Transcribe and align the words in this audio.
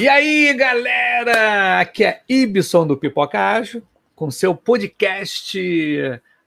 E 0.00 0.08
aí, 0.08 0.54
galera! 0.54 1.78
Aqui 1.78 2.04
é 2.04 2.22
Ibson 2.26 2.86
do 2.86 2.96
Pipoca 2.96 3.38
Ágil, 3.38 3.82
com 4.16 4.30
seu 4.30 4.54
podcast. 4.54 5.60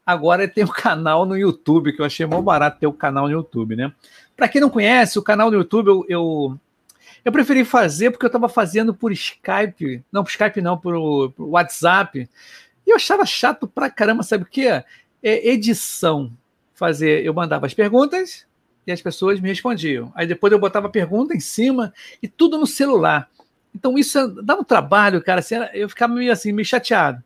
Agora 0.04 0.48
tem 0.48 0.64
um 0.64 0.68
canal 0.68 1.24
no 1.24 1.38
YouTube, 1.38 1.94
que 1.94 2.02
eu 2.02 2.06
achei 2.06 2.26
muito 2.26 2.42
barato 2.42 2.80
ter 2.80 2.88
o 2.88 2.90
um 2.90 2.94
canal 2.94 3.26
no 3.28 3.32
YouTube, 3.32 3.76
né? 3.76 3.94
Para 4.36 4.48
quem 4.48 4.60
não 4.60 4.72
conhece, 4.72 5.20
o 5.20 5.22
canal 5.22 5.52
no 5.52 5.58
YouTube 5.58 5.88
eu, 5.88 6.06
eu, 6.10 6.60
eu 7.24 7.32
preferi 7.32 7.64
fazer 7.64 8.10
porque 8.10 8.26
eu 8.26 8.28
estava 8.28 8.50
fazendo 8.50 8.92
por 8.92 9.12
Skype, 9.12 10.04
não 10.12 10.24
por 10.24 10.32
Skype 10.32 10.60
não, 10.60 10.76
por, 10.76 11.32
por, 11.34 11.50
WhatsApp, 11.50 12.28
e 12.88 12.90
eu 12.90 12.96
achava 12.96 13.24
chato 13.24 13.68
pra 13.68 13.88
caramba, 13.88 14.24
sabe 14.24 14.46
o 14.46 14.48
quê? 14.48 14.84
É 15.22 15.48
edição. 15.48 16.34
Fazer, 16.74 17.24
eu 17.24 17.36
mandava 17.36 17.68
as 17.68 17.74
perguntas, 17.76 18.48
e 18.86 18.92
as 18.92 19.02
pessoas 19.02 19.40
me 19.40 19.50
respondiam. 19.50 20.12
Aí 20.16 20.28
depois 20.28 20.52
eu 20.52 20.60
botava 20.60 20.88
a 20.88 20.92
pergunta 20.92 21.36
em 21.36 21.40
cima 21.40 21.94
e 22.22 22.28
tudo 22.28 22.58
no 22.58 22.68
celular. 22.68 23.30
Então 23.76 23.98
isso 23.98 24.28
dá 24.42 24.56
um 24.56 24.64
trabalho, 24.64 25.22
cara. 25.24 25.40
Assim, 25.40 25.56
eu 25.74 25.90
ficava 25.90 26.14
meio 26.14 26.32
assim, 26.32 26.52
meio 26.52 26.66
chateado. 26.66 27.24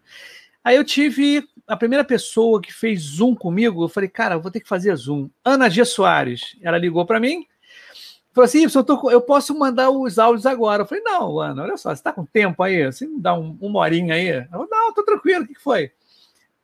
Aí 0.64 0.76
eu 0.76 0.84
tive 0.84 1.48
a 1.68 1.76
primeira 1.76 2.04
pessoa 2.04 2.62
que 2.62 2.74
fez 2.74 3.02
Zoom 3.02 3.36
comigo. 3.36 3.84
Eu 3.84 3.90
falei, 3.90 4.10
cara, 4.10 4.36
eu 4.36 4.42
vou 4.42 4.52
ter 4.52 4.60
que 4.60 4.68
fazer 4.68 4.96
Zoom. 4.96 5.30
Ana 5.44 5.70
G. 5.70 5.84
Soares. 5.86 6.56
Ela 6.62 6.78
ligou 6.78 7.06
para 7.06 7.20
mim. 7.20 7.46
Falou 8.34 8.46
assim, 8.46 8.64
eu, 8.64 8.84
tô, 8.84 9.10
eu 9.10 9.22
posso 9.22 9.58
mandar 9.58 9.90
os 9.90 10.20
áudios 10.20 10.46
agora. 10.46 10.84
Eu 10.84 10.88
falei, 10.88 11.04
não, 11.04 11.40
Ana, 11.40 11.64
olha 11.64 11.78
só, 11.78 11.90
você 11.90 11.96
está 11.96 12.14
com 12.14 12.26
tempo 12.26 12.62
aí? 12.62 12.86
Você 12.86 13.08
me 13.08 13.20
dá 13.20 13.34
um, 13.34 13.58
uma 13.60 13.80
horinha 13.80 14.14
aí? 14.14 14.28
Eu 14.28 14.48
falei, 14.50 14.68
não, 14.70 14.94
tô 14.94 15.04
tranquilo, 15.04 15.44
o 15.44 15.48
que 15.48 15.56
foi? 15.56 15.92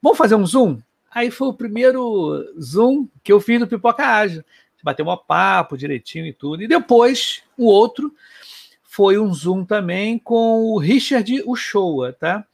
Vamos 0.02 0.18
fazer 0.18 0.36
um 0.36 0.46
Zoom? 0.46 0.78
Aí 1.10 1.32
foi 1.32 1.48
o 1.48 1.54
primeiro 1.54 2.54
Zoom 2.62 3.08
que 3.24 3.32
eu 3.32 3.40
fiz 3.40 3.60
do 3.60 3.68
Pipoca 3.68 4.06
Ágil 4.06 4.44
bateu 4.84 5.08
um 5.08 5.18
papo 5.18 5.78
direitinho 5.78 6.26
e 6.26 6.34
tudo. 6.34 6.62
E 6.62 6.68
depois, 6.68 7.42
o 7.58 7.66
outro 7.66 8.14
foi 8.94 9.18
um 9.18 9.34
Zoom 9.34 9.66
também 9.66 10.20
com 10.20 10.66
o 10.66 10.78
Richard 10.78 11.42
Uchoa, 11.48 12.14
tá? 12.14 12.46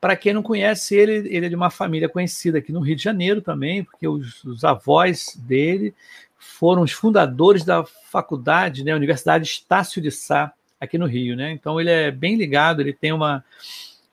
Para 0.00 0.16
quem 0.16 0.32
não 0.32 0.42
conhece 0.42 0.96
ele, 0.96 1.28
ele 1.28 1.44
é 1.44 1.48
de 1.50 1.54
uma 1.54 1.68
família 1.68 2.08
conhecida 2.08 2.56
aqui 2.56 2.72
no 2.72 2.80
Rio 2.80 2.96
de 2.96 3.02
Janeiro 3.02 3.42
também, 3.42 3.84
porque 3.84 4.08
os, 4.08 4.42
os 4.42 4.64
avós 4.64 5.38
dele 5.46 5.94
foram 6.38 6.80
os 6.80 6.92
fundadores 6.92 7.62
da 7.62 7.84
faculdade, 8.10 8.82
né, 8.82 8.94
Universidade 8.94 9.44
Estácio 9.44 10.00
de 10.00 10.10
Sá, 10.10 10.54
aqui 10.80 10.96
no 10.96 11.04
Rio, 11.04 11.36
né? 11.36 11.52
Então 11.52 11.78
ele 11.78 11.90
é 11.90 12.10
bem 12.10 12.36
ligado, 12.36 12.80
ele 12.80 12.94
tem 12.94 13.12
uma, 13.12 13.44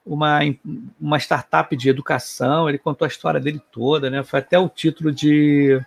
uma, 0.04 0.40
uma 1.00 1.16
startup 1.16 1.74
de 1.74 1.88
educação, 1.88 2.68
ele 2.68 2.76
contou 2.76 3.06
a 3.06 3.08
história 3.08 3.40
dele 3.40 3.62
toda, 3.72 4.10
né? 4.10 4.22
Foi 4.22 4.40
até 4.40 4.58
o 4.58 4.68
título 4.68 5.10
de 5.10 5.80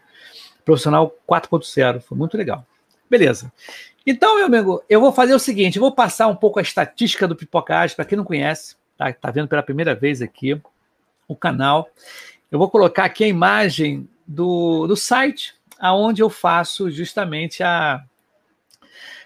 Profissional 0.65 1.15
4.0. 1.29 2.01
Foi 2.01 2.17
muito 2.17 2.35
legal. 2.35 2.65
Beleza. 3.07 3.53
Então, 4.05 4.35
meu 4.35 4.45
amigo, 4.45 4.83
eu 4.89 4.99
vou 4.99 5.13
fazer 5.13 5.33
o 5.33 5.39
seguinte: 5.39 5.79
vou 5.79 5.93
passar 5.93 6.27
um 6.27 6.35
pouco 6.35 6.59
a 6.59 6.61
estatística 6.61 7.27
do 7.27 7.35
Pipocagem, 7.35 7.95
para 7.95 8.05
quem 8.05 8.17
não 8.17 8.25
conhece, 8.25 8.75
tá? 8.97 9.11
Tá 9.13 9.31
vendo 9.31 9.47
pela 9.47 9.63
primeira 9.63 9.95
vez 9.95 10.21
aqui 10.21 10.59
o 11.27 11.35
canal. 11.35 11.89
Eu 12.51 12.59
vou 12.59 12.69
colocar 12.69 13.05
aqui 13.05 13.23
a 13.23 13.27
imagem 13.27 14.07
do, 14.27 14.85
do 14.87 14.95
site, 14.95 15.55
aonde 15.79 16.21
eu 16.21 16.29
faço 16.29 16.91
justamente 16.91 17.63
a, 17.63 18.03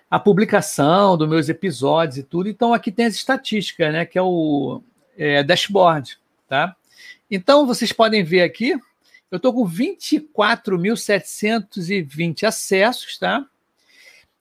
a 0.10 0.18
publicação 0.20 1.18
dos 1.18 1.28
meus 1.28 1.50
episódios 1.50 2.18
e 2.18 2.24
tudo. 2.24 2.48
Então, 2.48 2.74
aqui 2.74 2.90
tem 2.92 3.08
as 3.08 3.16
estatísticas, 3.16 3.92
né? 3.92 4.06
Que 4.06 4.20
é 4.20 4.22
o 4.22 4.82
é, 5.18 5.44
dashboard, 5.44 6.20
tá? 6.48 6.76
Então, 7.30 7.66
vocês 7.66 7.92
podem 7.92 8.24
ver 8.24 8.44
aqui, 8.44 8.80
eu 9.30 9.36
estou 9.38 9.52
com 9.52 9.68
24.720 9.68 12.44
acessos, 12.44 13.18
tá? 13.18 13.46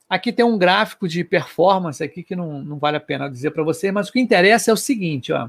Aqui 0.08 0.32
tem 0.32 0.44
um 0.44 0.56
gráfico 0.56 1.08
de 1.08 1.24
performance 1.24 2.02
aqui 2.02 2.22
que 2.22 2.36
não, 2.36 2.62
não 2.62 2.78
vale 2.78 2.96
a 2.96 3.00
pena 3.00 3.28
dizer 3.28 3.50
para 3.50 3.64
vocês, 3.64 3.92
mas 3.92 4.08
o 4.08 4.12
que 4.12 4.20
interessa 4.20 4.70
é 4.70 4.74
o 4.74 4.76
seguinte, 4.76 5.32
ó. 5.32 5.48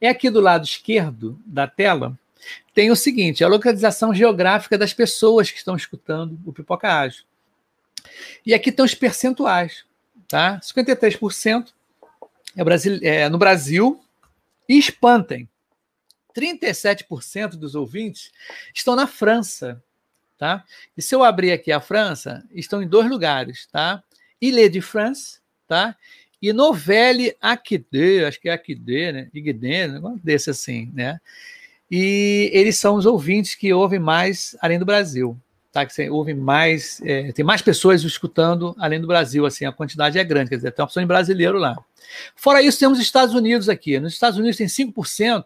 É 0.00 0.08
aqui 0.08 0.30
do 0.30 0.40
lado 0.40 0.64
esquerdo 0.64 1.38
da 1.46 1.66
tela, 1.66 2.18
tem 2.74 2.90
o 2.90 2.96
seguinte, 2.96 3.44
a 3.44 3.48
localização 3.48 4.14
geográfica 4.14 4.76
das 4.76 4.92
pessoas 4.92 5.50
que 5.50 5.58
estão 5.58 5.76
escutando 5.76 6.38
o 6.44 6.52
Pipoca 6.52 6.92
Ágil. 6.92 7.24
E 8.44 8.52
aqui 8.54 8.70
estão 8.70 8.84
os 8.84 8.94
percentuais, 8.94 9.84
tá? 10.26 10.58
53% 10.60 11.72
é, 12.56 12.64
Brasil, 12.64 12.98
é 13.02 13.28
no 13.28 13.38
Brasil 13.38 14.02
e 14.68 14.78
espantem. 14.78 15.48
37% 16.36 17.56
dos 17.56 17.74
ouvintes 17.74 18.32
estão 18.74 18.96
na 18.96 19.06
França, 19.06 19.82
tá? 20.42 20.64
E 20.96 21.00
se 21.00 21.14
eu 21.14 21.22
abrir 21.22 21.52
aqui 21.52 21.70
a 21.70 21.80
França, 21.80 22.44
estão 22.52 22.82
em 22.82 22.88
dois 22.88 23.08
lugares, 23.08 23.68
tá? 23.70 24.02
Ile 24.40 24.68
de 24.68 24.80
France, 24.80 25.38
tá? 25.68 25.94
E 26.42 26.52
Novelle 26.52 27.36
Aquide, 27.40 28.24
acho 28.24 28.40
que 28.40 28.48
é 28.48 28.52
Aquide, 28.52 29.12
né? 29.12 29.28
Iguidê, 29.32 29.86
um 29.86 29.92
negócio 29.92 30.20
desse 30.20 30.50
assim, 30.50 30.90
né? 30.92 31.20
E 31.88 32.50
eles 32.52 32.76
são 32.76 32.96
os 32.96 33.06
ouvintes 33.06 33.54
que 33.54 33.72
ouvem 33.72 34.00
mais 34.00 34.56
além 34.60 34.80
do 34.80 34.84
Brasil, 34.84 35.38
tá? 35.70 35.86
Que 35.86 36.10
ouvem 36.10 36.34
mais, 36.34 37.00
é, 37.04 37.30
tem 37.30 37.44
mais 37.44 37.62
pessoas 37.62 38.02
escutando 38.02 38.74
além 38.80 39.00
do 39.00 39.06
Brasil, 39.06 39.46
assim, 39.46 39.64
a 39.64 39.70
quantidade 39.70 40.18
é 40.18 40.24
grande, 40.24 40.50
quer 40.50 40.56
dizer, 40.56 40.72
tem 40.72 40.82
uma 40.82 40.86
opção 40.86 41.04
de 41.04 41.06
brasileiro 41.06 41.56
lá. 41.56 41.78
Fora 42.34 42.60
isso, 42.60 42.80
temos 42.80 42.98
os 42.98 43.04
Estados 43.04 43.32
Unidos 43.32 43.68
aqui. 43.68 44.00
Nos 44.00 44.12
Estados 44.12 44.40
Unidos 44.40 44.56
tem 44.56 44.66
5%, 44.66 45.44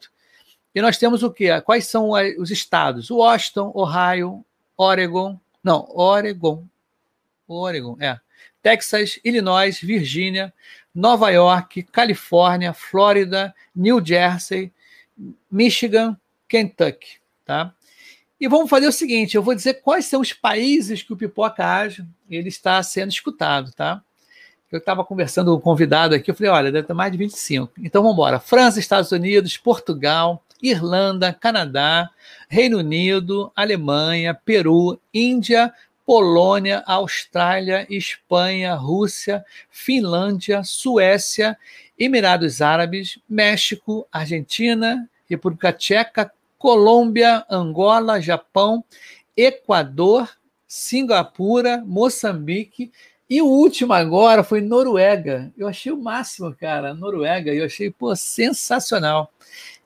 e 0.75 0.81
nós 0.81 0.97
temos 0.97 1.23
o 1.23 1.31
quê? 1.31 1.61
Quais 1.61 1.87
são 1.87 2.13
os 2.39 2.51
estados? 2.51 3.11
Washington, 3.11 3.73
Ohio, 3.75 4.43
Oregon, 4.77 5.39
não, 5.63 5.87
Oregon, 5.91 6.65
Oregon, 7.49 7.97
é, 8.01 8.19
Texas, 8.63 9.19
Illinois, 9.25 9.81
Virgínia, 9.81 10.53
Nova 10.95 11.31
York, 11.31 11.83
Califórnia, 11.85 12.73
Flórida, 12.73 13.55
New 13.75 14.05
Jersey, 14.05 14.73
Michigan, 15.51 16.19
Kentucky, 16.49 17.19
tá? 17.45 17.73
E 18.39 18.49
vamos 18.49 18.69
fazer 18.69 18.87
o 18.87 18.93
seguinte, 18.93 19.35
eu 19.35 19.43
vou 19.43 19.55
dizer 19.55 19.75
quais 19.75 20.05
são 20.05 20.21
os 20.21 20.33
países 20.33 21.03
que 21.03 21.13
o 21.13 21.17
Pipoca 21.17 21.65
Ágil 21.65 22.07
ele 22.29 22.49
está 22.49 22.83
sendo 22.83 23.11
escutado, 23.11 23.73
tá? 23.73 24.03
Eu 24.71 24.79
estava 24.79 25.05
conversando 25.05 25.53
com 25.53 25.59
um 25.59 25.61
convidado 25.61 26.15
aqui, 26.15 26.31
eu 26.31 26.35
falei, 26.35 26.51
olha, 26.51 26.73
deve 26.73 26.87
ter 26.87 26.93
mais 26.93 27.11
de 27.13 27.19
25. 27.19 27.73
Então 27.79 28.03
vamos 28.03 28.15
embora. 28.15 28.41
França, 28.41 28.81
Estados 28.81 29.13
Unidos, 29.13 29.57
Portugal, 29.57 30.43
Irlanda, 30.63 31.33
Canadá, 31.33 32.11
Reino 32.49 32.79
Unido, 32.79 33.53
Alemanha, 33.55 34.35
Peru, 34.35 35.01
Índia, 35.13 35.73
Polônia, 36.05 36.83
Austrália, 36.87 37.87
Espanha, 37.91 38.75
Rússia, 38.75 39.45
Finlândia, 39.71 40.63
Suécia, 40.63 41.59
Emirados 41.99 42.63
Árabes, 42.63 43.19
México, 43.29 44.07
Argentina, 44.13 45.09
República 45.29 45.73
Tcheca, 45.73 46.31
Colômbia, 46.59 47.45
Angola, 47.51 48.21
Japão, 48.21 48.85
Equador, 49.37 50.31
Singapura, 50.67 51.83
Moçambique 51.85 52.93
e 53.29 53.43
o 53.43 53.47
último 53.47 53.93
agora 53.93 54.45
foi 54.45 54.61
Noruega. 54.61 55.53
Eu 55.57 55.67
achei 55.67 55.91
o 55.91 56.01
máximo, 56.01 56.55
cara, 56.55 56.95
Noruega. 56.95 57.53
Eu 57.53 57.67
achei 57.67 57.91
pô, 57.91 58.15
sensacional. 58.15 59.33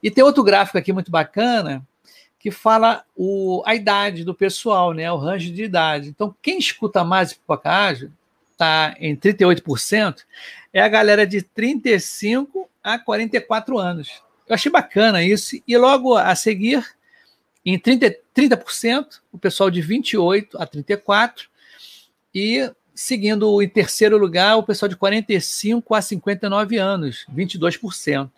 E 0.03 0.11
tem 0.11 0.25
outro 0.25 0.43
gráfico 0.43 0.78
aqui 0.78 0.93
muito 0.93 1.11
bacana 1.11 1.87
que 2.38 2.50
fala 2.50 3.05
o, 3.15 3.62
a 3.66 3.75
idade 3.75 4.25
do 4.25 4.34
pessoal, 4.34 4.94
né? 4.94 5.11
O 5.12 5.19
range 5.19 5.50
de 5.50 5.65
idade. 5.65 6.09
Então, 6.09 6.34
quem 6.41 6.59
escuta 6.59 7.05
mais 7.05 7.34
Pipocágio 7.34 8.10
está 8.53 8.94
em 8.99 9.15
38%, 9.15 10.25
é 10.72 10.81
a 10.81 10.89
galera 10.89 11.27
de 11.27 11.43
35 11.43 12.69
a 12.83 12.99
44 12.99 13.78
anos. 13.78 14.22
Eu 14.49 14.55
achei 14.55 14.72
bacana 14.72 15.22
isso. 15.22 15.60
E 15.66 15.77
logo 15.77 16.16
a 16.16 16.34
seguir, 16.34 16.84
em 17.65 17.78
30%, 17.78 18.16
30% 18.34 19.21
o 19.33 19.39
pessoal 19.39 19.71
de 19.71 19.83
28 19.83 20.60
a 20.60 20.66
34 20.66 21.48
e 22.34 22.71
seguindo 22.95 23.60
em 23.63 23.69
terceiro 23.69 24.16
lugar 24.16 24.57
o 24.57 24.63
pessoal 24.63 24.89
de 24.89 24.97
45 24.97 25.95
a 25.95 26.03
59 26.03 26.77
anos, 26.78 27.27
22%, 27.34 28.30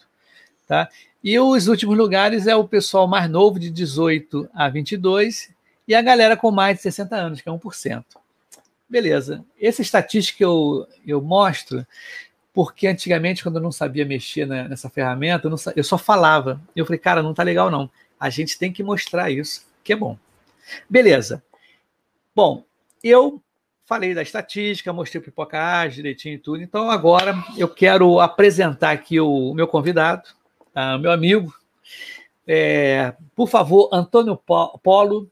tá? 0.72 0.88
E 1.22 1.38
os 1.38 1.68
últimos 1.68 1.98
lugares 1.98 2.46
é 2.46 2.56
o 2.56 2.66
pessoal 2.66 3.06
mais 3.06 3.28
novo, 3.28 3.60
de 3.60 3.68
18 3.68 4.48
a 4.54 4.70
22, 4.70 5.50
e 5.86 5.94
a 5.94 6.00
galera 6.00 6.34
com 6.34 6.50
mais 6.50 6.78
de 6.78 6.82
60 6.84 7.14
anos, 7.14 7.40
que 7.42 7.48
é 7.48 7.52
1%. 7.52 8.04
Beleza. 8.88 9.44
Essa 9.60 9.82
estatística 9.82 10.42
eu, 10.42 10.86
eu 11.06 11.20
mostro 11.20 11.86
porque 12.54 12.86
antigamente, 12.86 13.42
quando 13.42 13.56
eu 13.56 13.62
não 13.62 13.72
sabia 13.72 14.04
mexer 14.04 14.46
nessa 14.46 14.88
ferramenta, 14.88 15.46
eu, 15.46 15.50
não, 15.50 15.58
eu 15.76 15.84
só 15.84 15.98
falava. 15.98 16.60
Eu 16.74 16.86
falei, 16.86 16.98
cara, 16.98 17.22
não 17.22 17.34
tá 17.34 17.42
legal 17.42 17.70
não. 17.70 17.90
A 18.18 18.30
gente 18.30 18.58
tem 18.58 18.72
que 18.72 18.82
mostrar 18.82 19.30
isso, 19.30 19.66
que 19.84 19.92
é 19.92 19.96
bom. 19.96 20.18
Beleza. 20.88 21.42
Bom, 22.34 22.64
eu 23.02 23.42
falei 23.84 24.14
da 24.14 24.22
estatística, 24.22 24.92
mostrei 24.92 25.20
o 25.20 25.24
pipocagem 25.24 25.96
direitinho 25.96 26.34
e 26.34 26.38
tudo. 26.38 26.62
Então 26.62 26.90
agora 26.90 27.34
eu 27.58 27.68
quero 27.68 28.20
apresentar 28.20 28.90
aqui 28.90 29.20
o 29.20 29.52
meu 29.54 29.66
convidado, 29.66 30.28
ah, 30.74 30.98
meu 30.98 31.10
amigo, 31.10 31.52
é, 32.46 33.14
por 33.34 33.48
favor, 33.48 33.88
Antônio 33.92 34.36
Polo, 34.36 35.30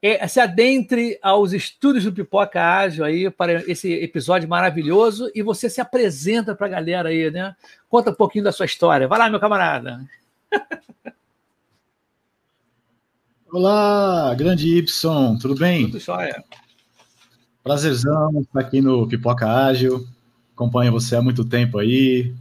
é, 0.00 0.26
se 0.26 0.40
adentre 0.40 1.18
aos 1.22 1.52
estúdios 1.52 2.04
do 2.04 2.12
Pipoca 2.12 2.60
Ágil 2.60 3.04
aí 3.04 3.30
para 3.30 3.62
esse 3.70 3.92
episódio 3.92 4.48
maravilhoso 4.48 5.30
e 5.32 5.42
você 5.42 5.70
se 5.70 5.80
apresenta 5.80 6.56
para 6.56 6.66
a 6.66 6.70
galera 6.70 7.08
aí, 7.10 7.30
né? 7.30 7.54
Conta 7.88 8.10
um 8.10 8.14
pouquinho 8.14 8.42
da 8.44 8.50
sua 8.50 8.66
história. 8.66 9.06
Vai 9.06 9.18
lá, 9.18 9.30
meu 9.30 9.38
camarada. 9.38 10.04
Olá, 13.52 14.34
grande 14.34 14.76
Y, 14.78 15.38
tudo 15.38 15.54
bem? 15.54 15.86
Tudo 15.86 16.00
jóia. 16.00 16.42
Prazerzão 17.62 18.40
estar 18.40 18.60
aqui 18.60 18.80
no 18.80 19.06
Pipoca 19.06 19.46
Ágil. 19.46 20.04
Acompanho 20.52 20.90
você 20.90 21.14
há 21.14 21.22
muito 21.22 21.44
tempo 21.44 21.78
aí. 21.78 22.34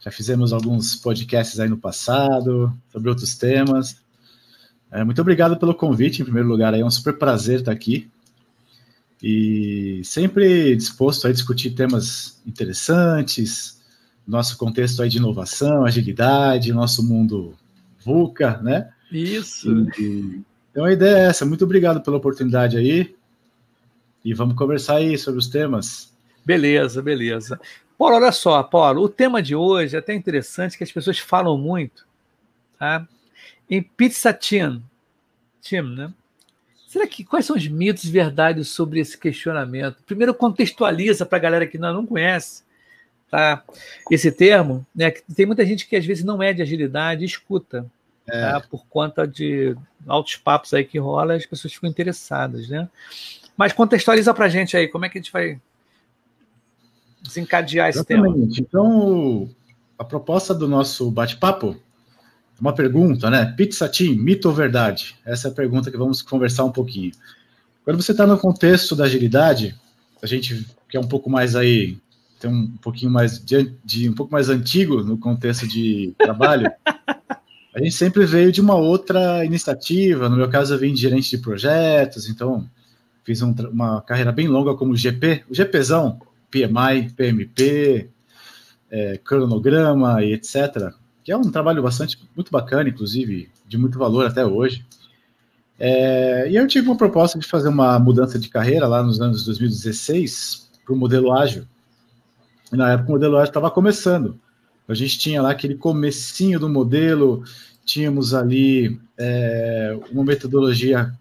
Já 0.00 0.10
fizemos 0.10 0.52
alguns 0.52 0.94
podcasts 0.94 1.58
aí 1.58 1.68
no 1.68 1.76
passado 1.76 2.72
sobre 2.92 3.08
outros 3.08 3.36
temas. 3.36 3.96
É, 4.90 5.04
muito 5.04 5.20
obrigado 5.20 5.56
pelo 5.58 5.74
convite, 5.74 6.22
em 6.22 6.24
primeiro 6.24 6.48
lugar. 6.48 6.72
É 6.72 6.84
um 6.84 6.90
super 6.90 7.18
prazer 7.18 7.60
estar 7.60 7.72
aqui. 7.72 8.08
E 9.22 10.00
sempre 10.04 10.76
disposto 10.76 11.26
a 11.26 11.32
discutir 11.32 11.70
temas 11.70 12.40
interessantes, 12.46 13.80
nosso 14.26 14.56
contexto 14.56 15.02
aí 15.02 15.08
de 15.08 15.18
inovação, 15.18 15.84
agilidade, 15.84 16.72
nosso 16.72 17.02
mundo 17.02 17.54
VUCA, 18.04 18.58
né? 18.62 18.90
Isso. 19.10 19.86
E, 19.98 20.42
então 20.70 20.84
a 20.84 20.92
ideia 20.92 21.16
é 21.16 21.26
essa. 21.26 21.44
Muito 21.44 21.64
obrigado 21.64 22.00
pela 22.00 22.16
oportunidade 22.16 22.76
aí. 22.76 23.14
E 24.24 24.32
vamos 24.34 24.56
conversar 24.56 24.96
aí 24.96 25.18
sobre 25.18 25.40
os 25.40 25.48
temas. 25.48 26.12
Beleza, 26.44 27.02
beleza. 27.02 27.60
Paulo, 27.98 28.14
olha 28.14 28.30
só, 28.30 28.62
Paulo, 28.62 29.02
o 29.02 29.08
tema 29.08 29.42
de 29.42 29.56
hoje 29.56 29.96
é 29.96 29.98
até 29.98 30.14
interessante 30.14 30.78
que 30.78 30.84
as 30.84 30.92
pessoas 30.92 31.18
falam 31.18 31.58
muito, 31.58 32.06
tá? 32.78 33.06
em 33.68 33.82
Pizza 33.82 34.32
Team. 34.32 34.82
Team, 35.62 35.88
né? 35.88 36.12
Será 36.86 37.06
que 37.06 37.22
quais 37.22 37.44
são 37.44 37.56
os 37.56 37.68
mitos 37.68 38.04
e 38.04 38.10
verdades 38.10 38.68
sobre 38.68 38.98
esse 38.98 39.18
questionamento? 39.18 40.02
Primeiro 40.06 40.32
contextualiza 40.32 41.26
para 41.26 41.36
a 41.36 41.40
galera 41.40 41.66
que 41.66 41.76
não, 41.76 41.92
não 41.92 42.06
conhece 42.06 42.62
tá? 43.30 43.62
esse 44.10 44.32
termo, 44.32 44.86
né? 44.94 45.10
Tem 45.10 45.44
muita 45.44 45.66
gente 45.66 45.86
que 45.86 45.96
às 45.96 46.06
vezes 46.06 46.24
não 46.24 46.42
é 46.42 46.52
de 46.52 46.62
agilidade 46.62 47.22
e 47.22 47.26
escuta. 47.26 47.84
É. 48.26 48.40
Tá? 48.40 48.60
Por 48.60 48.86
conta 48.86 49.26
de 49.26 49.76
altos 50.06 50.36
papos 50.36 50.72
aí 50.72 50.84
que 50.84 50.98
rola, 50.98 51.34
as 51.34 51.46
pessoas 51.46 51.74
ficam 51.74 51.90
interessadas, 51.90 52.68
né? 52.68 52.88
Mas 53.56 53.72
contextualiza 53.72 54.32
para 54.32 54.46
a 54.46 54.48
gente 54.48 54.76
aí, 54.76 54.88
como 54.88 55.04
é 55.04 55.08
que 55.08 55.18
a 55.18 55.20
gente 55.20 55.32
vai 55.32 55.60
desencadear 57.22 57.88
esse 57.88 57.98
Exatamente. 57.98 58.34
tema? 58.34 58.68
Então, 58.68 59.48
a 59.98 60.04
proposta 60.04 60.54
do 60.54 60.68
nosso 60.68 61.10
bate-papo 61.10 61.76
uma 62.60 62.72
pergunta, 62.72 63.30
né? 63.30 63.54
Pizza 63.56 63.88
Team, 63.88 64.16
mito 64.16 64.48
ou 64.48 64.54
verdade? 64.54 65.14
Essa 65.24 65.48
é 65.48 65.50
a 65.50 65.54
pergunta 65.54 65.90
que 65.90 65.96
vamos 65.96 66.22
conversar 66.22 66.64
um 66.64 66.72
pouquinho. 66.72 67.12
Quando 67.84 68.02
você 68.02 68.12
está 68.12 68.26
no 68.26 68.36
contexto 68.36 68.96
da 68.96 69.04
agilidade, 69.04 69.74
a 70.20 70.26
gente 70.26 70.66
que 70.88 70.96
é 70.96 71.00
um 71.00 71.06
pouco 71.06 71.30
mais 71.30 71.54
aí, 71.54 71.98
tem 72.40 72.50
um 72.50 72.76
pouquinho 72.80 73.10
mais 73.10 73.38
de, 73.38 73.72
de 73.84 74.08
um 74.08 74.14
pouco 74.14 74.32
mais 74.32 74.48
antigo 74.48 75.02
no 75.02 75.18
contexto 75.18 75.68
de 75.68 76.14
trabalho, 76.18 76.70
a 77.74 77.78
gente 77.78 77.94
sempre 77.94 78.26
veio 78.26 78.50
de 78.50 78.60
uma 78.60 78.74
outra 78.74 79.44
iniciativa. 79.44 80.28
No 80.28 80.36
meu 80.36 80.48
caso, 80.48 80.74
eu 80.74 80.78
vim 80.78 80.92
de 80.92 81.00
gerente 81.00 81.30
de 81.30 81.38
projetos, 81.38 82.28
então 82.28 82.68
fiz 83.22 83.40
um, 83.42 83.52
uma 83.70 84.00
carreira 84.00 84.32
bem 84.32 84.48
longa 84.48 84.74
como 84.74 84.96
GP, 84.96 85.44
o 85.48 85.54
GPzão, 85.54 86.20
PMI, 86.50 87.12
PMP, 87.14 88.10
é, 88.90 89.18
cronograma 89.18 90.22
e 90.22 90.32
etc 90.32 90.92
que 91.28 91.32
é 91.32 91.36
um 91.36 91.50
trabalho 91.50 91.82
bastante 91.82 92.18
muito 92.34 92.50
bacana, 92.50 92.88
inclusive, 92.88 93.50
de 93.66 93.76
muito 93.76 93.98
valor 93.98 94.24
até 94.24 94.46
hoje. 94.46 94.82
É, 95.78 96.48
e 96.50 96.56
eu 96.56 96.66
tive 96.66 96.88
uma 96.88 96.96
proposta 96.96 97.38
de 97.38 97.46
fazer 97.46 97.68
uma 97.68 97.98
mudança 97.98 98.38
de 98.38 98.48
carreira 98.48 98.88
lá 98.88 99.02
nos 99.02 99.20
anos 99.20 99.44
2016 99.44 100.70
para 100.82 100.94
o 100.94 100.96
modelo 100.96 101.30
ágil. 101.30 101.64
E 102.72 102.76
na 102.78 102.92
época 102.92 103.10
o 103.10 103.12
modelo 103.12 103.36
ágil 103.36 103.48
estava 103.48 103.70
começando. 103.70 104.40
A 104.88 104.94
gente 104.94 105.18
tinha 105.18 105.42
lá 105.42 105.50
aquele 105.50 105.74
comecinho 105.74 106.58
do 106.58 106.66
modelo, 106.66 107.44
tínhamos 107.84 108.32
ali 108.32 108.98
é, 109.18 110.00
uma 110.10 110.24
metodologia 110.24 111.12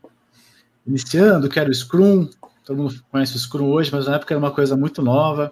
iniciando, 0.88 1.50
que 1.50 1.60
era 1.60 1.70
o 1.70 1.76
Scrum. 1.76 2.30
Todo 2.68 2.78
mundo 2.78 2.96
conhece 3.10 3.36
o 3.36 3.40
Scrum 3.40 3.72
hoje, 3.72 3.90
mas 3.92 4.06
na 4.06 4.16
época 4.16 4.34
era 4.34 4.40
uma 4.40 4.52
coisa 4.52 4.78
muito 4.78 5.02
nova. 5.02 5.52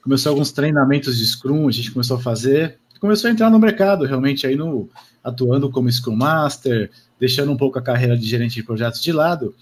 Começou 0.00 0.30
alguns 0.30 0.52
treinamentos 0.52 1.18
de 1.18 1.26
Scrum, 1.26 1.68
a 1.68 1.72
gente 1.72 1.90
começou 1.90 2.16
a 2.16 2.20
fazer 2.20 2.78
começou 3.00 3.28
a 3.28 3.32
entrar 3.32 3.50
no 3.50 3.58
mercado, 3.58 4.04
realmente 4.04 4.46
aí 4.46 4.54
no 4.54 4.88
atuando 5.24 5.70
como 5.70 5.90
Scrum 5.90 6.14
Master, 6.14 6.90
deixando 7.18 7.50
um 7.50 7.56
pouco 7.56 7.78
a 7.78 7.82
carreira 7.82 8.16
de 8.16 8.26
gerente 8.26 8.54
de 8.54 8.62
projetos 8.62 9.02
de 9.02 9.10
lado 9.10 9.54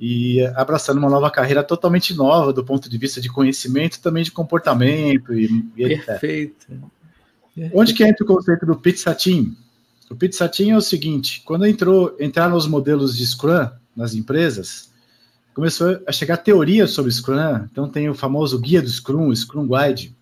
e 0.00 0.44
abraçando 0.54 0.98
uma 0.98 1.10
nova 1.10 1.30
carreira 1.30 1.62
totalmente 1.62 2.14
nova 2.14 2.52
do 2.52 2.64
ponto 2.64 2.88
de 2.88 2.98
vista 2.98 3.20
de 3.20 3.28
conhecimento, 3.28 4.00
também 4.00 4.24
de 4.24 4.32
comportamento 4.32 5.34
e, 5.34 5.64
e 5.76 5.98
Perfeito. 5.98 6.66
Onde 7.74 7.92
que 7.92 8.04
entra 8.04 8.24
o 8.24 8.26
conceito 8.26 8.64
do 8.64 8.76
Pizza 8.76 9.14
Team? 9.14 9.54
O 10.10 10.16
Pizza 10.16 10.48
Team 10.48 10.70
é 10.70 10.76
o 10.76 10.80
seguinte, 10.80 11.42
quando 11.44 11.66
entrou 11.66 12.16
entraram 12.18 12.56
os 12.56 12.66
modelos 12.66 13.16
de 13.16 13.26
Scrum 13.26 13.68
nas 13.94 14.14
empresas, 14.14 14.87
começou 15.58 16.00
a 16.06 16.12
chegar 16.12 16.36
teoria 16.36 16.86
sobre 16.86 17.10
Scrum, 17.10 17.64
então 17.64 17.88
tem 17.88 18.08
o 18.08 18.14
famoso 18.14 18.60
guia 18.60 18.80
do 18.80 18.88
Scrum, 18.88 19.34
Scrum 19.34 19.66
Guide, 19.66 20.16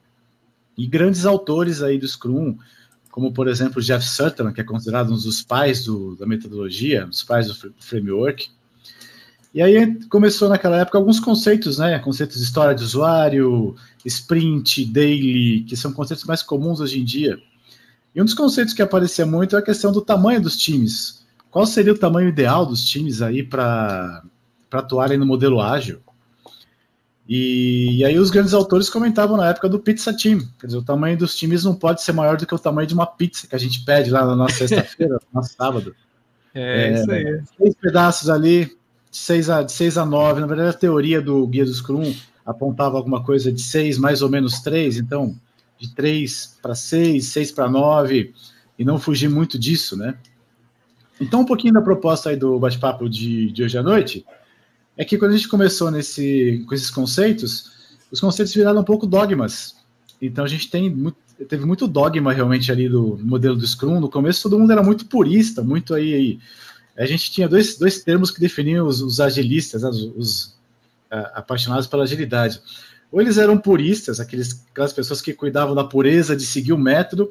e 0.79 0.87
grandes 0.87 1.27
autores 1.27 1.83
aí 1.83 1.99
do 1.99 2.09
Scrum, 2.09 2.57
como 3.11 3.31
por 3.31 3.47
exemplo 3.47 3.83
Jeff 3.83 4.03
Sutton, 4.03 4.51
que 4.51 4.63
é 4.63 4.65
considerado 4.65 5.13
um 5.13 5.15
dos 5.15 5.43
pais 5.43 5.85
do, 5.85 6.17
da 6.17 6.25
metodologia, 6.25 7.05
dos 7.05 7.23
pais 7.23 7.49
do 7.49 7.75
framework. 7.79 8.49
E 9.53 9.61
aí 9.61 10.03
começou 10.09 10.49
naquela 10.49 10.79
época 10.79 10.97
alguns 10.97 11.21
conceitos, 11.21 11.77
né? 11.77 11.99
Conceitos 11.99 12.39
de 12.39 12.43
história 12.43 12.75
de 12.75 12.83
usuário, 12.83 13.77
sprint, 14.07 14.87
daily, 14.87 15.65
que 15.65 15.77
são 15.77 15.93
conceitos 15.93 16.25
mais 16.25 16.43
comuns 16.43 16.81
hoje 16.81 16.99
em 16.99 17.05
dia. 17.05 17.39
E 18.15 18.23
um 18.23 18.25
dos 18.25 18.33
conceitos 18.33 18.73
que 18.73 18.81
aparecia 18.81 19.27
muito 19.27 19.55
é 19.55 19.59
a 19.59 19.63
questão 19.63 19.93
do 19.93 20.01
tamanho 20.01 20.41
dos 20.41 20.57
times. 20.57 21.27
Qual 21.51 21.67
seria 21.67 21.93
o 21.93 21.99
tamanho 21.99 22.31
ideal 22.31 22.65
dos 22.65 22.87
times 22.87 23.21
aí 23.21 23.43
para 23.43 24.23
atuarem 24.71 25.19
no 25.19 25.27
modelo 25.27 25.61
ágil? 25.61 26.01
E, 27.29 27.99
e, 27.99 28.05
aí 28.05 28.19
os 28.19 28.31
grandes 28.31 28.55
autores 28.55 28.89
comentavam 28.89 29.37
na 29.37 29.49
época 29.49 29.69
do 29.69 29.81
Pizza 29.81 30.17
Team. 30.17 30.41
Quer 30.61 30.67
dizer, 30.67 30.79
o 30.79 30.85
tamanho 30.85 31.19
dos 31.19 31.35
times 31.35 31.65
não 31.65 31.75
pode 31.75 32.03
ser 32.03 32.13
maior 32.13 32.37
do 32.37 32.47
que 32.47 32.55
o 32.55 32.59
tamanho 32.59 32.87
de 32.87 32.95
uma 32.95 33.07
pizza 33.07 33.49
que 33.49 33.57
a 33.57 33.59
gente 33.59 33.85
pede 33.85 34.11
lá 34.11 34.25
na 34.25 34.37
nossa 34.37 34.55
sexta-feira, 34.69 35.19
no 35.35 35.43
sábado. 35.43 35.95
É, 36.55 36.89
é, 36.89 36.95
isso 36.95 37.11
aí. 37.11 37.43
Seis 37.59 37.75
pedaços 37.75 38.31
ali, 38.31 38.67
de 39.11 39.17
seis 39.17 39.51
a, 39.51 39.63
de 39.63 39.73
seis 39.73 39.99
a 39.99 40.07
nove. 40.07 40.41
Na 40.41 40.47
verdade, 40.47 40.71
a 40.71 40.79
teoria 40.79 41.21
do 41.21 41.45
Guia 41.49 41.65
do 41.65 41.75
Scrum 41.75 42.15
apontava 42.45 42.97
alguma 42.97 43.23
coisa 43.23 43.51
de 43.51 43.61
seis, 43.61 43.99
mais 43.99 44.23
ou 44.23 44.29
menos 44.29 44.61
três. 44.61 44.97
Então, 44.97 45.35
de 45.79 45.93
três 45.93 46.57
para 46.63 46.77
seis, 46.77 47.27
seis 47.27 47.51
para 47.51 47.69
nove, 47.69 48.33
e 48.79 48.85
não 48.85 49.01
fugir 49.01 49.29
muito 49.29 49.59
disso, 49.59 49.97
né? 49.97 50.15
Então, 51.21 51.41
um 51.41 51.45
pouquinho 51.45 51.75
da 51.75 51.83
proposta 51.83 52.31
aí 52.31 52.37
do 52.37 52.57
bate-papo 52.57 53.09
de, 53.09 53.51
de 53.51 53.65
hoje 53.65 53.77
à 53.77 53.83
noite 53.83 54.25
é 54.97 55.05
que 55.05 55.19
quando 55.19 55.33
a 55.33 55.37
gente 55.37 55.49
começou 55.49 55.91
nesse, 55.91 56.65
com 56.67 56.75
esses 56.75 56.91
conceitos, 56.91 57.73
os 58.11 58.21
conceitos 58.21 58.55
viraram 58.55 58.81
um 58.81 58.85
pouco 58.85 59.07
dogmas. 59.07 59.77
Então 60.21 60.45
a 60.45 60.49
gente 60.49 60.71
tem 60.71 60.89
muito, 60.89 61.19
teve 61.49 61.65
muito 61.65 61.87
dogma 61.87 62.33
realmente 62.33 62.73
ali 62.73 62.89
do 62.89 63.19
modelo 63.23 63.57
do 63.57 63.67
Scrum. 63.67 64.01
No 64.01 64.09
começo 64.09 64.43
todo 64.43 64.59
mundo 64.59 64.73
era 64.73 64.83
muito 64.83 65.07
purista, 65.07 65.63
muito 65.63 65.95
aí. 65.95 66.15
aí. 66.15 66.41
A 66.97 67.05
gente 67.05 67.31
tinha 67.31 67.47
dois, 67.47 67.77
dois 67.77 68.03
termos 68.03 68.31
que 68.31 68.41
definiam 68.41 68.87
os, 68.87 69.03
os 69.03 69.21
agilistas, 69.21 69.83
os, 69.83 70.03
os 70.17 70.57
apaixonados 71.11 71.87
pela 71.87 72.05
agilidade. 72.05 72.61
Ou 73.13 73.21
eles 73.21 73.39
eram 73.39 73.59
puristas, 73.59 74.19
aqueles, 74.19 74.65
aquelas 74.71 74.93
pessoas 74.93 75.21
que 75.21 75.33
cuidavam 75.33 75.75
da 75.75 75.85
pureza 75.85 76.35
de 76.35 76.45
seguir 76.45 76.73
o 76.73 76.79
método, 76.79 77.31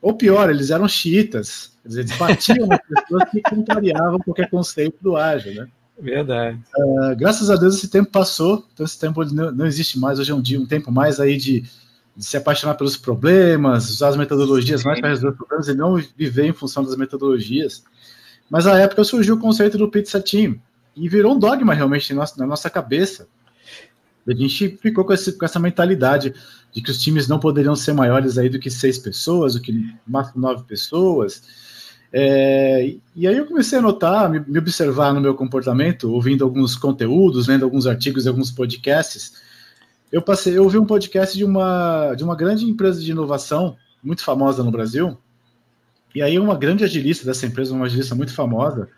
ou 0.00 0.14
pior, 0.14 0.50
eles 0.50 0.70
eram 0.70 0.86
xiitas, 0.86 1.72
eles 1.84 2.16
batiam 2.16 2.66
nas 2.66 2.80
pessoas 2.86 3.30
que 3.30 3.40
contrariavam 3.42 4.18
qualquer 4.20 4.48
conceito 4.48 4.98
do 5.00 5.16
ágil, 5.16 5.54
né? 5.54 5.68
Verdade. 5.98 6.58
Uh, 6.76 7.16
graças 7.16 7.50
a 7.50 7.56
Deus 7.56 7.76
esse 7.76 7.88
tempo 7.88 8.10
passou, 8.10 8.66
então 8.72 8.84
esse 8.84 8.98
tempo 8.98 9.24
não, 9.24 9.50
não 9.50 9.66
existe 9.66 9.98
mais. 9.98 10.18
Hoje 10.18 10.30
é 10.30 10.34
um 10.34 10.42
dia, 10.42 10.60
um 10.60 10.66
tempo 10.66 10.92
mais 10.92 11.18
aí 11.18 11.36
de, 11.36 11.62
de 12.14 12.24
se 12.24 12.36
apaixonar 12.36 12.74
pelos 12.74 12.96
problemas, 12.96 13.88
usar 13.88 14.08
as 14.08 14.16
metodologias 14.16 14.82
Sim. 14.82 14.88
mais 14.88 15.00
para 15.00 15.08
resolver 15.08 15.36
problemas 15.36 15.68
e 15.68 15.74
não 15.74 15.96
viver 16.16 16.44
em 16.44 16.52
função 16.52 16.84
das 16.84 16.96
metodologias. 16.96 17.82
Mas 18.50 18.66
na 18.66 18.78
época 18.78 19.04
surgiu 19.04 19.36
o 19.36 19.40
conceito 19.40 19.78
do 19.78 19.90
Pizza 19.90 20.20
Team 20.20 20.60
e 20.94 21.08
virou 21.08 21.34
um 21.34 21.38
dogma 21.38 21.72
realmente 21.72 22.12
na 22.12 22.20
nossa, 22.20 22.38
na 22.38 22.46
nossa 22.46 22.68
cabeça. 22.68 23.26
A 24.28 24.34
gente 24.34 24.76
ficou 24.82 25.04
com, 25.04 25.12
esse, 25.12 25.32
com 25.32 25.44
essa 25.44 25.58
mentalidade 25.58 26.34
de 26.72 26.82
que 26.82 26.90
os 26.90 26.98
times 26.98 27.28
não 27.28 27.38
poderiam 27.38 27.76
ser 27.76 27.92
maiores 27.92 28.36
aí 28.36 28.48
do 28.48 28.58
que 28.58 28.70
seis 28.70 28.98
pessoas, 28.98 29.54
do 29.54 29.60
que 29.60 29.94
máximo 30.06 30.42
nove 30.42 30.64
pessoas 30.64 31.65
é, 32.18 32.96
e 33.14 33.28
aí 33.28 33.36
eu 33.36 33.44
comecei 33.44 33.78
a 33.78 33.82
notar, 33.82 34.30
me, 34.30 34.40
me, 34.40 34.58
observar 34.58 35.12
no 35.12 35.20
meu 35.20 35.34
comportamento, 35.34 36.10
ouvindo 36.10 36.44
alguns 36.44 36.74
conteúdos, 36.74 37.46
lendo 37.46 37.66
alguns 37.66 37.86
artigos 37.86 38.26
alguns 38.26 38.50
podcasts. 38.50 39.34
Eu 40.10 40.22
passei, 40.22 40.56
eu 40.56 40.64
ouvi 40.64 40.78
um 40.78 40.86
podcast 40.86 41.36
de 41.36 41.44
uma, 41.44 42.14
de 42.14 42.24
uma 42.24 42.34
grande 42.34 42.64
empresa 42.64 43.02
de 43.02 43.10
inovação, 43.10 43.76
muito 44.02 44.24
famosa 44.24 44.64
no 44.64 44.70
Brasil. 44.70 45.18
E 46.14 46.22
aí 46.22 46.38
uma 46.38 46.56
grande 46.56 46.84
agilista 46.84 47.26
dessa 47.26 47.44
empresa, 47.44 47.74
uma 47.74 47.84
agilista 47.84 48.14
muito 48.14 48.32
famosa, 48.32 48.88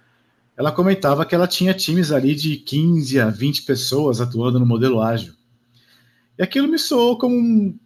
ela 0.57 0.71
comentava 0.71 1.27
que 1.27 1.35
ela 1.35 1.49
tinha 1.49 1.75
times 1.75 2.13
ali 2.13 2.37
de 2.37 2.55
15 2.55 3.19
a 3.19 3.31
20 3.31 3.65
pessoas 3.65 4.21
atuando 4.21 4.61
no 4.61 4.67
modelo 4.67 5.03
ágil. 5.03 5.35
E 6.39 6.43
aquilo 6.45 6.69
me 6.69 6.79
soou 6.79 7.19
como 7.19 7.35
um, 7.35 7.77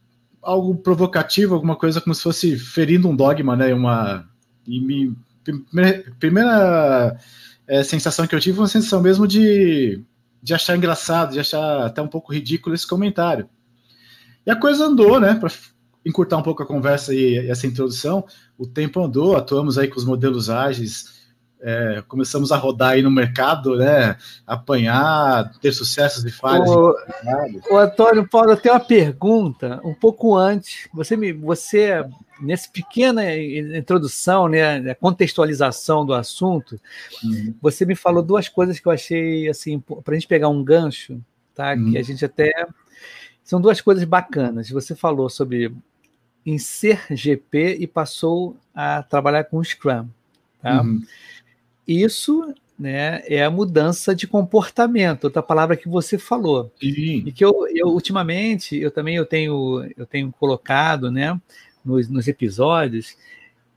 algo 0.43 0.75
provocativo, 0.75 1.55
alguma 1.55 1.75
coisa 1.75 2.03
como 2.03 2.15
se 2.15 2.23
fosse 2.23 2.59
ferindo 2.59 3.09
um 3.09 3.17
dogma, 3.17 3.57
né? 3.57 3.73
Uma, 3.73 4.31
e 4.67 4.81
me, 4.81 5.17
primeira 6.19 7.19
é, 7.67 7.83
sensação 7.83 8.27
que 8.27 8.35
eu 8.35 8.41
tive 8.41 8.57
foi 8.57 8.63
uma 8.63 8.69
sensação 8.69 9.01
mesmo 9.01 9.27
de, 9.27 10.03
de 10.43 10.55
achar 10.55 10.77
engraçado, 10.77 11.33
de 11.33 11.41
achar 11.41 11.87
até 11.87 12.01
um 12.03 12.09
pouco 12.09 12.33
ridículo 12.33 12.75
esse 12.75 12.87
comentário. 12.87 13.49
E 14.45 14.51
a 14.51 14.57
coisa 14.57 14.87
andou, 14.87 15.21
né? 15.21 15.35
Para 15.35 15.51
encurtar 16.05 16.37
um 16.37 16.43
pouco 16.43 16.63
a 16.63 16.67
conversa 16.67 17.15
e 17.15 17.49
essa 17.49 17.67
introdução, 17.67 18.25
o 18.59 18.67
tempo 18.67 19.01
andou, 19.01 19.37
atuamos 19.37 19.79
aí 19.79 19.89
com 19.89 19.99
os 19.99 20.05
modelos 20.05 20.51
ágeis 20.51 21.22
é, 21.63 22.03
começamos 22.09 22.51
a 22.51 22.57
rodar 22.57 22.91
aí 22.91 23.03
no 23.03 23.11
mercado, 23.11 23.77
né? 23.77 24.17
Apanhar, 24.45 25.53
ter 25.61 25.73
sucessos 25.73 26.25
e 26.25 26.31
falhas. 26.31 26.69
O, 26.69 26.95
o 27.71 27.77
Antônio 27.77 28.29
Paulo, 28.29 28.51
eu 28.51 28.57
tenho 28.57 28.75
uma 28.75 28.81
pergunta 28.81 29.81
um 29.85 29.95
pouco 29.95 30.35
antes. 30.35 30.89
Você 30.93 31.17
me, 31.17 31.33
você 31.33 32.05
nessa 32.41 32.69
pequena 32.69 33.37
introdução, 33.37 34.49
né, 34.49 34.95
contextualização 34.95 36.05
do 36.05 36.13
assunto, 36.13 36.81
uhum. 37.23 37.55
você 37.63 37.87
me 37.87 37.95
falou 37.95 38.23
duas 38.23 38.49
coisas 38.49 38.81
que 38.81 38.89
eu 38.89 38.93
achei 38.93 39.49
assim 39.49 39.79
para 39.79 40.03
a 40.09 40.15
gente 40.15 40.27
pegar 40.27 40.49
um 40.49 40.65
gancho, 40.65 41.21
tá? 41.55 41.75
Uhum. 41.75 41.93
Que 41.93 41.99
a 41.99 42.03
gente 42.03 42.25
até 42.25 42.51
são 43.45 43.61
duas 43.61 43.81
coisas 43.81 44.03
bacanas. 44.03 44.69
Você 44.71 44.97
falou 44.97 45.31
sobre 45.31 45.73
em 46.45 46.59
ser 46.59 47.01
GP 47.11 47.77
e 47.79 47.87
passou 47.87 48.57
a 48.75 49.03
trabalhar 49.05 49.45
com 49.45 49.63
Scrum, 49.63 50.09
tá? 50.61 50.83
Uhum. 50.83 51.01
Isso 51.87 52.55
né, 52.79 53.23
é 53.27 53.45
a 53.45 53.51
mudança 53.51 54.15
de 54.15 54.27
comportamento, 54.27 55.25
outra 55.25 55.43
palavra 55.43 55.77
que 55.77 55.89
você 55.89 56.19
falou. 56.19 56.73
Sim. 56.81 57.23
E 57.27 57.33
que 57.33 57.45
eu, 57.45 57.67
eu, 57.73 57.89
ultimamente, 57.89 58.77
eu 58.77 58.91
também 58.91 59.17
eu 59.17 59.27
tenho, 59.27 59.89
eu 59.97 60.07
tenho 60.07 60.33
colocado 60.33 61.11
né, 61.11 61.41
nos, 61.85 62.09
nos 62.09 62.27
episódios, 62.27 63.17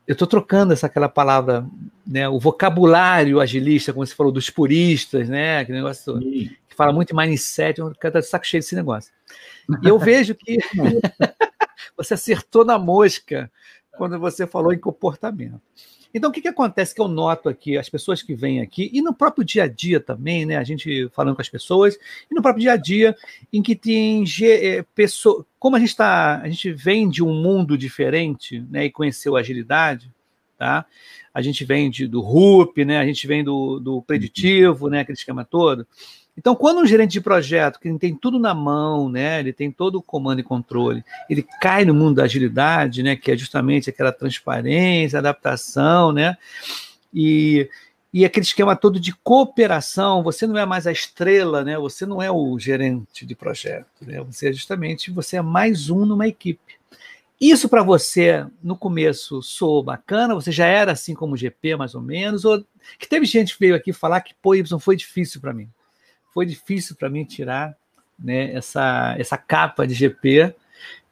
eu 0.07 0.13
estou 0.13 0.27
trocando 0.27 0.73
essa 0.73 0.87
aquela 0.87 1.09
palavra, 1.09 1.67
né, 2.05 2.27
o 2.29 2.39
vocabulário 2.39 3.39
agilista, 3.39 3.91
como 3.91 4.05
você 4.05 4.15
falou, 4.15 4.31
dos 4.31 4.49
puristas, 4.49 5.29
né, 5.29 5.59
aquele 5.59 5.79
negócio 5.79 6.17
Sim. 6.19 6.49
que 6.67 6.75
fala 6.75 6.93
muito 6.93 7.11
em 7.11 7.15
mindset, 7.15 7.77
quero 7.77 7.93
estar 7.93 8.19
de 8.19 8.27
saco 8.27 8.45
cheio 8.45 8.61
desse 8.61 8.75
negócio. 8.75 9.11
E 9.83 9.87
eu 9.87 9.97
vejo 9.97 10.35
que 10.35 10.57
você 11.97 12.13
acertou 12.13 12.63
na 12.63 12.77
mosca 12.77 13.51
quando 13.97 14.19
você 14.19 14.45
falou 14.45 14.73
em 14.73 14.79
comportamento. 14.79 15.61
Então, 16.15 16.29
o 16.29 16.33
que, 16.33 16.41
que 16.41 16.47
acontece 16.47 16.95
que 16.95 17.01
eu 17.01 17.09
noto 17.09 17.49
aqui, 17.49 17.77
as 17.77 17.89
pessoas 17.89 18.23
que 18.23 18.33
vêm 18.33 18.61
aqui, 18.61 18.89
e 18.93 19.01
no 19.01 19.13
próprio 19.13 19.43
dia 19.43 19.65
a 19.65 19.67
dia 19.67 19.99
também, 19.99 20.45
né? 20.45 20.55
A 20.55 20.63
gente 20.63 21.09
falando 21.09 21.35
com 21.35 21.41
as 21.41 21.49
pessoas, 21.49 21.99
e 22.31 22.33
no 22.33 22.41
próprio 22.41 22.61
dia 22.61 22.71
a 22.71 22.77
dia, 22.77 23.13
em 23.51 23.61
que 23.61 23.75
tem 23.75 24.23
é, 24.41 24.85
como 25.59 25.75
a 25.75 25.79
gente 25.79 25.89
está, 25.89 26.39
a 26.39 26.47
gente 26.47 26.71
vem 26.71 27.09
de 27.09 27.21
um 27.21 27.33
mundo 27.33 27.77
diferente, 27.77 28.61
né? 28.69 28.85
E 28.85 28.89
conheceu 28.89 29.35
a 29.35 29.41
agilidade, 29.41 30.09
tá? 30.57 30.85
A 31.33 31.41
gente 31.41 31.65
vem 31.65 31.89
de, 31.89 32.07
do 32.07 32.21
RUP, 32.21 32.85
né? 32.85 32.97
A 32.97 33.05
gente 33.05 33.27
vem 33.27 33.43
do, 33.43 33.77
do 33.81 34.01
preditivo, 34.01 34.87
né? 34.87 35.01
Aquele 35.01 35.17
esquema 35.17 35.43
todo. 35.43 35.85
Então, 36.37 36.53
quando 36.53 36.81
um 36.81 36.85
gerente 36.85 37.11
de 37.11 37.21
projeto, 37.21 37.79
que 37.79 37.91
tem 37.97 38.13
tudo 38.13 38.37
na 38.37 38.53
mão, 38.53 39.09
né, 39.09 39.39
ele 39.39 39.53
tem 39.53 39.71
todo 39.71 39.95
o 39.95 40.01
comando 40.01 40.39
e 40.39 40.43
controle, 40.43 41.03
ele 41.29 41.41
cai 41.61 41.85
no 41.85 41.93
mundo 41.93 42.15
da 42.17 42.23
agilidade, 42.23 43.01
né, 43.01 43.15
que 43.15 43.31
é 43.31 43.37
justamente 43.37 43.89
aquela 43.89 44.11
transparência, 44.11 45.19
adaptação, 45.19 46.11
né, 46.11 46.37
e, 47.13 47.69
e 48.13 48.25
aquele 48.25 48.45
esquema 48.45 48.75
todo 48.75 48.99
de 48.99 49.13
cooperação, 49.23 50.21
você 50.21 50.45
não 50.45 50.57
é 50.57 50.65
mais 50.65 50.85
a 50.85 50.91
estrela, 50.91 51.63
né, 51.63 51.77
você 51.77 52.05
não 52.05 52.21
é 52.21 52.29
o 52.29 52.59
gerente 52.59 53.25
de 53.25 53.33
projeto, 53.33 54.01
né, 54.01 54.21
você 54.21 54.49
é 54.49 54.53
justamente, 54.53 55.11
você 55.11 55.37
é 55.37 55.41
mais 55.41 55.89
um 55.89 56.05
numa 56.05 56.27
equipe. 56.27 56.75
Isso 57.39 57.67
para 57.67 57.83
você, 57.83 58.45
no 58.63 58.77
começo, 58.77 59.41
soou 59.41 59.83
bacana? 59.83 60.33
Você 60.33 60.53
já 60.53 60.67
era 60.67 60.93
assim 60.93 61.13
como 61.13 61.35
GP, 61.35 61.75
mais 61.75 61.93
ou 61.93 62.01
menos? 62.01 62.45
Ou 62.45 62.63
que 62.97 63.09
teve 63.09 63.25
gente 63.25 63.53
que 63.53 63.59
veio 63.59 63.75
aqui 63.75 63.91
falar 63.91 64.21
que, 64.21 64.33
pô, 64.41 64.55
Y 64.55 64.79
foi 64.79 64.95
difícil 64.95 65.41
para 65.41 65.53
mim 65.53 65.69
foi 66.35 66.45
difícil 66.45 66.97
para 66.97 67.09
mim 67.09 67.23
tirar 67.23 67.73
né, 68.19 68.53
essa, 68.53 69.15
essa 69.17 69.37
capa 69.37 69.87
de 69.87 69.93
GP 69.93 70.53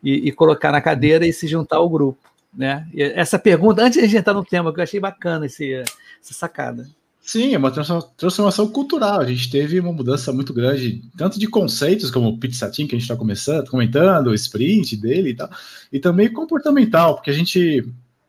e, 0.03 0.27
e, 0.27 0.31
colocar 0.33 0.69
na 0.69 0.81
cadeira 0.81 1.25
e 1.25 1.31
se 1.31 1.47
juntar 1.47 1.77
ao 1.77 1.89
grupo. 1.89 2.19
Né? 2.53 2.85
E 2.93 3.01
essa 3.01 3.39
pergunta, 3.39 3.81
antes 3.81 3.97
de 3.97 4.03
a 4.03 4.07
gente 4.07 4.17
entrar 4.17 4.33
no 4.33 4.43
tema, 4.43 4.73
que 4.73 4.81
eu 4.81 4.83
achei 4.83 4.99
bacana 4.99 5.45
esse, 5.45 5.73
essa 5.73 6.33
sacada. 6.33 6.85
Sim, 7.21 7.53
é 7.53 7.57
uma 7.57 7.71
transformação 7.71 8.67
cultural. 8.67 9.21
A 9.21 9.25
gente 9.25 9.49
teve 9.49 9.79
uma 9.79 9.93
mudança 9.93 10.33
muito 10.33 10.53
grande, 10.53 11.01
tanto 11.17 11.39
de 11.39 11.47
conceitos 11.47 12.11
como 12.11 12.27
o 12.27 12.37
Pizza 12.37 12.69
Team, 12.69 12.85
que 12.85 12.93
a 12.95 12.99
gente 12.99 13.09
está 13.09 13.15
começando, 13.15 13.69
comentando, 13.69 14.27
o 14.27 14.33
sprint 14.33 14.97
dele 14.97 15.29
e 15.29 15.35
tal, 15.35 15.49
e 15.89 15.99
também 15.99 16.31
comportamental, 16.31 17.15
porque 17.15 17.29
a 17.29 17.33
gente, 17.33 17.81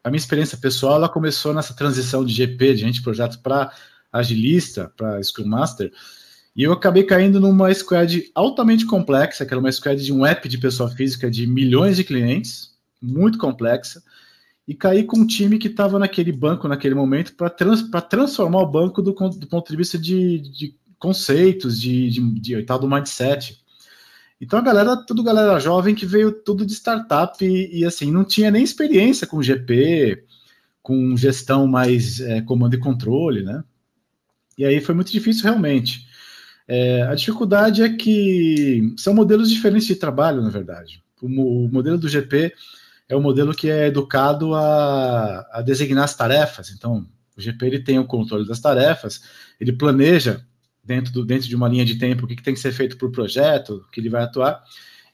a 0.05 0.11
minha 0.11 0.19
experiência 0.19 0.57
pessoal, 0.57 0.95
ela 0.95 1.09
começou 1.09 1.53
nessa 1.53 1.75
transição 1.75 2.25
de 2.25 2.33
GP, 2.33 2.75
de 2.75 2.81
gente 2.83 3.03
projeto 3.03 3.41
para 3.41 3.73
agilista, 4.13 4.93
para 4.97 5.21
Scrum 5.21 5.49
Master, 5.49 5.91
e 6.57 6.63
eu 6.63 6.73
acabei 6.73 7.03
caindo 7.03 7.41
numa 7.41 7.73
squad 7.75 8.31
altamente 8.35 8.87
complexa, 8.87 9.45
que 9.45 9.53
era 9.53 9.61
uma 9.61 9.73
squad 9.73 10.03
de 10.03 10.13
um 10.13 10.25
app 10.25 10.49
de 10.49 10.59
pessoa 10.59 10.89
física 10.89 11.29
de 11.31 11.47
milhões 11.47 11.97
de 11.97 12.05
clientes, 12.05 12.75
muito 13.03 13.39
complexa, 13.39 14.03
e 14.67 14.75
caí 14.75 15.05
com 15.05 15.19
um 15.19 15.27
time 15.27 15.59
que 15.59 15.69
estava 15.69 15.99
naquele 15.99 16.33
banco 16.33 16.69
naquele 16.69 16.95
momento 16.95 17.35
para 17.35 17.51
trans, 17.51 17.85
transformar 18.09 18.61
o 18.61 18.71
banco 18.71 19.03
do, 19.03 19.13
do 19.13 19.47
ponto 19.47 19.71
de 19.71 19.77
vista 19.77 19.99
de, 19.99 20.39
de 20.39 20.75
conceitos, 20.99 21.81
de, 21.81 22.09
de, 22.09 22.41
de, 22.41 22.63
tal 22.63 22.79
do 22.79 22.89
mindset. 22.89 23.61
Então 24.41 24.59
a 24.59 24.63
galera, 24.63 24.97
tudo 24.97 25.23
galera 25.23 25.59
jovem 25.59 25.95
que 25.95 26.07
veio 26.07 26.33
tudo 26.33 26.65
de 26.65 26.73
startup 26.73 27.45
e, 27.45 27.81
e 27.81 27.85
assim, 27.85 28.11
não 28.11 28.25
tinha 28.25 28.51
nem 28.51 28.63
experiência 28.63 29.27
com 29.27 29.43
GP, 29.43 30.25
com 30.83 31.17
gestão 31.17 31.67
mais 31.67 32.21
é, 32.21 32.41
comando 32.41 32.75
e 32.75 32.79
controle, 32.79 33.43
né? 33.43 33.65
E 34.57 34.65
aí 34.65 34.81
foi 34.81 34.95
muito 34.95 35.11
difícil 35.11 35.45
realmente. 35.45 36.07
É, 36.67 37.03
a 37.03 37.15
dificuldade 37.15 37.83
é 37.83 37.95
que 37.95 38.95
são 38.97 39.15
modelos 39.15 39.51
diferentes 39.51 39.87
de 39.87 39.97
trabalho, 39.97 40.43
na 40.43 40.49
verdade. 40.49 41.03
O, 41.21 41.67
o 41.67 41.69
modelo 41.69 41.99
do 41.99 42.09
GP 42.09 42.53
é 43.09 43.15
o 43.15 43.21
modelo 43.21 43.55
que 43.55 43.69
é 43.69 43.87
educado 43.87 44.55
a, 44.55 45.47
a, 45.53 45.63
designar 45.63 46.05
as 46.05 46.17
tarefas. 46.17 46.71
Então, 46.71 47.07
o 47.37 47.41
GP 47.41 47.67
ele 47.67 47.79
tem 47.81 47.99
o 47.99 48.07
controle 48.07 48.47
das 48.47 48.61
tarefas, 48.61 49.23
ele 49.61 49.73
planeja 49.73 50.45
dentro, 50.83 51.13
do, 51.13 51.25
dentro 51.25 51.49
de 51.49 51.57
uma 51.57 51.69
linha 51.69 51.85
de 51.85 51.99
tempo 51.99 52.25
o 52.25 52.29
que, 52.29 52.37
que 52.37 52.43
tem 52.43 52.55
que 52.55 52.61
ser 52.61 52.73
feito 52.73 52.97
para 52.97 53.09
o 53.09 53.13
projeto, 53.13 53.85
que 53.93 54.01
ele 54.01 54.09
vai 54.09 54.23
atuar, 54.23 54.63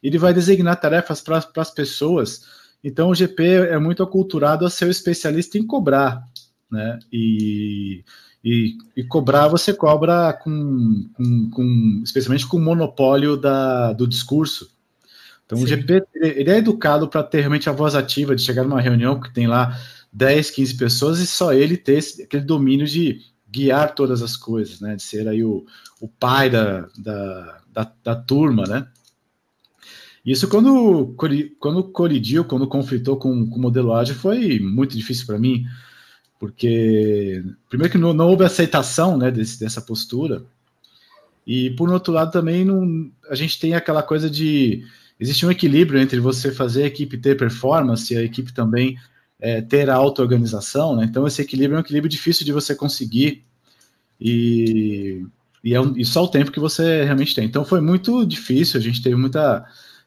ele 0.03 0.19
vai 0.19 0.33
designar 0.33 0.81
tarefas 0.81 1.21
para 1.21 1.45
as 1.57 1.71
pessoas. 1.71 2.45
Então, 2.83 3.11
o 3.11 3.15
GP 3.15 3.43
é 3.45 3.79
muito 3.79 4.03
aculturado 4.03 4.65
a 4.65 4.71
ser 4.71 4.87
o 4.87 4.91
especialista 4.91 5.59
em 5.59 5.67
cobrar, 5.67 6.25
né? 6.71 6.99
E 7.13 8.05
e, 8.45 8.77
e 8.97 9.05
cobrar, 9.05 9.49
você 9.49 9.73
cobra 9.73 10.33
com, 10.33 11.09
com, 11.15 11.51
com, 11.51 12.01
especialmente 12.05 12.47
com 12.47 12.57
o 12.57 12.61
monopólio 12.61 13.37
da, 13.37 13.93
do 13.93 14.07
discurso. 14.07 14.71
Então, 15.45 15.59
Sim. 15.59 15.65
o 15.65 15.67
GP 15.67 16.05
ele 16.15 16.51
é 16.51 16.59
educado 16.59 17.09
para 17.09 17.23
ter 17.23 17.41
realmente 17.41 17.69
a 17.69 17.73
voz 17.73 17.95
ativa, 17.95 18.35
de 18.35 18.43
chegar 18.43 18.63
numa 18.63 18.81
reunião 18.81 19.21
que 19.21 19.33
tem 19.33 19.47
lá 19.47 19.79
10, 20.13 20.51
15 20.51 20.77
pessoas 20.77 21.19
e 21.19 21.27
só 21.27 21.53
ele 21.53 21.77
ter 21.77 21.99
esse, 21.99 22.23
aquele 22.23 22.45
domínio 22.45 22.87
de 22.87 23.21
guiar 23.51 23.95
todas 23.95 24.23
as 24.23 24.37
coisas, 24.37 24.81
né? 24.81 24.97
De 24.97 25.03
ser 25.03 25.27
aí 25.29 25.43
o, 25.43 25.67
o 26.01 26.09
pai 26.09 26.49
da, 26.49 26.89
da, 26.97 27.59
da, 27.73 27.93
da 28.03 28.15
turma, 28.17 28.65
né? 28.65 28.87
Isso 30.25 30.49
quando, 30.49 31.15
quando 31.59 31.85
colidiu, 31.85 32.45
quando 32.45 32.69
conflitou 32.69 33.17
com, 33.17 33.49
com 33.49 33.57
o 33.57 33.61
modelo 33.61 33.93
ágil, 33.93 34.15
foi 34.15 34.61
muito 34.61 34.97
difícil 34.97 35.27
para 35.27 35.39
mim, 35.39 35.65
porque 36.41 37.45
primeiro 37.69 37.93
que 37.93 37.99
não, 37.99 38.15
não 38.15 38.27
houve 38.27 38.45
aceitação 38.45 39.19
né, 39.19 39.31
desse, 39.31 39.61
dessa 39.61 39.83
postura, 39.83 40.43
e 41.47 41.71
por 41.71 41.91
outro 41.91 42.15
lado 42.15 42.33
também 42.33 42.65
não, 42.65 43.13
a 43.29 43.35
gente 43.35 43.61
tem 43.61 43.75
aquela 43.75 44.03
coisa 44.03 44.31
de 44.31 44.83
existe 45.19 45.45
um 45.45 45.51
equilíbrio 45.51 46.01
entre 46.01 46.19
você 46.19 46.51
fazer 46.51 46.85
a 46.85 46.87
equipe 46.87 47.19
ter 47.19 47.37
performance 47.37 48.13
e 48.13 48.17
a 48.17 48.23
equipe 48.23 48.55
também 48.55 48.97
é, 49.39 49.61
ter 49.61 49.91
a 49.91 49.95
auto-organização, 49.95 50.97
né? 50.97 51.05
Então 51.05 51.27
esse 51.27 51.43
equilíbrio 51.43 51.77
é 51.77 51.79
um 51.79 51.83
equilíbrio 51.83 52.11
difícil 52.11 52.47
de 52.47 52.53
você 52.53 52.75
conseguir 52.75 53.45
e, 54.19 55.23
e, 55.63 55.75
é 55.75 55.81
um, 55.81 55.95
e 55.95 56.07
só 56.07 56.25
o 56.25 56.29
tempo 56.29 56.51
que 56.51 56.61
você 56.61 57.05
realmente 57.05 57.35
tem. 57.35 57.45
Então 57.45 57.67
foi 57.67 57.83
muito 57.83 58.25
difícil, 58.25 58.81
a 58.81 58.83
gente 58.83 59.03
teve 59.03 59.17
muita 59.17 59.67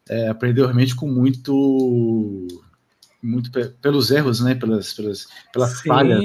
é, 0.10 0.30
aprendeu 0.30 0.66
realmente 0.66 0.96
com 0.96 1.08
muito 1.08 2.48
muito 3.24 3.50
pelos 3.82 4.12
erros, 4.12 4.42
né? 4.42 4.54
Pelas, 4.54 4.94
pelas, 4.94 5.28
pela 5.52 5.68
Sim. 5.68 5.88
falha. 5.88 6.20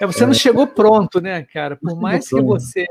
É, 0.00 0.06
você 0.06 0.24
é. 0.24 0.26
não 0.26 0.34
chegou 0.34 0.66
pronto, 0.66 1.20
né, 1.20 1.42
cara? 1.42 1.76
Por 1.76 1.98
mais 1.98 2.28
que 2.28 2.40
você 2.40 2.86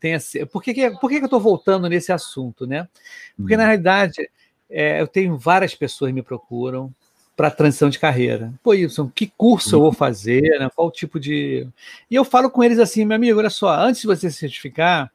tenha. 0.00 0.18
Por 0.50 0.62
que, 0.62 0.74
que, 0.74 0.90
por 0.92 1.08
que, 1.08 1.16
que 1.16 1.22
eu 1.22 1.26
estou 1.26 1.40
voltando 1.40 1.88
nesse 1.88 2.12
assunto, 2.12 2.66
né? 2.66 2.88
Porque, 3.36 3.54
hum. 3.54 3.58
na 3.58 3.66
realidade, 3.66 4.28
é, 4.68 5.00
eu 5.00 5.06
tenho 5.06 5.38
várias 5.38 5.74
pessoas 5.74 6.10
que 6.10 6.14
me 6.14 6.22
procuram 6.22 6.92
para 7.36 7.48
a 7.48 7.50
transição 7.50 7.88
de 7.88 7.98
carreira. 7.98 8.52
Pô, 8.62 8.70
Wilson, 8.70 9.08
que 9.08 9.32
curso 9.36 9.76
eu 9.76 9.80
vou 9.80 9.92
fazer, 9.92 10.42
né? 10.58 10.68
Qual 10.74 10.90
tipo 10.90 11.18
de. 11.18 11.66
E 12.10 12.14
eu 12.14 12.24
falo 12.24 12.50
com 12.50 12.62
eles 12.62 12.78
assim, 12.78 13.04
meu 13.04 13.16
amigo, 13.16 13.38
olha 13.38 13.50
só, 13.50 13.70
antes 13.80 14.02
de 14.02 14.06
você 14.06 14.30
se 14.30 14.36
certificar, 14.36 15.10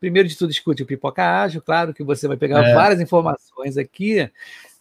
primeiro 0.00 0.28
de 0.28 0.36
tudo 0.36 0.50
escute 0.50 0.82
o 0.82 0.86
Pipoca 0.86 1.42
Ágil, 1.42 1.60
claro 1.60 1.92
que 1.92 2.02
você 2.02 2.26
vai 2.26 2.36
pegar 2.36 2.64
é. 2.64 2.74
várias 2.74 3.00
informações 3.00 3.76
aqui, 3.76 4.30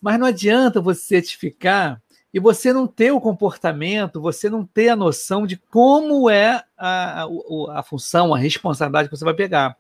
mas 0.01 0.20
não 0.20 0.27
adianta 0.27 0.82
você 0.82 1.01
certificar 1.01 2.01
e 2.34 2.39
você 2.39 2.72
não 2.72 2.86
ter 2.86 3.12
o 3.12 3.22
comportamento, 3.22 4.22
você 4.22 4.50
não 4.50 4.66
ter 4.66 4.89
a 4.89 4.96
noção 4.96 5.48
de 5.48 5.58
como 5.58 6.30
é 6.30 6.63
a, 6.77 7.24
a, 7.24 7.80
a 7.80 7.84
função, 7.84 8.34
a 8.34 8.38
responsabilidade 8.38 9.10
que 9.10 9.16
você 9.16 9.25
vai 9.25 9.34
pegar. 9.34 9.75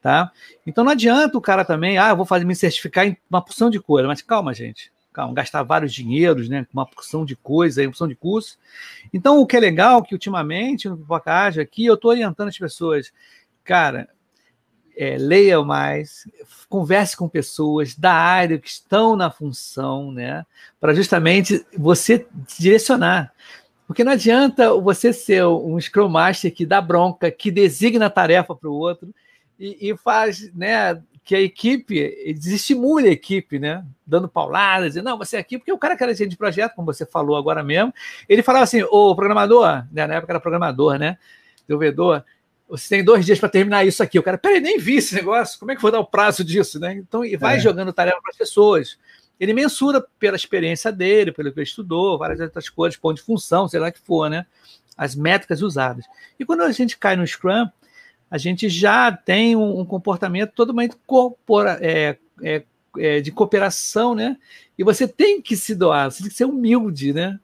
Tá? 0.00 0.30
Então 0.64 0.84
não 0.84 0.92
adianta 0.92 1.36
o 1.36 1.40
cara 1.40 1.64
também, 1.64 1.98
ah, 1.98 2.14
vou 2.14 2.24
fazer 2.24 2.44
me 2.44 2.54
certificar 2.54 3.06
em 3.06 3.16
uma 3.28 3.42
porção 3.42 3.68
de 3.68 3.80
coisa, 3.80 4.06
mas 4.06 4.22
calma, 4.22 4.54
gente 4.54 4.92
calma, 5.16 5.32
gastar 5.32 5.62
vários 5.62 5.94
dinheiros, 5.94 6.46
né? 6.46 6.66
Uma 6.74 6.84
porção 6.84 7.24
de 7.24 7.34
coisa, 7.34 7.80
uma 7.80 7.88
porção 7.88 8.06
de 8.06 8.14
curso. 8.14 8.58
Então, 9.14 9.40
o 9.40 9.46
que 9.46 9.56
é 9.56 9.60
legal 9.60 10.00
é 10.00 10.02
que 10.02 10.14
ultimamente 10.14 10.90
no 10.90 10.98
Pipocagem 10.98 11.62
aqui 11.62 11.86
eu 11.86 11.94
estou 11.94 12.10
orientando 12.10 12.48
as 12.48 12.58
pessoas, 12.58 13.10
cara, 13.64 14.10
é, 14.96 15.18
leia 15.18 15.62
mais, 15.62 16.26
converse 16.68 17.16
com 17.16 17.28
pessoas 17.28 17.94
da 17.94 18.12
área 18.12 18.58
que 18.58 18.68
estão 18.68 19.14
na 19.14 19.30
função, 19.30 20.10
né? 20.10 20.44
Para 20.80 20.94
justamente 20.94 21.64
você 21.76 22.26
direcionar. 22.58 23.32
Porque 23.86 24.02
não 24.02 24.12
adianta 24.12 24.74
você 24.74 25.12
ser 25.12 25.44
um 25.44 25.78
Scrum 25.80 26.08
Master 26.08 26.52
que 26.52 26.66
dá 26.66 26.80
bronca, 26.80 27.30
que 27.30 27.50
designa 27.50 28.06
a 28.06 28.10
tarefa 28.10 28.54
para 28.54 28.68
o 28.68 28.74
outro 28.74 29.14
e, 29.58 29.90
e, 29.90 29.96
faz, 29.96 30.52
né, 30.54 31.00
que 31.24 31.34
a 31.34 31.40
equipe 31.40 32.34
desestimule 32.34 33.08
a 33.08 33.12
equipe, 33.12 33.58
né? 33.58 33.84
Dando 34.06 34.28
pauladas, 34.28 34.88
dizendo, 34.88 35.04
não, 35.04 35.18
você 35.18 35.36
é 35.36 35.40
aqui, 35.40 35.58
porque 35.58 35.72
o 35.72 35.78
cara 35.78 35.96
que 35.96 36.02
era 36.02 36.14
gente 36.14 36.30
de 36.30 36.36
projeto, 36.36 36.74
como 36.74 36.86
você 36.86 37.06
falou 37.06 37.36
agora 37.36 37.62
mesmo, 37.62 37.92
ele 38.28 38.42
falava 38.42 38.64
assim, 38.64 38.82
ô 38.84 39.14
programador, 39.14 39.84
né? 39.92 40.06
na 40.06 40.14
época 40.14 40.32
era 40.32 40.40
programador, 40.40 40.98
né? 40.98 41.18
Desenvolvedor, 41.62 42.24
você 42.68 42.88
tem 42.88 43.04
dois 43.04 43.24
dias 43.24 43.38
para 43.38 43.48
terminar 43.48 43.86
isso 43.86 44.02
aqui. 44.02 44.18
O 44.18 44.22
cara, 44.22 44.36
peraí, 44.36 44.60
nem 44.60 44.78
vi 44.78 44.96
esse 44.96 45.14
negócio, 45.14 45.58
como 45.58 45.70
é 45.70 45.76
que 45.76 45.82
vou 45.82 45.90
dar 45.90 46.00
o 46.00 46.06
prazo 46.06 46.44
disso, 46.44 46.80
né? 46.80 46.94
Então, 46.94 47.24
e 47.24 47.36
vai 47.36 47.56
é. 47.56 47.60
jogando 47.60 47.92
tarefa 47.92 48.20
para 48.20 48.30
as 48.30 48.36
pessoas. 48.36 48.98
Ele 49.38 49.52
mensura 49.52 50.04
pela 50.18 50.36
experiência 50.36 50.90
dele, 50.90 51.30
pelo 51.30 51.52
que 51.52 51.58
ele 51.60 51.66
estudou, 51.66 52.18
várias 52.18 52.40
outras 52.40 52.68
coisas, 52.68 52.98
ponto 52.98 53.16
de 53.16 53.22
função, 53.22 53.68
sei 53.68 53.78
lá 53.78 53.92
que 53.92 54.00
for, 54.00 54.28
né? 54.28 54.46
As 54.96 55.14
métricas 55.14 55.62
usadas. 55.62 56.04
E 56.38 56.44
quando 56.44 56.62
a 56.62 56.72
gente 56.72 56.96
cai 56.96 57.16
no 57.16 57.26
Scrum, 57.26 57.68
a 58.30 58.38
gente 58.38 58.68
já 58.68 59.12
tem 59.12 59.54
um, 59.54 59.80
um 59.80 59.84
comportamento 59.84 60.52
totalmente 60.52 60.96
corpora, 61.06 61.78
é, 61.80 62.16
é, 62.42 62.62
é, 62.98 63.20
de 63.20 63.30
cooperação, 63.30 64.14
né? 64.14 64.36
E 64.76 64.82
você 64.82 65.06
tem 65.06 65.40
que 65.40 65.56
se 65.56 65.74
doar, 65.74 66.10
você 66.10 66.22
tem 66.22 66.30
que 66.30 66.36
ser 66.36 66.46
humilde, 66.46 67.12
né? 67.12 67.38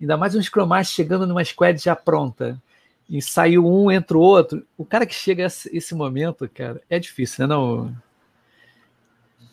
Ainda 0.00 0.16
mais 0.16 0.34
um 0.34 0.42
Scrum 0.42 0.66
Master 0.66 0.94
chegando 0.94 1.26
numa 1.26 1.44
squad 1.44 1.80
já 1.82 1.96
pronta. 1.96 2.60
E 3.08 3.22
saiu 3.22 3.66
um, 3.66 3.90
entra 3.90 4.16
o 4.16 4.20
outro. 4.20 4.64
O 4.76 4.84
cara 4.84 5.06
que 5.06 5.14
chega 5.14 5.44
a 5.44 5.46
esse 5.46 5.94
momento, 5.94 6.48
cara, 6.52 6.80
é 6.90 6.98
difícil, 6.98 7.46
né? 7.46 7.54
Não... 7.54 7.94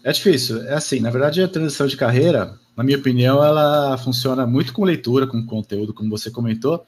É 0.03 0.11
difícil. 0.11 0.61
É 0.63 0.73
assim, 0.73 0.99
na 0.99 1.09
verdade, 1.09 1.41
a 1.41 1.47
transição 1.47 1.87
de 1.87 1.97
carreira, 1.97 2.59
na 2.75 2.83
minha 2.83 2.97
opinião, 2.97 3.43
ela 3.43 3.97
funciona 3.97 4.45
muito 4.45 4.73
com 4.73 4.83
leitura, 4.83 5.25
com 5.25 5.45
conteúdo, 5.45 5.93
como 5.93 6.09
você 6.09 6.29
comentou 6.29 6.85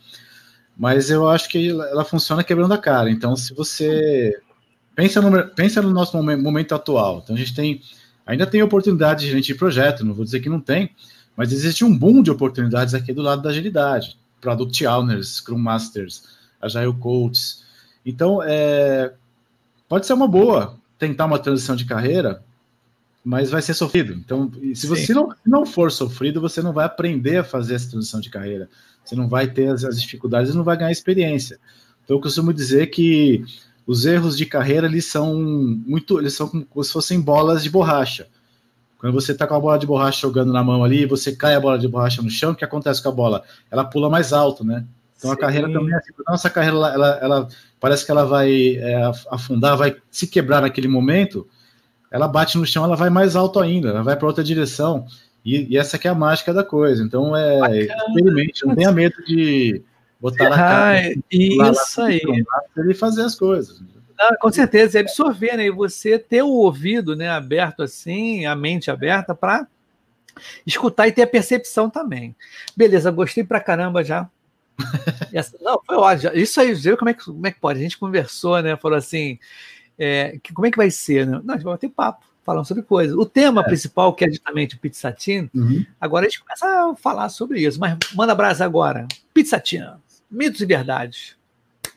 mas 0.77 1.09
eu 1.09 1.27
acho 1.27 1.49
que 1.49 1.69
ela 1.69 2.05
funciona 2.05 2.43
quebrando 2.43 2.73
a 2.73 2.77
cara. 2.77 3.09
Então, 3.09 3.35
se 3.35 3.53
você 3.53 4.39
pensa 4.95 5.19
no, 5.19 5.47
pensa 5.49 5.81
no 5.81 5.89
nosso 5.89 6.15
momento 6.21 6.75
atual, 6.75 7.21
então 7.23 7.35
a 7.35 7.39
gente 7.39 7.55
tem 7.55 7.81
ainda 8.25 8.45
tem 8.45 8.61
oportunidade 8.61 9.21
de 9.21 9.27
gerente 9.27 9.47
de 9.47 9.55
projeto, 9.55 10.05
não 10.05 10.13
vou 10.13 10.25
dizer 10.25 10.41
que 10.41 10.49
não 10.49 10.59
tem, 10.59 10.91
mas 11.35 11.51
existe 11.51 11.83
um 11.85 11.97
boom 11.97 12.21
de 12.21 12.29
oportunidades 12.29 12.93
aqui 12.93 13.13
do 13.13 13.21
lado 13.21 13.41
da 13.41 13.49
agilidade, 13.49 14.17
Product 14.41 14.85
Owners, 14.85 15.35
Scrum 15.35 15.57
Masters, 15.57 16.23
Agile 16.61 16.93
Coaches. 16.93 17.63
Então, 18.05 18.41
é, 18.43 19.13
pode 19.87 20.05
ser 20.05 20.13
uma 20.13 20.27
boa 20.27 20.77
tentar 20.97 21.25
uma 21.25 21.39
transição 21.39 21.75
de 21.75 21.85
carreira, 21.85 22.43
mas 23.23 23.51
vai 23.51 23.61
ser 23.61 23.73
sofrido. 23.73 24.13
Então, 24.13 24.51
se 24.73 24.87
você 24.87 25.13
não, 25.13 25.29
não 25.45 25.65
for 25.65 25.91
sofrido, 25.91 26.41
você 26.41 26.61
não 26.61 26.73
vai 26.73 26.85
aprender 26.85 27.37
a 27.37 27.43
fazer 27.43 27.75
essa 27.75 27.89
transição 27.89 28.19
de 28.19 28.29
carreira 28.29 28.69
você 29.07 29.15
não 29.15 29.27
vai 29.27 29.47
ter 29.47 29.69
as, 29.69 29.83
as 29.83 30.01
dificuldades 30.01 30.53
e 30.53 30.57
não 30.57 30.63
vai 30.63 30.77
ganhar 30.77 30.91
experiência. 30.91 31.59
Então 32.03 32.17
eu 32.17 32.21
costumo 32.21 32.53
dizer 32.53 32.87
que 32.87 33.43
os 33.85 34.05
erros 34.05 34.37
de 34.37 34.45
carreira 34.45 34.87
eles 34.87 35.05
são 35.05 35.33
muito, 35.35 36.19
eles 36.19 36.33
são 36.33 36.47
como 36.47 36.83
se 36.83 36.91
fossem 36.91 37.21
bolas 37.21 37.63
de 37.63 37.69
borracha. 37.69 38.27
Quando 38.97 39.13
você 39.13 39.31
está 39.31 39.45
com 39.45 39.53
a 39.53 39.59
bola 39.59 39.77
de 39.77 39.85
borracha 39.85 40.21
jogando 40.21 40.51
na 40.51 40.63
mão 40.63 40.83
ali, 40.83 41.05
você 41.05 41.35
cai 41.35 41.55
a 41.55 41.59
bola 41.59 41.77
de 41.77 41.87
borracha 41.87 42.21
no 42.21 42.29
chão, 42.29 42.51
o 42.51 42.55
que 42.55 42.65
acontece 42.65 43.01
com 43.01 43.09
a 43.09 43.11
bola? 43.11 43.43
Ela 43.69 43.85
pula 43.85 44.09
mais 44.09 44.33
alto, 44.33 44.63
né? 44.63 44.85
Então 45.17 45.31
Sim. 45.31 45.35
a 45.35 45.39
carreira 45.39 45.71
também 45.71 45.93
é 45.93 45.97
assim. 45.97 46.13
Nossa 46.27 46.49
carreira, 46.49 46.77
ela, 46.77 47.19
ela, 47.21 47.47
parece 47.79 48.05
que 48.05 48.11
ela 48.11 48.25
vai 48.25 48.77
é, 48.77 49.11
afundar, 49.31 49.75
vai 49.75 49.95
se 50.11 50.27
quebrar 50.27 50.61
naquele 50.61 50.87
momento. 50.87 51.47
Ela 52.09 52.27
bate 52.27 52.57
no 52.57 52.65
chão, 52.65 52.83
ela 52.83 52.95
vai 52.95 53.09
mais 53.09 53.35
alto 53.35 53.59
ainda, 53.59 53.89
ela 53.89 54.03
vai 54.03 54.15
para 54.15 54.27
outra 54.27 54.43
direção. 54.43 55.05
E, 55.43 55.73
e, 55.73 55.77
essa 55.77 55.97
que 55.97 56.07
é 56.07 56.11
a 56.11 56.15
mágica 56.15 56.53
da 56.53 56.63
coisa. 56.63 57.03
Então, 57.03 57.35
é 57.35 57.59
Bacana. 57.59 58.03
experimente, 58.07 58.65
não 58.65 58.75
tenha 58.75 58.91
medo 58.91 59.15
de 59.25 59.81
botar 60.19 60.49
na 60.49 60.55
cara. 60.55 61.13
isso 61.31 62.01
aí. 62.01 62.21
E 62.89 62.93
fazer 62.93 63.23
as 63.23 63.35
coisas. 63.35 63.81
Ah, 64.19 64.35
com 64.35 64.51
certeza, 64.51 64.97
e 64.97 65.01
absorver, 65.01 65.57
né? 65.57 65.65
E 65.65 65.71
você 65.71 66.17
ter 66.17 66.41
o 66.41 66.49
ouvido 66.49 67.15
né, 67.15 67.29
aberto 67.29 67.83
assim, 67.83 68.45
a 68.45 68.55
mente 68.55 68.89
aberta 68.89 69.35
para 69.35 69.67
escutar 70.65 71.07
e 71.07 71.11
ter 71.11 71.21
a 71.21 71.27
percepção 71.27 71.89
também. 71.89 72.35
Beleza, 72.75 73.11
gostei 73.11 73.43
pra 73.43 73.59
caramba 73.59 74.03
já. 74.03 74.27
Essa, 75.33 75.57
não, 75.61 75.79
foi 75.85 75.95
ótimo. 75.95 76.31
Isso 76.33 76.59
aí, 76.59 76.73
viu 76.73 76.97
como 76.97 77.09
é, 77.09 77.13
que, 77.13 77.25
como 77.25 77.47
é 77.47 77.51
que 77.51 77.59
pode? 77.59 77.79
A 77.79 77.81
gente 77.81 77.97
conversou, 77.97 78.61
né? 78.61 78.77
Falou 78.77 78.97
assim, 78.97 79.39
é, 79.97 80.39
que, 80.41 80.53
como 80.53 80.67
é 80.67 80.71
que 80.71 80.77
vai 80.77 80.91
ser, 80.91 81.25
né? 81.25 81.41
Não, 81.43 81.53
a 81.53 81.57
gente 81.57 81.65
vai 81.65 81.77
ter 81.77 81.89
papo 81.89 82.25
falando 82.45 82.65
sobre 82.65 82.83
coisas. 82.83 83.15
O 83.15 83.25
tema 83.25 83.61
é. 83.61 83.63
principal, 83.65 84.13
que 84.13 84.23
é 84.23 84.29
justamente 84.29 84.75
o 84.75 84.79
Pizzatin, 84.79 85.49
uhum. 85.53 85.85
agora 85.99 86.25
a 86.25 86.29
gente 86.29 86.39
começa 86.39 86.65
a 86.65 86.95
falar 86.95 87.29
sobre 87.29 87.61
isso. 87.61 87.79
Mas 87.79 87.97
manda 88.15 88.33
brasa 88.33 88.63
agora. 88.63 89.07
Pizzatin, 89.33 89.83
mitos 90.31 90.61
e 90.61 90.65
verdades. 90.65 91.35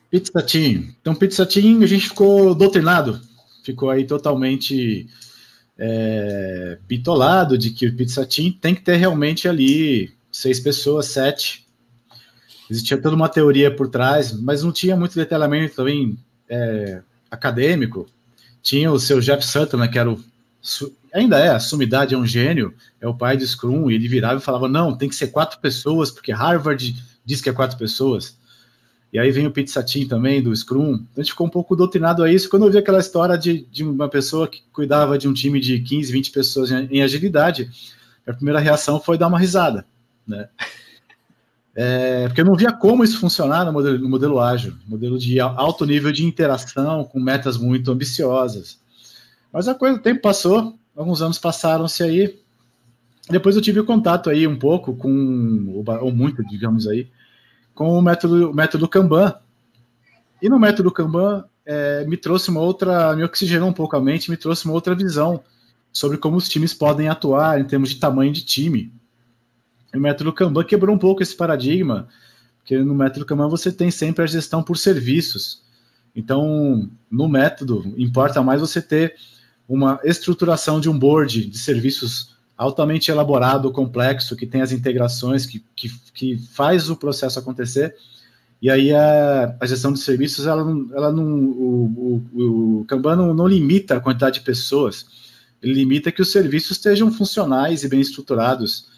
Pizzatin. 0.09 0.93
Então, 0.99 1.15
Pizzatin, 1.15 1.81
a 1.81 1.87
gente 1.87 2.09
ficou 2.09 2.53
doutrinado, 2.53 3.21
ficou 3.63 3.89
aí 3.89 4.05
totalmente 4.05 5.07
é, 5.77 6.77
bitolado 6.85 7.57
de 7.57 7.69
que 7.71 7.87
o 7.87 7.95
Pizzatin 7.95 8.51
tem 8.51 8.75
que 8.75 8.81
ter 8.81 8.97
realmente 8.97 9.47
ali 9.47 10.13
seis 10.29 10.59
pessoas, 10.59 11.07
sete. 11.07 11.65
Existia 12.71 12.97
toda 12.97 13.15
uma 13.15 13.27
teoria 13.27 13.69
por 13.69 13.89
trás, 13.89 14.31
mas 14.31 14.63
não 14.63 14.71
tinha 14.71 14.95
muito 14.95 15.13
detalhamento 15.13 15.75
também 15.75 16.17
é, 16.49 17.01
acadêmico. 17.29 18.07
Tinha 18.63 18.89
o 18.89 18.99
seu 18.99 19.19
Jeff 19.19 19.45
Sutton, 19.45 19.77
né, 19.77 19.89
que 19.89 19.99
era 19.99 20.09
o 20.09 20.23
ainda 21.13 21.37
é, 21.37 21.49
a 21.49 21.59
sumidade 21.59 22.13
é 22.13 22.17
um 22.17 22.25
gênio, 22.25 22.73
é 22.99 23.07
o 23.07 23.13
pai 23.13 23.35
do 23.35 23.45
Scrum, 23.45 23.89
e 23.89 23.95
ele 23.95 24.07
virava 24.07 24.39
e 24.39 24.43
falava, 24.43 24.67
não, 24.67 24.95
tem 24.95 25.09
que 25.09 25.15
ser 25.15 25.27
quatro 25.27 25.59
pessoas, 25.59 26.11
porque 26.11 26.31
Harvard 26.31 26.95
diz 27.25 27.41
que 27.41 27.49
é 27.49 27.53
quatro 27.53 27.77
pessoas. 27.77 28.37
E 29.11 29.19
aí 29.19 29.29
vem 29.31 29.45
o 29.45 29.51
Pete 29.51 29.69
Satin 29.69 30.07
também, 30.07 30.41
do 30.41 30.55
Scrum. 30.55 31.03
A 31.17 31.19
gente 31.19 31.31
ficou 31.31 31.47
um 31.47 31.49
pouco 31.49 31.75
doutrinado 31.75 32.23
a 32.23 32.31
isso. 32.31 32.49
Quando 32.49 32.65
eu 32.65 32.71
vi 32.71 32.77
aquela 32.77 32.99
história 32.99 33.37
de, 33.37 33.67
de 33.69 33.83
uma 33.83 34.07
pessoa 34.07 34.47
que 34.47 34.63
cuidava 34.71 35.17
de 35.17 35.27
um 35.27 35.33
time 35.33 35.59
de 35.59 35.79
15, 35.81 36.11
20 36.13 36.31
pessoas 36.31 36.71
em, 36.71 36.87
em 36.89 37.03
agilidade, 37.03 37.69
a 38.25 38.31
primeira 38.31 38.59
reação 38.59 39.01
foi 39.01 39.17
dar 39.17 39.27
uma 39.27 39.39
risada, 39.39 39.85
né? 40.25 40.47
É, 41.73 42.27
porque 42.27 42.41
eu 42.41 42.45
não 42.45 42.55
via 42.55 42.71
como 42.71 43.03
isso 43.03 43.19
funcionar 43.19 43.65
no 43.65 43.71
modelo, 43.71 43.97
no 43.97 44.09
modelo 44.09 44.39
ágil, 44.39 44.75
modelo 44.85 45.17
de 45.17 45.39
alto 45.39 45.85
nível 45.85 46.11
de 46.11 46.25
interação, 46.25 47.05
com 47.05 47.19
metas 47.19 47.57
muito 47.57 47.91
ambiciosas. 47.91 48.79
Mas 49.51 49.67
a 49.67 49.75
coisa, 49.75 49.97
o 49.97 50.01
tempo 50.01 50.21
passou, 50.21 50.77
alguns 50.95 51.21
anos 51.21 51.37
passaram-se 51.37 52.03
aí. 52.03 52.39
Depois 53.29 53.55
eu 53.55 53.61
tive 53.61 53.81
contato 53.83 54.29
aí 54.29 54.45
um 54.45 54.57
pouco 54.57 54.95
com, 54.95 55.83
ou 56.01 56.11
muito, 56.11 56.43
digamos 56.45 56.87
aí, 56.87 57.07
com 57.73 57.97
o 57.97 58.01
método, 58.01 58.51
o 58.51 58.53
método 58.53 58.87
Kanban. 58.87 59.33
E 60.41 60.49
no 60.49 60.59
método 60.59 60.91
Kanban 60.91 61.45
é, 61.65 62.05
me 62.05 62.17
trouxe 62.17 62.49
uma 62.49 62.59
outra, 62.59 63.15
me 63.15 63.23
oxigenou 63.23 63.69
um 63.69 63.73
pouco 63.73 63.95
a 63.95 64.01
mente, 64.01 64.29
me 64.29 64.37
trouxe 64.37 64.65
uma 64.65 64.73
outra 64.73 64.93
visão 64.93 65.41
sobre 65.93 66.17
como 66.17 66.37
os 66.37 66.49
times 66.49 66.73
podem 66.73 67.07
atuar 67.07 67.59
em 67.59 67.65
termos 67.65 67.89
de 67.89 67.97
tamanho 67.97 68.31
de 68.31 68.43
time. 68.43 68.91
O 69.93 69.99
método 69.99 70.33
Kanban 70.33 70.63
quebrou 70.63 70.95
um 70.95 70.99
pouco 70.99 71.21
esse 71.21 71.35
paradigma, 71.35 72.07
porque 72.59 72.77
no 72.77 72.95
método 72.95 73.25
Kanban 73.25 73.49
você 73.49 73.71
tem 73.71 73.91
sempre 73.91 74.23
a 74.23 74.27
gestão 74.27 74.63
por 74.63 74.77
serviços. 74.77 75.61
Então, 76.15 76.89
no 77.09 77.27
método, 77.27 77.93
importa 77.97 78.41
mais 78.41 78.61
você 78.61 78.81
ter 78.81 79.15
uma 79.67 79.99
estruturação 80.03 80.79
de 80.79 80.89
um 80.89 80.97
board 80.97 81.45
de 81.45 81.57
serviços 81.57 82.35
altamente 82.57 83.09
elaborado, 83.09 83.71
complexo, 83.71 84.35
que 84.35 84.45
tem 84.45 84.61
as 84.61 84.71
integrações, 84.71 85.45
que, 85.45 85.63
que, 85.75 85.89
que 86.13 86.37
faz 86.37 86.89
o 86.89 86.95
processo 86.95 87.39
acontecer. 87.39 87.95
E 88.61 88.69
aí 88.69 88.93
a, 88.93 89.55
a 89.59 89.65
gestão 89.65 89.91
de 89.91 89.99
serviços, 89.99 90.45
ela 90.45 90.61
ela 90.93 91.11
não 91.11 91.25
o, 91.25 92.21
o, 92.33 92.79
o 92.81 92.85
Kanban 92.85 93.15
não, 93.15 93.33
não 93.33 93.47
limita 93.47 93.95
a 93.95 93.99
quantidade 93.99 94.39
de 94.39 94.45
pessoas, 94.45 95.05
ele 95.61 95.73
limita 95.73 96.11
que 96.11 96.21
os 96.21 96.31
serviços 96.31 96.77
estejam 96.77 97.11
funcionais 97.11 97.83
e 97.83 97.89
bem 97.89 98.01
estruturados, 98.01 98.90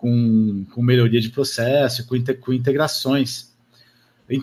com, 0.00 0.64
com 0.74 0.82
melhoria 0.82 1.20
de 1.20 1.28
processo, 1.28 2.06
com, 2.06 2.16
com 2.40 2.52
integrações. 2.52 3.52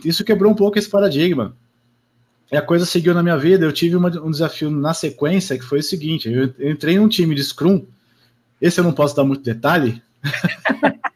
Isso 0.05 0.23
quebrou 0.23 0.51
um 0.51 0.55
pouco 0.55 0.77
esse 0.77 0.89
paradigma. 0.89 1.55
E 2.51 2.55
a 2.55 2.61
coisa 2.61 2.85
seguiu 2.85 3.13
na 3.13 3.23
minha 3.23 3.37
vida. 3.37 3.65
Eu 3.65 3.73
tive 3.73 3.95
uma, 3.95 4.09
um 4.21 4.31
desafio 4.31 4.69
na 4.69 4.93
sequência 4.93 5.57
que 5.57 5.65
foi 5.65 5.79
o 5.79 5.83
seguinte: 5.83 6.31
eu, 6.31 6.53
eu 6.59 6.71
entrei 6.71 6.95
em 6.95 6.99
um 6.99 7.09
time 7.09 7.33
de 7.33 7.43
Scrum. 7.43 7.85
Esse 8.61 8.79
eu 8.79 8.83
não 8.83 8.93
posso 8.93 9.15
dar 9.15 9.23
muito 9.23 9.43
detalhe. 9.43 10.01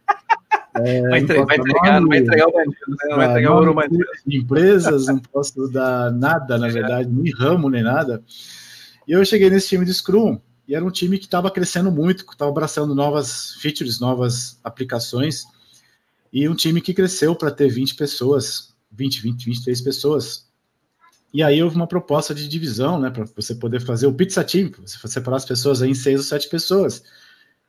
É, 0.73 1.01
vai, 1.01 1.19
entregar, 1.19 1.45
vai, 1.45 1.57
entregar, 1.57 2.01
vai 2.07 2.17
entregar 2.17 2.47
o 2.47 2.51
bandido, 2.53 2.75
né? 2.87 3.15
vai 3.15 3.29
entregar 3.29 3.51
o 3.51 3.55
ouro 3.57 3.73
bandido. 3.73 4.05
Empresas, 4.25 5.05
não 5.05 5.19
posso 5.19 5.67
dar 5.67 6.11
nada, 6.11 6.57
na 6.57 6.69
verdade, 6.69 7.09
nem 7.09 7.31
ramo, 7.33 7.69
nem 7.69 7.83
nada. 7.83 8.23
E 9.05 9.11
eu 9.11 9.23
cheguei 9.25 9.49
nesse 9.49 9.67
time 9.67 9.85
de 9.85 9.93
Scrum, 9.93 10.39
e 10.71 10.75
era 10.75 10.85
um 10.85 10.89
time 10.89 11.17
que 11.17 11.25
estava 11.25 11.51
crescendo 11.51 11.91
muito, 11.91 12.23
estava 12.23 12.49
abraçando 12.49 12.95
novas 12.95 13.55
features, 13.55 13.99
novas 13.99 14.57
aplicações, 14.63 15.43
e 16.31 16.47
um 16.47 16.55
time 16.55 16.79
que 16.79 16.93
cresceu 16.93 17.35
para 17.35 17.51
ter 17.51 17.67
20 17.67 17.95
pessoas, 17.95 18.73
20, 18.89 19.21
20, 19.21 19.45
23 19.47 19.81
pessoas. 19.81 20.49
E 21.33 21.43
aí 21.43 21.61
houve 21.61 21.75
uma 21.75 21.87
proposta 21.87 22.33
de 22.33 22.47
divisão, 22.47 22.97
né, 22.97 23.09
para 23.09 23.25
você 23.35 23.53
poder 23.53 23.81
fazer 23.81 24.07
o 24.07 24.13
pizza 24.13 24.45
team, 24.45 24.71
você 24.79 25.09
separar 25.09 25.35
as 25.35 25.45
pessoas 25.45 25.81
em 25.81 25.93
seis 25.93 26.19
ou 26.19 26.23
sete 26.23 26.47
pessoas 26.47 27.03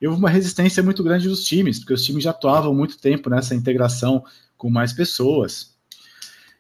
e 0.01 0.07
houve 0.07 0.21
uma 0.21 0.31
resistência 0.31 0.81
muito 0.81 1.03
grande 1.03 1.29
dos 1.29 1.43
times, 1.43 1.81
porque 1.81 1.95
os 1.95 2.05
times 2.05 2.23
já 2.23 2.31
atuavam 2.31 2.73
muito 2.73 2.99
tempo 2.99 3.29
nessa 3.29 3.53
integração 3.53 4.25
com 4.57 4.71
mais 4.71 4.93
pessoas. 4.93 5.75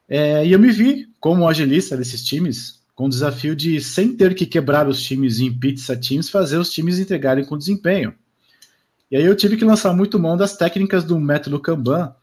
É, 0.08 0.44
e 0.44 0.50
eu 0.50 0.58
me 0.58 0.72
vi 0.72 1.08
como 1.20 1.48
agilista 1.48 1.96
desses 1.96 2.24
times, 2.24 2.81
o 3.06 3.08
desafio 3.08 3.54
de, 3.54 3.80
sem 3.80 4.16
ter 4.16 4.34
que 4.34 4.46
quebrar 4.46 4.88
os 4.88 5.02
times 5.02 5.40
em 5.40 5.52
pizza 5.52 5.96
teams, 5.96 6.28
fazer 6.28 6.58
os 6.58 6.70
times 6.70 6.98
entregarem 6.98 7.44
com 7.44 7.58
desempenho. 7.58 8.14
E 9.10 9.16
aí 9.16 9.24
eu 9.24 9.36
tive 9.36 9.56
que 9.56 9.64
lançar 9.64 9.94
muito 9.94 10.18
mão 10.18 10.36
das 10.36 10.56
técnicas 10.56 11.04
do 11.04 11.18
método 11.18 11.60
Kanban 11.60 12.14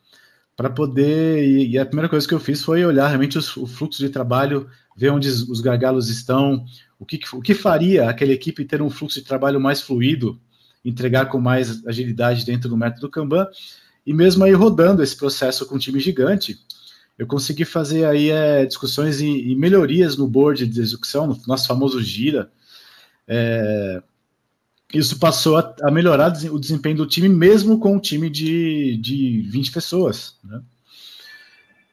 para 0.55 0.69
poder. 0.69 1.47
E, 1.47 1.77
a 1.77 1.85
primeira 1.85 2.09
coisa 2.09 2.27
que 2.27 2.33
eu 2.33 2.39
fiz 2.39 2.63
foi 2.63 2.83
olhar 2.83 3.07
realmente 3.07 3.37
os, 3.37 3.55
o 3.55 3.65
fluxo 3.67 3.99
de 3.99 4.09
trabalho, 4.09 4.67
ver 4.95 5.11
onde 5.11 5.29
os 5.29 5.61
gargalos 5.61 6.09
estão, 6.09 6.65
o 6.97 7.05
que, 7.05 7.19
o 7.33 7.41
que 7.41 7.53
faria 7.53 8.09
aquela 8.09 8.33
equipe 8.33 8.65
ter 8.65 8.81
um 8.81 8.89
fluxo 8.89 9.19
de 9.19 9.25
trabalho 9.25 9.59
mais 9.59 9.81
fluido 9.81 10.39
entregar 10.83 11.25
com 11.25 11.39
mais 11.39 11.85
agilidade 11.85 12.45
dentro 12.45 12.69
do 12.69 12.77
método 12.77 13.09
Kanban. 13.09 13.47
E 14.05 14.13
mesmo 14.13 14.43
aí 14.43 14.53
rodando 14.53 15.03
esse 15.03 15.15
processo 15.15 15.65
com 15.65 15.75
um 15.75 15.79
time 15.79 15.99
gigante, 15.99 16.59
eu 17.19 17.27
consegui 17.27 17.65
fazer 17.65 18.05
aí 18.05 18.29
é, 18.29 18.65
discussões 18.65 19.19
e, 19.19 19.27
e, 19.27 19.53
melhorias 19.53 20.15
no 20.15 20.25
board 20.25 20.65
de 20.65 20.79
execução, 20.79 21.27
no 21.27 21.37
nosso 21.45 21.67
famoso 21.67 22.01
Gira. 22.01 22.49
É, 23.27 24.01
isso 24.93 25.19
passou 25.19 25.57
a, 25.57 25.75
a, 25.83 25.91
melhorar 25.91 26.31
o 26.49 26.57
desempenho 26.57 26.95
do 26.95 27.05
time, 27.05 27.27
mesmo 27.27 27.77
com 27.77 27.93
um 27.93 27.99
time 27.99 28.29
de, 28.29 28.95
de 29.01 29.41
20 29.49 29.71
pessoas. 29.73 30.37
Né? 30.41 30.61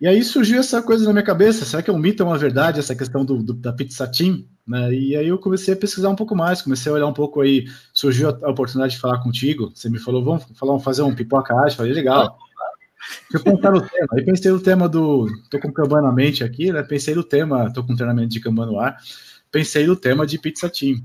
E 0.01 0.07
aí 0.07 0.23
surgiu 0.23 0.61
essa 0.61 0.81
coisa 0.81 1.05
na 1.05 1.13
minha 1.13 1.25
cabeça: 1.25 1.65
será 1.65 1.83
que 1.83 1.91
é 1.91 1.93
um 1.93 1.99
mito 1.99 2.23
ou 2.23 2.31
uma 2.31 2.39
verdade 2.39 2.79
essa 2.79 2.95
questão 2.95 3.25
do, 3.25 3.43
do, 3.43 3.53
da 3.53 3.73
pizza 3.73 4.07
team? 4.07 4.45
Né? 4.65 4.95
E 4.95 5.17
aí 5.17 5.27
eu 5.27 5.39
comecei 5.39 5.75
a 5.75 5.77
pesquisar 5.77 6.09
um 6.09 6.17
pouco 6.17 6.37
mais, 6.37 6.63
comecei 6.63 6.93
a 6.93 6.95
olhar 6.95 7.07
um 7.09 7.13
pouco 7.13 7.41
aí, 7.41 7.67
surgiu 7.93 8.29
a, 8.29 8.39
a 8.45 8.51
oportunidade 8.51 8.95
de 8.95 9.01
falar 9.01 9.19
contigo. 9.19 9.73
Você 9.75 9.91
me 9.91 9.99
falou, 9.99 10.23
vamos 10.23 10.45
falar, 10.55 10.79
fazer 10.79 11.03
um 11.03 11.17
pipoca 11.17 11.53
arte, 11.53 11.77
falei, 11.77 11.93
legal. 11.93 12.39
Eu 13.33 13.43
pensar 13.43 13.73
no 13.73 13.81
tema, 13.81 14.09
aí 14.13 14.25
pensei 14.25 14.51
no 14.51 14.61
tema 14.61 14.89
do. 14.89 15.27
tô 15.51 15.59
com 15.59 15.73
Kanban 15.73 16.03
na 16.03 16.13
mente 16.13 16.45
aqui, 16.45 16.73
né? 16.73 16.83
Pensei 16.83 17.15
no 17.15 17.25
tema, 17.25 17.73
tô 17.73 17.85
com 17.85 17.95
treinamento 17.95 18.29
de 18.29 18.41
Kanban 18.41 18.67
no 18.67 18.79
ar, 18.79 18.97
pensei 19.51 19.87
no 19.87 19.97
tema 19.97 20.27
de 20.27 20.39
pizza 20.39 20.69
team. 20.69 20.99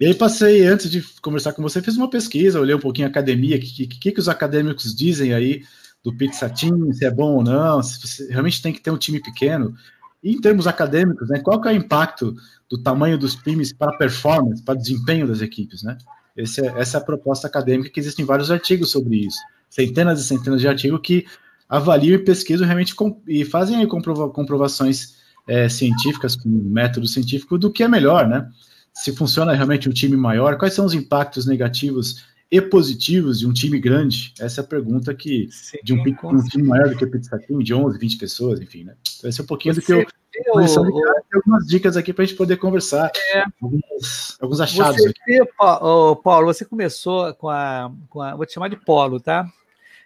E 0.00 0.06
aí 0.06 0.14
passei, 0.14 0.66
antes 0.66 0.90
de 0.90 1.02
conversar 1.20 1.52
com 1.52 1.62
você, 1.62 1.80
fiz 1.80 1.96
uma 1.96 2.10
pesquisa, 2.10 2.60
olhei 2.60 2.74
um 2.74 2.80
pouquinho 2.80 3.06
a 3.06 3.10
academia, 3.10 3.56
o 3.56 3.60
que, 3.60 3.86
que, 3.86 4.12
que 4.12 4.20
os 4.20 4.28
acadêmicos 4.28 4.94
dizem 4.94 5.32
aí 5.32 5.62
do 6.02 6.12
Pizza 6.12 6.50
Team, 6.50 6.92
se 6.92 7.04
é 7.04 7.10
bom 7.10 7.36
ou 7.36 7.44
não, 7.44 7.80
se 7.82 8.26
realmente 8.28 8.60
tem 8.60 8.72
que 8.72 8.80
ter 8.80 8.90
um 8.90 8.98
time 8.98 9.22
pequeno. 9.22 9.74
E 10.22 10.32
em 10.32 10.40
termos 10.40 10.66
acadêmicos, 10.66 11.28
né, 11.28 11.40
qual 11.40 11.60
que 11.60 11.68
é 11.68 11.72
o 11.72 11.76
impacto 11.76 12.34
do 12.68 12.78
tamanho 12.82 13.16
dos 13.16 13.36
times 13.36 13.72
para 13.72 13.96
performance, 13.96 14.62
para 14.62 14.74
desempenho 14.74 15.26
das 15.26 15.40
equipes, 15.40 15.82
né? 15.82 15.96
É, 16.36 16.42
essa 16.42 16.96
é 16.96 17.00
a 17.00 17.04
proposta 17.04 17.46
acadêmica 17.46 17.90
que 17.90 18.00
existem 18.00 18.24
vários 18.24 18.50
artigos 18.50 18.90
sobre 18.90 19.16
isso, 19.26 19.38
centenas 19.72 20.20
e 20.20 20.24
centenas 20.24 20.60
de 20.60 20.68
artigos 20.68 21.00
que 21.02 21.24
avaliam 21.66 22.14
e 22.14 22.18
pesquisam 22.18 22.66
realmente 22.66 22.94
e 23.26 23.42
fazem 23.42 23.86
comprova 23.88 24.28
comprovações 24.28 25.16
é, 25.48 25.66
científicas 25.66 26.36
com 26.36 26.50
método 26.50 27.06
científico 27.06 27.56
do 27.56 27.72
que 27.72 27.82
é 27.82 27.88
melhor, 27.88 28.28
né? 28.28 28.46
Se 28.92 29.16
funciona 29.16 29.54
realmente 29.54 29.88
um 29.88 29.92
time 29.92 30.14
maior, 30.14 30.58
quais 30.58 30.74
são 30.74 30.84
os 30.84 30.92
impactos 30.92 31.46
negativos 31.46 32.22
e 32.50 32.60
positivos 32.60 33.38
de 33.38 33.46
um 33.46 33.52
time 33.54 33.80
grande? 33.80 34.34
Essa 34.38 34.60
é 34.60 34.64
a 34.64 34.66
pergunta 34.66 35.14
que 35.14 35.48
Sim, 35.50 35.78
de 35.82 35.94
um, 35.94 36.02
um, 36.02 36.44
time 36.44 36.64
maior 36.64 36.90
do 36.90 36.96
que 36.96 37.04
o 37.06 37.10
Pizza 37.10 37.38
Team, 37.38 37.60
de 37.60 37.72
11, 37.72 37.98
20 37.98 38.18
pessoas, 38.18 38.60
enfim, 38.60 38.84
né? 38.84 38.94
Então, 39.18 39.30
esse 39.30 39.40
é 39.40 39.44
um 39.44 39.46
pouquinho 39.46 39.74
Você 39.74 39.80
do 39.80 39.86
que 39.86 39.92
eu 39.94 40.06
Começando 40.50 40.86
a 40.86 41.36
algumas 41.36 41.66
dicas 41.66 41.96
aqui 41.96 42.12
para 42.12 42.24
a 42.24 42.26
gente 42.26 42.36
poder 42.36 42.56
conversar. 42.56 43.10
É, 43.34 43.44
alguns, 43.60 44.38
alguns 44.40 44.60
achados. 44.60 44.96
Você, 44.96 45.10
aqui. 45.10 45.52
Paulo, 45.56 46.46
você 46.46 46.64
começou 46.64 47.34
com 47.34 47.50
a, 47.50 47.92
com 48.08 48.20
a. 48.22 48.34
Vou 48.34 48.46
te 48.46 48.54
chamar 48.54 48.68
de 48.68 48.76
Polo, 48.76 49.20
tá? 49.20 49.46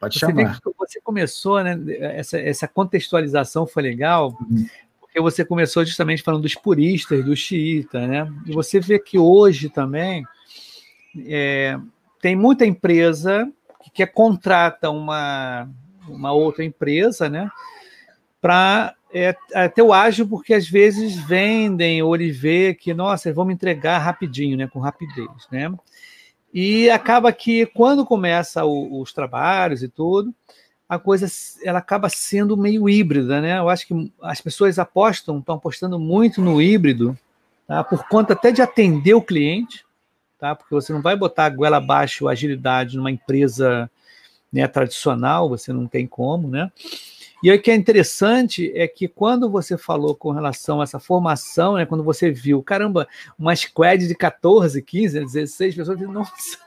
Pode 0.01 0.19
você 0.19 0.21
chamar. 0.21 0.59
você 0.79 1.01
começou, 1.01 1.63
né? 1.63 1.79
Essa, 1.99 2.39
essa 2.39 2.69
contextualização 2.69 3.67
foi 3.67 3.83
legal, 3.83 4.37
uhum. 4.41 4.67
porque 5.01 5.21
você 5.21 5.45
começou 5.45 5.85
justamente 5.85 6.23
falando 6.23 6.43
dos 6.43 6.55
puristas, 6.55 7.25
do 7.25 7.35
xiita, 7.35 8.07
né? 8.07 8.31
E 8.47 8.53
você 8.53 8.79
vê 8.81 8.99
que 8.99 9.19
hoje 9.19 9.69
também 9.69 10.25
é, 11.27 11.79
tem 12.21 12.37
muita 12.37 12.67
empresa 12.67 13.51
que 13.83 13.91
quer 13.91 14.13
contrata 14.13 14.91
uma, 14.91 15.69
uma 16.09 16.33
outra 16.33 16.65
empresa, 16.65 17.29
né? 17.29 17.49
Para 18.41 18.95
é, 19.13 19.35
até 19.55 19.83
o 19.83 19.93
ágil, 19.93 20.29
porque 20.29 20.53
às 20.53 20.69
vezes 20.69 21.17
vendem 21.17 22.03
ou 22.03 22.15
ele 22.15 22.31
vê 22.31 22.75
que, 22.75 22.93
nossa, 22.93 23.33
vamos 23.33 23.55
entregar 23.55 23.99
rapidinho, 23.99 24.57
né? 24.57 24.67
Com 24.67 24.79
rapidez, 24.79 25.29
né? 25.51 25.73
E 26.59 26.89
acaba 26.89 27.31
que 27.35 27.67
quando 27.67 28.07
começa 28.07 28.65
o, 28.65 29.03
os 29.03 29.13
trabalhos 29.13 29.83
e 29.83 29.89
tudo, 29.89 30.35
a 30.89 30.99
coisa 30.99 31.27
ela 31.63 31.81
acaba 31.81 32.09
sendo 32.09 32.57
meio 32.57 32.89
híbrida, 32.89 33.43
né? 33.43 33.59
Eu 33.59 33.69
acho 33.69 33.87
que 33.87 34.11
as 34.23 34.41
pessoas 34.41 34.79
apostam, 34.79 35.39
estão 35.39 35.57
apostando 35.57 35.99
muito 35.99 36.41
no 36.41 36.63
híbrido, 36.63 37.15
tá? 37.69 37.85
Por 37.85 38.09
conta 38.09 38.33
até 38.33 38.51
de 38.53 38.63
atender 38.63 39.13
o 39.13 39.21
cliente, 39.21 39.85
tá? 40.39 40.55
Porque 40.55 40.75
você 40.75 40.95
não 40.95 41.03
vai 41.03 41.15
botar 41.15 41.45
a 41.45 41.51
goela 41.51 41.77
abaixo 41.77 42.27
agilidade 42.27 42.97
numa 42.97 43.11
empresa 43.11 43.91
né, 44.51 44.67
tradicional, 44.67 45.51
você 45.51 45.75
não 45.75 45.87
tem 45.87 46.07
como, 46.07 46.49
né? 46.49 46.73
E 47.47 47.53
o 47.53 47.63
que 47.63 47.71
é 47.71 47.77
interessante 47.77 48.73
é 48.75 48.89
que 48.89 49.07
quando 49.07 49.49
você 49.49 49.79
falou 49.79 50.17
com 50.17 50.33
relação 50.33 50.81
a 50.81 50.83
essa 50.83 50.99
formação, 50.99 51.75
né, 51.75 51.87
quando 51.87 52.03
você 52.03 52.29
viu, 52.29 52.61
caramba, 52.61 53.07
uma 53.39 53.55
squad 53.55 54.05
de 54.05 54.17
14, 54.17 54.83
15, 54.83 55.21
16 55.21 55.77
pessoas, 55.77 56.01
nossa, 56.01 56.59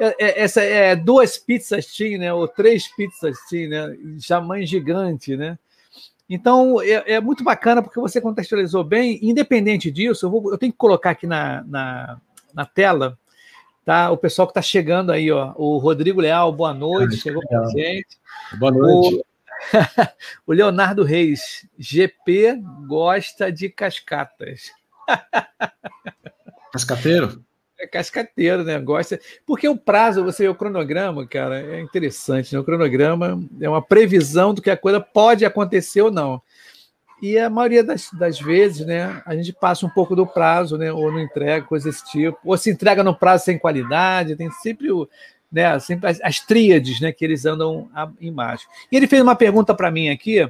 é, 0.00 0.16
é, 0.18 0.42
essa 0.42 0.62
é 0.62 0.96
duas 0.96 1.38
pizzas 1.38 1.86
team, 1.94 2.18
né, 2.18 2.34
ou 2.34 2.48
três 2.48 2.88
pizzas 2.96 3.38
team, 3.48 3.70
né, 3.70 3.96
mãe 4.44 4.66
gigante, 4.66 5.36
né? 5.36 5.56
Então 6.28 6.82
é, 6.82 7.12
é, 7.12 7.20
muito 7.20 7.44
bacana 7.44 7.80
porque 7.80 8.00
você 8.00 8.20
contextualizou 8.20 8.82
bem. 8.82 9.20
Independente 9.22 9.92
disso, 9.92 10.26
eu, 10.26 10.30
vou, 10.30 10.50
eu 10.50 10.58
tenho 10.58 10.72
que 10.72 10.78
colocar 10.78 11.10
aqui 11.10 11.28
na, 11.28 11.62
na, 11.62 12.20
na 12.52 12.66
tela 12.66 13.16
tá? 13.84 14.10
O 14.10 14.16
pessoal 14.16 14.48
que 14.48 14.50
está 14.50 14.60
chegando 14.60 15.12
aí, 15.12 15.30
ó. 15.30 15.54
O 15.54 15.78
Rodrigo 15.78 16.20
Leal, 16.20 16.52
boa 16.52 16.74
noite, 16.74 17.16
chegou 17.18 17.40
com 17.42 17.56
a 17.56 17.68
gente. 17.68 18.18
Boa 18.58 18.72
noite. 18.72 19.14
O, 19.14 19.35
o 20.46 20.52
Leonardo 20.52 21.02
Reis, 21.02 21.66
GP 21.78 22.60
gosta 22.86 23.50
de 23.50 23.68
cascatas. 23.68 24.70
Cascateiro? 26.72 27.44
É 27.78 27.86
cascateiro, 27.86 28.64
né? 28.64 28.78
Gosta. 28.78 29.20
Porque 29.46 29.68
o 29.68 29.76
prazo, 29.76 30.24
você 30.24 30.44
vê 30.44 30.48
o 30.48 30.54
cronograma, 30.54 31.26
cara, 31.26 31.60
é 31.60 31.80
interessante, 31.80 32.52
né? 32.52 32.58
O 32.58 32.64
cronograma 32.64 33.38
é 33.60 33.68
uma 33.68 33.82
previsão 33.82 34.54
do 34.54 34.62
que 34.62 34.70
a 34.70 34.76
coisa 34.76 35.00
pode 35.00 35.44
acontecer 35.44 36.00
ou 36.02 36.10
não. 36.10 36.40
E 37.20 37.38
a 37.38 37.48
maioria 37.48 37.82
das, 37.82 38.10
das 38.12 38.38
vezes, 38.38 38.86
né, 38.86 39.22
a 39.24 39.34
gente 39.34 39.52
passa 39.52 39.86
um 39.86 39.90
pouco 39.90 40.14
do 40.14 40.26
prazo, 40.26 40.76
né, 40.76 40.92
ou 40.92 41.10
não 41.10 41.18
entrega, 41.18 41.66
coisa 41.66 41.88
desse 41.88 42.04
tipo, 42.10 42.38
ou 42.44 42.58
se 42.58 42.70
entrega 42.70 43.02
no 43.02 43.16
prazo 43.16 43.44
sem 43.44 43.58
qualidade, 43.58 44.36
tem 44.36 44.50
sempre 44.50 44.92
o, 44.92 45.08
né, 45.56 45.78
sempre 45.78 46.10
as, 46.10 46.20
as 46.20 46.38
tríades 46.38 47.00
né, 47.00 47.10
que 47.10 47.24
eles 47.24 47.46
andam 47.46 47.88
embaixo. 48.20 48.68
E 48.92 48.96
ele 48.96 49.06
fez 49.06 49.22
uma 49.22 49.34
pergunta 49.34 49.74
para 49.74 49.90
mim 49.90 50.10
aqui. 50.10 50.46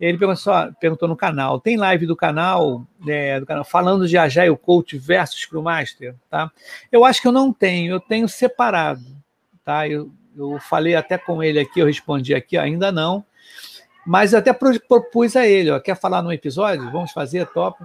Ele 0.00 0.16
perguntou, 0.16 0.54
perguntou, 0.80 1.06
no 1.06 1.14
canal: 1.14 1.60
tem 1.60 1.76
live 1.76 2.06
do 2.06 2.16
canal, 2.16 2.86
né, 3.04 3.38
do 3.38 3.44
canal 3.44 3.64
falando 3.64 4.08
de 4.08 4.16
Agile 4.16 4.56
Coach 4.56 4.96
versus 4.96 5.40
Scrum 5.40 5.60
Master? 5.60 6.14
Tá? 6.30 6.50
Eu 6.90 7.04
acho 7.04 7.20
que 7.20 7.28
eu 7.28 7.32
não 7.32 7.52
tenho, 7.52 7.92
eu 7.92 8.00
tenho 8.00 8.26
separado. 8.26 9.04
Tá? 9.62 9.86
Eu, 9.86 10.10
eu 10.34 10.58
falei 10.58 10.94
até 10.94 11.18
com 11.18 11.42
ele 11.42 11.60
aqui, 11.60 11.80
eu 11.80 11.86
respondi 11.86 12.34
aqui, 12.34 12.56
ainda 12.56 12.90
não. 12.90 13.22
Mas 14.06 14.32
até 14.32 14.54
propus 14.54 15.36
a 15.36 15.46
ele: 15.46 15.70
ó, 15.70 15.78
quer 15.78 15.96
falar 15.96 16.22
no 16.22 16.32
episódio? 16.32 16.90
Vamos 16.90 17.12
fazer, 17.12 17.46
top 17.48 17.84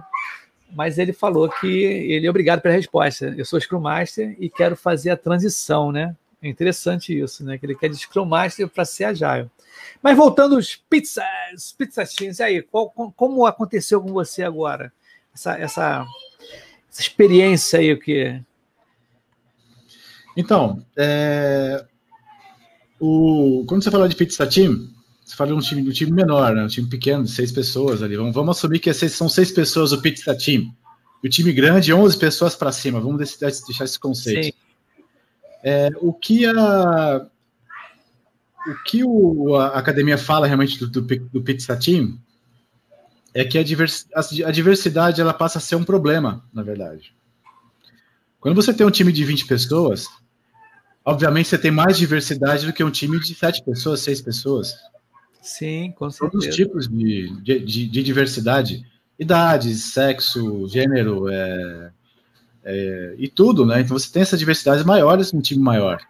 mas 0.74 0.98
ele 0.98 1.12
falou 1.12 1.48
que 1.48 1.68
ele 1.68 2.26
é 2.26 2.30
obrigado 2.30 2.60
pela 2.60 2.74
resposta. 2.74 3.32
Eu 3.36 3.44
sou 3.44 3.60
Scrum 3.60 3.80
Master 3.80 4.36
e 4.38 4.50
quero 4.50 4.74
fazer 4.76 5.10
a 5.10 5.16
transição, 5.16 5.92
né? 5.92 6.16
É 6.42 6.48
interessante 6.48 7.18
isso, 7.18 7.44
né? 7.44 7.58
Que 7.58 7.66
ele 7.66 7.74
quer 7.74 7.88
de 7.88 7.96
Scrum 7.96 8.24
Master 8.24 8.68
para 8.68 8.84
ser 8.84 9.04
agile. 9.04 9.50
Mas 10.02 10.16
voltando 10.16 10.54
aos 10.56 10.76
pizzas, 10.76 11.74
pizzas 11.76 12.14
teams, 12.14 12.40
aí, 12.40 12.62
qual, 12.62 12.90
como 12.90 13.46
aconteceu 13.46 14.00
com 14.00 14.12
você 14.12 14.42
agora? 14.42 14.92
Essa, 15.34 15.58
essa, 15.58 16.06
essa 16.90 17.00
experiência 17.00 17.78
aí, 17.78 17.92
o 17.92 17.98
que? 17.98 18.40
Então, 20.36 20.84
é, 20.96 21.84
o, 23.00 23.64
quando 23.66 23.82
você 23.82 23.90
fala 23.90 24.08
de 24.08 24.16
pizza 24.16 24.46
team, 24.46 24.88
você 25.24 25.34
fala 25.34 25.50
de 25.50 25.56
um 25.56 25.60
time, 25.60 25.88
um 25.88 25.92
time 25.92 26.12
menor, 26.12 26.54
né? 26.54 26.64
um 26.64 26.68
time 26.68 26.88
pequeno, 26.88 27.24
de 27.24 27.30
seis 27.30 27.50
pessoas 27.50 28.02
ali. 28.02 28.16
Vamos, 28.16 28.34
vamos 28.34 28.56
assumir 28.56 28.78
que 28.78 28.92
são 28.92 29.28
seis 29.28 29.50
pessoas 29.50 29.92
o 29.92 30.00
pizza 30.00 30.36
team. 30.36 30.72
E 31.22 31.26
o 31.26 31.30
time 31.30 31.52
grande, 31.52 31.92
11 31.92 32.18
pessoas 32.18 32.54
para 32.54 32.70
cima. 32.70 33.00
Vamos 33.00 33.18
deixar, 33.18 33.50
deixar 33.66 33.84
esse 33.84 33.98
conceito. 33.98 34.44
Sim. 34.44 34.65
É, 35.68 35.90
o 36.00 36.12
que 36.12 36.46
a 36.46 37.26
o 38.68 38.84
que 38.84 39.02
o, 39.02 39.56
a 39.56 39.78
academia 39.78 40.16
fala 40.16 40.46
realmente 40.46 40.78
do, 40.78 40.88
do, 40.88 41.00
do 41.02 41.42
Pizza 41.42 41.76
Team 41.76 42.20
é 43.34 43.44
que 43.44 43.58
a, 43.58 43.64
divers, 43.64 44.06
a, 44.14 44.50
diversidade 44.52 45.20
ela 45.20 45.34
passa 45.34 45.58
a 45.58 45.60
ser 45.60 45.74
um 45.74 45.82
problema, 45.82 46.44
na 46.52 46.62
verdade. 46.62 47.12
Quando 48.38 48.54
você 48.54 48.72
tem 48.72 48.86
um 48.86 48.92
time 48.92 49.12
de 49.12 49.24
20 49.24 49.46
pessoas, 49.46 50.06
obviamente 51.04 51.48
você 51.48 51.58
tem 51.58 51.72
mais 51.72 51.98
diversidade 51.98 52.64
do 52.64 52.72
que 52.72 52.84
um 52.84 52.90
time 52.90 53.18
de 53.18 53.34
7 53.34 53.64
pessoas, 53.64 54.00
6 54.00 54.20
pessoas. 54.20 54.72
Sim, 55.42 55.92
com 55.96 56.08
certeza. 56.10 56.30
Todos 56.30 56.46
os 56.46 56.54
tipos 56.54 56.88
de, 56.88 57.42
de, 57.42 57.58
de, 57.58 57.86
de 57.88 58.02
diversidade. 58.04 58.86
Idades, 59.18 59.92
sexo, 59.92 60.68
gênero, 60.68 61.28
é, 61.28 61.90
é, 62.66 63.14
e 63.16 63.28
tudo, 63.28 63.64
né? 63.64 63.80
Então 63.80 63.96
você 63.96 64.12
tem 64.12 64.22
essas 64.22 64.38
diversidades 64.38 64.84
maiores 64.84 65.32
num 65.32 65.40
time 65.40 65.62
maior. 65.62 66.00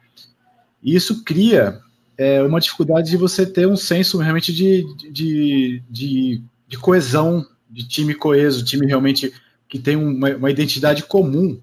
E 0.82 0.96
isso 0.96 1.22
cria 1.22 1.80
é, 2.16 2.42
uma 2.42 2.60
dificuldade 2.60 3.10
de 3.10 3.16
você 3.18 3.44
ter 3.44 3.68
um 3.68 3.76
senso 3.76 4.16
realmente 4.16 4.52
de, 4.52 5.12
de, 5.12 5.82
de, 5.90 6.42
de 6.66 6.78
coesão, 6.78 7.46
de 7.70 7.86
time 7.86 8.14
coeso, 8.14 8.64
time 8.64 8.86
realmente 8.86 9.32
que 9.68 9.78
tem 9.78 9.96
uma, 9.96 10.30
uma, 10.30 10.50
identidade 10.50 11.02
comum. 11.02 11.60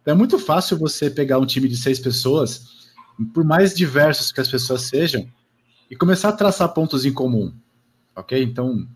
Então 0.00 0.14
é 0.14 0.16
muito 0.16 0.38
fácil 0.38 0.78
você 0.78 1.10
pegar 1.10 1.40
um 1.40 1.46
time 1.46 1.68
de 1.68 1.76
seis 1.76 1.98
pessoas, 1.98 2.86
por 3.34 3.44
mais 3.44 3.74
diversos 3.74 4.30
que 4.30 4.40
as 4.40 4.48
pessoas 4.48 4.82
sejam, 4.82 5.26
e 5.90 5.96
começar 5.96 6.28
a 6.28 6.32
traçar 6.32 6.72
pontos 6.72 7.04
em 7.04 7.12
comum, 7.12 7.52
ok? 8.14 8.40
Então, 8.40 8.86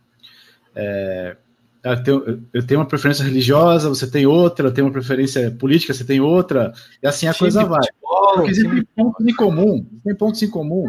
é, 0.74 1.36
eu 1.82 2.02
tenho, 2.02 2.48
eu 2.52 2.66
tenho 2.66 2.80
uma 2.80 2.86
preferência 2.86 3.24
religiosa, 3.24 3.88
você 3.88 4.06
tem 4.06 4.26
outra, 4.26 4.68
eu 4.68 4.72
tenho 4.72 4.86
uma 4.86 4.92
preferência 4.92 5.50
política, 5.50 5.94
você 5.94 6.04
tem 6.04 6.20
outra, 6.20 6.72
e 7.02 7.06
assim 7.06 7.26
a 7.26 7.32
time 7.32 7.50
coisa 7.50 7.64
vai. 7.64 7.80
Futebol, 7.80 8.34
Porque 8.34 8.50
existem 8.50 8.84
pontos 8.94 9.26
em 9.26 9.34
comum, 9.34 9.86
tem 10.04 10.14
pontos 10.14 10.42
em 10.42 10.50
comum. 10.50 10.84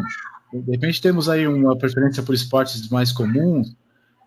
De 0.52 0.70
repente 0.70 1.00
temos 1.00 1.28
aí 1.28 1.46
uma 1.46 1.76
preferência 1.76 2.22
por 2.22 2.34
esportes 2.34 2.88
mais 2.90 3.10
comuns, 3.10 3.74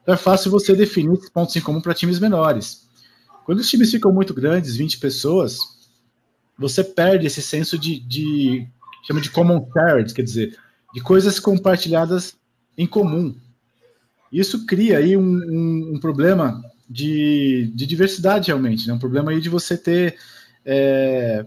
então 0.01 0.13
é 0.13 0.17
fácil 0.17 0.49
você 0.49 0.75
definir 0.75 1.13
esses 1.13 1.29
pontos 1.29 1.55
em 1.55 1.61
comum 1.61 1.81
para 1.81 1.93
times 1.93 2.19
menores. 2.19 2.87
Quando 3.45 3.59
os 3.59 3.69
times 3.69 3.91
ficam 3.91 4.11
muito 4.11 4.33
grandes, 4.33 4.75
20 4.75 4.97
pessoas, 4.97 5.59
você 6.57 6.83
perde 6.83 7.27
esse 7.27 7.41
senso 7.43 7.77
de, 7.77 7.99
de 7.99 8.67
chama 9.05 9.21
de 9.21 9.29
common 9.29 9.67
shared, 9.71 10.11
quer 10.13 10.23
dizer, 10.23 10.57
de 10.93 11.01
coisas 11.01 11.39
compartilhadas 11.39 12.35
em 12.75 12.87
comum. 12.87 13.35
Isso 14.31 14.65
cria 14.65 14.97
aí 14.97 15.15
um, 15.15 15.21
um, 15.21 15.91
um 15.95 15.99
problema 15.99 16.63
de, 16.89 17.71
de, 17.73 17.85
diversidade 17.85 18.47
realmente, 18.47 18.87
né? 18.87 18.93
um 18.93 18.99
problema 18.99 19.31
aí 19.31 19.41
de 19.41 19.49
você 19.49 19.77
ter 19.77 20.17
é, 20.65 21.45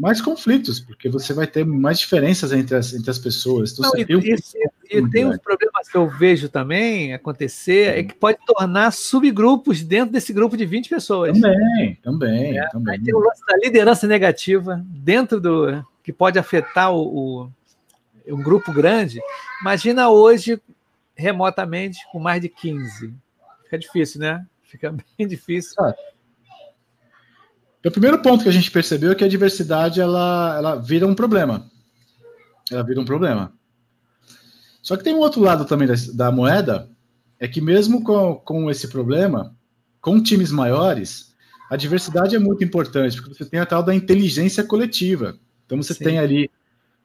mais 0.00 0.22
conflitos, 0.22 0.80
porque 0.80 1.10
você 1.10 1.34
vai 1.34 1.46
ter 1.46 1.64
mais 1.64 1.98
diferenças 1.98 2.52
entre 2.52 2.74
as, 2.74 2.94
entre 2.94 3.10
as 3.10 3.18
pessoas. 3.18 3.72
Então, 3.72 3.90
Não, 3.90 4.00
e, 4.00 4.16
um... 4.16 4.20
e, 4.20 4.98
e 4.98 5.10
tem 5.10 5.26
uns 5.26 5.36
problemas 5.36 5.88
que 5.88 5.96
eu 5.96 6.08
vejo 6.08 6.48
também 6.48 7.12
acontecer, 7.12 7.98
é 7.98 8.02
que 8.02 8.14
pode 8.14 8.38
tornar 8.46 8.92
subgrupos 8.92 9.82
dentro 9.82 10.12
desse 10.12 10.32
grupo 10.32 10.56
de 10.56 10.64
20 10.64 10.88
pessoas. 10.88 11.38
Também, 11.38 11.98
também. 12.02 12.58
É, 12.58 12.66
também. 12.68 12.94
Aí 12.94 13.00
tem 13.02 13.14
o 13.14 13.18
lance 13.18 13.42
da 13.46 13.58
liderança 13.58 14.06
negativa 14.06 14.82
dentro 14.86 15.38
do. 15.38 15.84
que 16.02 16.14
pode 16.14 16.38
afetar 16.38 16.94
o, 16.94 17.44
o 17.44 17.50
um 18.26 18.42
grupo 18.42 18.72
grande. 18.72 19.20
Imagina 19.60 20.08
hoje 20.08 20.58
remotamente 21.20 21.98
com 22.10 22.18
mais 22.18 22.40
de 22.40 22.48
15. 22.48 23.14
Fica 23.64 23.78
difícil, 23.78 24.20
né? 24.20 24.44
Fica 24.62 24.90
bem 25.18 25.28
difícil. 25.28 25.74
Ah. 25.78 25.94
O 27.84 27.90
primeiro 27.90 28.20
ponto 28.20 28.42
que 28.42 28.48
a 28.48 28.52
gente 28.52 28.70
percebeu 28.70 29.12
é 29.12 29.14
que 29.14 29.24
a 29.24 29.28
diversidade 29.28 30.00
ela, 30.00 30.54
ela 30.56 30.76
vira 30.76 31.06
um 31.06 31.14
problema. 31.14 31.70
Ela 32.70 32.82
vira 32.82 33.00
um 33.00 33.04
problema. 33.04 33.52
Só 34.82 34.96
que 34.96 35.04
tem 35.04 35.14
um 35.14 35.18
outro 35.18 35.40
lado 35.40 35.64
também 35.64 35.88
da, 35.88 35.94
da 36.14 36.30
moeda, 36.30 36.90
é 37.38 37.48
que 37.48 37.60
mesmo 37.60 38.02
com, 38.02 38.36
com 38.36 38.70
esse 38.70 38.88
problema, 38.88 39.56
com 40.00 40.22
times 40.22 40.50
maiores, 40.50 41.34
a 41.70 41.76
diversidade 41.76 42.34
é 42.34 42.38
muito 42.38 42.64
importante, 42.64 43.16
porque 43.16 43.34
você 43.34 43.44
tem 43.44 43.60
a 43.60 43.66
tal 43.66 43.82
da 43.82 43.94
inteligência 43.94 44.64
coletiva. 44.64 45.38
Então 45.64 45.78
você 45.78 45.94
Sim. 45.94 46.04
tem 46.04 46.18
ali 46.18 46.50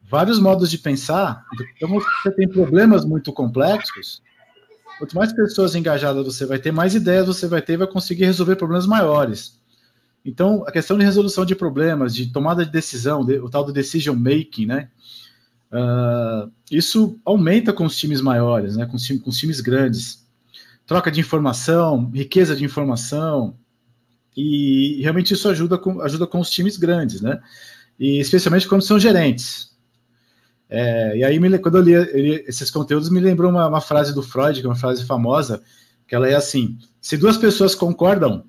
vários 0.09 0.39
modos 0.39 0.69
de 0.69 0.77
pensar. 0.77 1.43
Então, 1.75 1.89
você 1.89 2.31
tem 2.31 2.47
problemas 2.47 3.05
muito 3.05 3.31
complexos. 3.33 4.21
Quanto 4.97 5.15
mais 5.15 5.33
pessoas 5.33 5.75
engajadas 5.75 6.25
você 6.25 6.45
vai 6.45 6.57
ter, 6.57 6.71
mais 6.71 6.95
ideias 6.95 7.27
você 7.27 7.47
vai 7.47 7.61
ter 7.61 7.73
e 7.73 7.77
vai 7.77 7.87
conseguir 7.87 8.25
resolver 8.25 8.55
problemas 8.55 8.87
maiores. 8.87 9.59
Então, 10.23 10.63
a 10.65 10.71
questão 10.71 10.97
de 10.97 11.03
resolução 11.03 11.45
de 11.45 11.55
problemas, 11.55 12.15
de 12.15 12.31
tomada 12.31 12.65
de 12.65 12.71
decisão, 12.71 13.21
o 13.21 13.49
tal 13.49 13.63
do 13.63 13.73
decision 13.73 14.15
making, 14.15 14.65
né? 14.65 14.89
Uh, 15.71 16.51
isso 16.71 17.19
aumenta 17.25 17.73
com 17.73 17.85
os 17.85 17.97
times 17.97 18.21
maiores, 18.21 18.75
né? 18.75 18.85
Com, 18.85 18.97
com 19.19 19.29
os 19.29 19.37
times 19.37 19.59
grandes. 19.59 20.25
Troca 20.87 21.11
de 21.11 21.19
informação, 21.19 22.09
riqueza 22.11 22.55
de 22.55 22.63
informação, 22.63 23.55
e 24.35 24.99
realmente 25.01 25.33
isso 25.33 25.47
ajuda 25.47 25.77
com, 25.77 26.01
ajuda 26.01 26.25
com 26.25 26.39
os 26.39 26.49
times 26.49 26.77
grandes, 26.77 27.21
né? 27.21 27.39
E 27.99 28.19
especialmente 28.19 28.67
quando 28.67 28.81
são 28.81 28.99
gerentes. 28.99 29.74
É, 30.69 31.17
e 31.17 31.23
aí, 31.23 31.39
me, 31.39 31.57
quando 31.59 31.77
eu 31.77 31.81
li, 31.81 31.93
eu 31.93 32.19
li, 32.19 32.43
esses 32.47 32.71
conteúdos, 32.71 33.09
me 33.09 33.19
lembrou 33.19 33.51
uma, 33.51 33.67
uma, 33.67 33.81
frase 33.81 34.13
do 34.13 34.23
Freud, 34.23 34.59
que 34.59 34.65
é 34.65 34.69
uma 34.69 34.75
frase 34.75 35.05
famosa, 35.05 35.61
que 36.07 36.15
ela 36.15 36.27
é 36.27 36.35
assim: 36.35 36.77
se 36.99 37.17
duas 37.17 37.37
pessoas 37.37 37.75
concordam, 37.75 38.45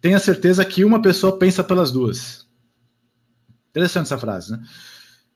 tenha 0.00 0.18
certeza 0.18 0.64
que 0.64 0.84
uma 0.84 1.00
pessoa 1.00 1.38
pensa 1.38 1.62
pelas 1.62 1.92
duas. 1.92 2.46
Interessante 3.70 4.06
essa 4.06 4.18
frase, 4.18 4.52
né? 4.52 4.62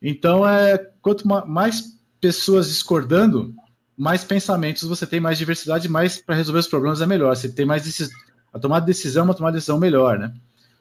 Então, 0.03 0.47
é, 0.47 0.77
quanto 1.01 1.27
mais 1.27 1.97
pessoas 2.21 2.69
discordando, 2.69 3.55
mais 3.97 4.25
pensamentos 4.25 4.83
você 4.83 5.07
tem, 5.07 5.21
mais 5.21 5.39
diversidade, 5.39 5.89
mais 5.89 6.19
para 6.19 6.35
resolver 6.35 6.61
os 6.61 6.69
problemas 6.69 7.01
é 7.01 7.07
melhor. 7.07 7.35
Você 7.35 7.49
tem 7.49 7.65
mais 7.65 7.85
decis... 7.85 8.11
a 8.53 8.59
tomada 8.59 8.85
de 8.85 8.93
decisão, 8.93 9.25
uma 9.25 9.35
tomada 9.35 9.53
de 9.53 9.59
decisão 9.59 9.79
melhor, 9.79 10.19
né? 10.19 10.35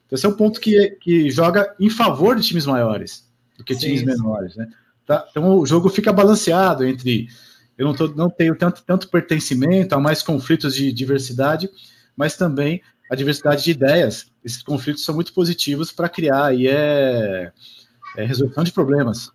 Então, 0.04 0.16
esse 0.16 0.26
é 0.26 0.28
um 0.28 0.36
ponto 0.36 0.60
que, 0.60 0.90
que 1.00 1.30
joga 1.30 1.74
em 1.80 1.88
favor 1.88 2.36
de 2.36 2.46
times 2.46 2.66
maiores 2.66 3.26
do 3.56 3.64
que 3.64 3.74
times 3.74 4.00
sim, 4.00 4.06
menores, 4.06 4.54
né? 4.54 4.68
Tá? 5.06 5.26
Então 5.30 5.58
o 5.58 5.64
jogo 5.64 5.88
fica 5.88 6.12
balanceado 6.12 6.84
entre 6.84 7.28
eu 7.78 7.86
não, 7.86 7.94
tô, 7.94 8.08
não 8.08 8.30
tenho 8.30 8.56
tanto, 8.56 8.82
tanto 8.84 9.08
pertencimento, 9.08 9.94
há 9.94 10.00
mais 10.00 10.22
conflitos 10.22 10.74
de 10.74 10.90
diversidade, 10.92 11.68
mas 12.16 12.36
também 12.36 12.80
a 13.10 13.14
diversidade 13.14 13.62
de 13.62 13.70
ideias. 13.70 14.32
Esses 14.42 14.62
conflitos 14.62 15.04
são 15.04 15.14
muito 15.14 15.32
positivos 15.32 15.92
para 15.92 16.08
criar 16.08 16.54
e 16.54 16.66
é, 16.68 17.52
é, 18.16 18.24
resolução 18.24 18.64
de 18.64 18.72
problemas. 18.72 19.30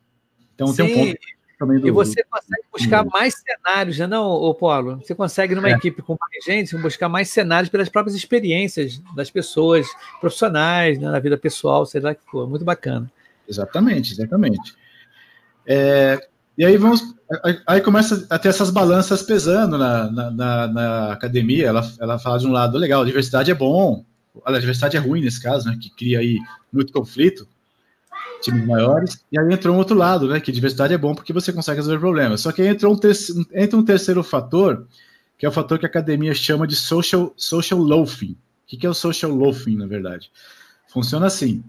Então 0.56 0.68
Sim. 0.68 0.76
tem 0.76 0.86
um 0.86 1.06
ponto 1.06 1.18
também 1.60 1.80
do, 1.80 1.88
E 1.88 1.92
você 1.92 2.24
consegue 2.24 2.64
buscar 2.72 3.04
do... 3.04 3.12
mais 3.12 3.36
cenários, 3.36 4.00
né, 4.00 4.08
não, 4.08 4.28
ô 4.28 4.56
Paulo? 4.56 4.98
Você 4.98 5.14
consegue, 5.14 5.54
numa 5.54 5.70
é. 5.70 5.74
equipe 5.74 6.02
com 6.02 6.18
mais 6.20 6.44
gente, 6.44 6.76
buscar 6.78 7.08
mais 7.08 7.30
cenários 7.30 7.70
pelas 7.70 7.90
próprias 7.90 8.16
experiências 8.16 9.00
das 9.16 9.30
pessoas 9.30 9.88
profissionais, 10.20 10.98
né, 10.98 11.12
na 11.12 11.20
vida 11.20 11.38
pessoal, 11.38 11.86
sei 11.86 12.02
lá 12.02 12.16
que 12.16 12.26
for. 12.26 12.50
Muito 12.50 12.66
bacana. 12.66 13.12
Exatamente, 13.48 14.14
exatamente. 14.14 14.81
É, 15.66 16.20
e 16.58 16.66
aí 16.66 16.78
vamos. 16.78 17.02
Aí 17.66 17.80
começa 17.80 18.28
a 18.30 18.38
ter 18.38 18.50
essas 18.50 18.70
balanças 18.70 19.22
pesando 19.22 19.78
na, 19.78 20.12
na, 20.12 20.32
na, 20.32 20.68
na, 20.68 21.14
academia. 21.14 21.68
Ela, 21.68 21.90
ela 22.00 22.20
fala 22.20 22.38
de 22.38 22.46
um 22.46 22.52
lado, 22.52 22.78
legal, 22.78 23.06
diversidade 23.06 23.50
é 23.50 23.54
bom, 23.54 24.04
a 24.46 24.60
diversidade 24.60 24.98
é 24.98 25.00
ruim 25.00 25.22
nesse 25.22 25.42
caso, 25.42 25.68
né? 25.70 25.78
Que 25.80 25.90
cria 25.96 26.20
aí 26.20 26.40
muito 26.72 26.92
conflito, 26.92 27.48
times 28.42 28.66
maiores. 28.66 29.24
E 29.32 29.40
aí 29.40 29.54
entrou 29.54 29.76
um 29.76 29.78
outro 29.78 29.96
lado, 29.96 30.28
né? 30.28 30.40
Que 30.40 30.52
diversidade 30.52 30.94
é 30.94 30.98
bom 30.98 31.16
porque 31.16 31.34
você 31.34 31.54
consegue 31.54 31.78
resolver 31.78 32.00
problemas. 32.00 32.42
Só 32.42 32.52
que 32.52 32.62
aí 32.62 32.68
entrou 32.68 32.94
um, 32.94 32.98
terceiro, 32.98 33.46
entra 33.54 33.78
um 33.78 33.84
terceiro 33.84 34.24
fator, 34.24 34.88
que 35.38 35.46
é 35.46 35.50
o 35.50 35.52
fator 35.54 35.80
que 35.80 35.86
a 35.86 35.90
academia 35.90 36.34
chama 36.34 36.68
de 36.68 36.76
social, 36.76 37.34
social 37.36 37.80
loafing. 37.80 38.38
O 38.72 38.78
que 38.78 38.86
é 38.86 38.90
o 38.90 38.94
social 38.94 39.32
loafing, 39.32 39.76
na 39.76 39.86
verdade? 39.86 40.32
Funciona 40.88 41.28
assim. 41.28 41.64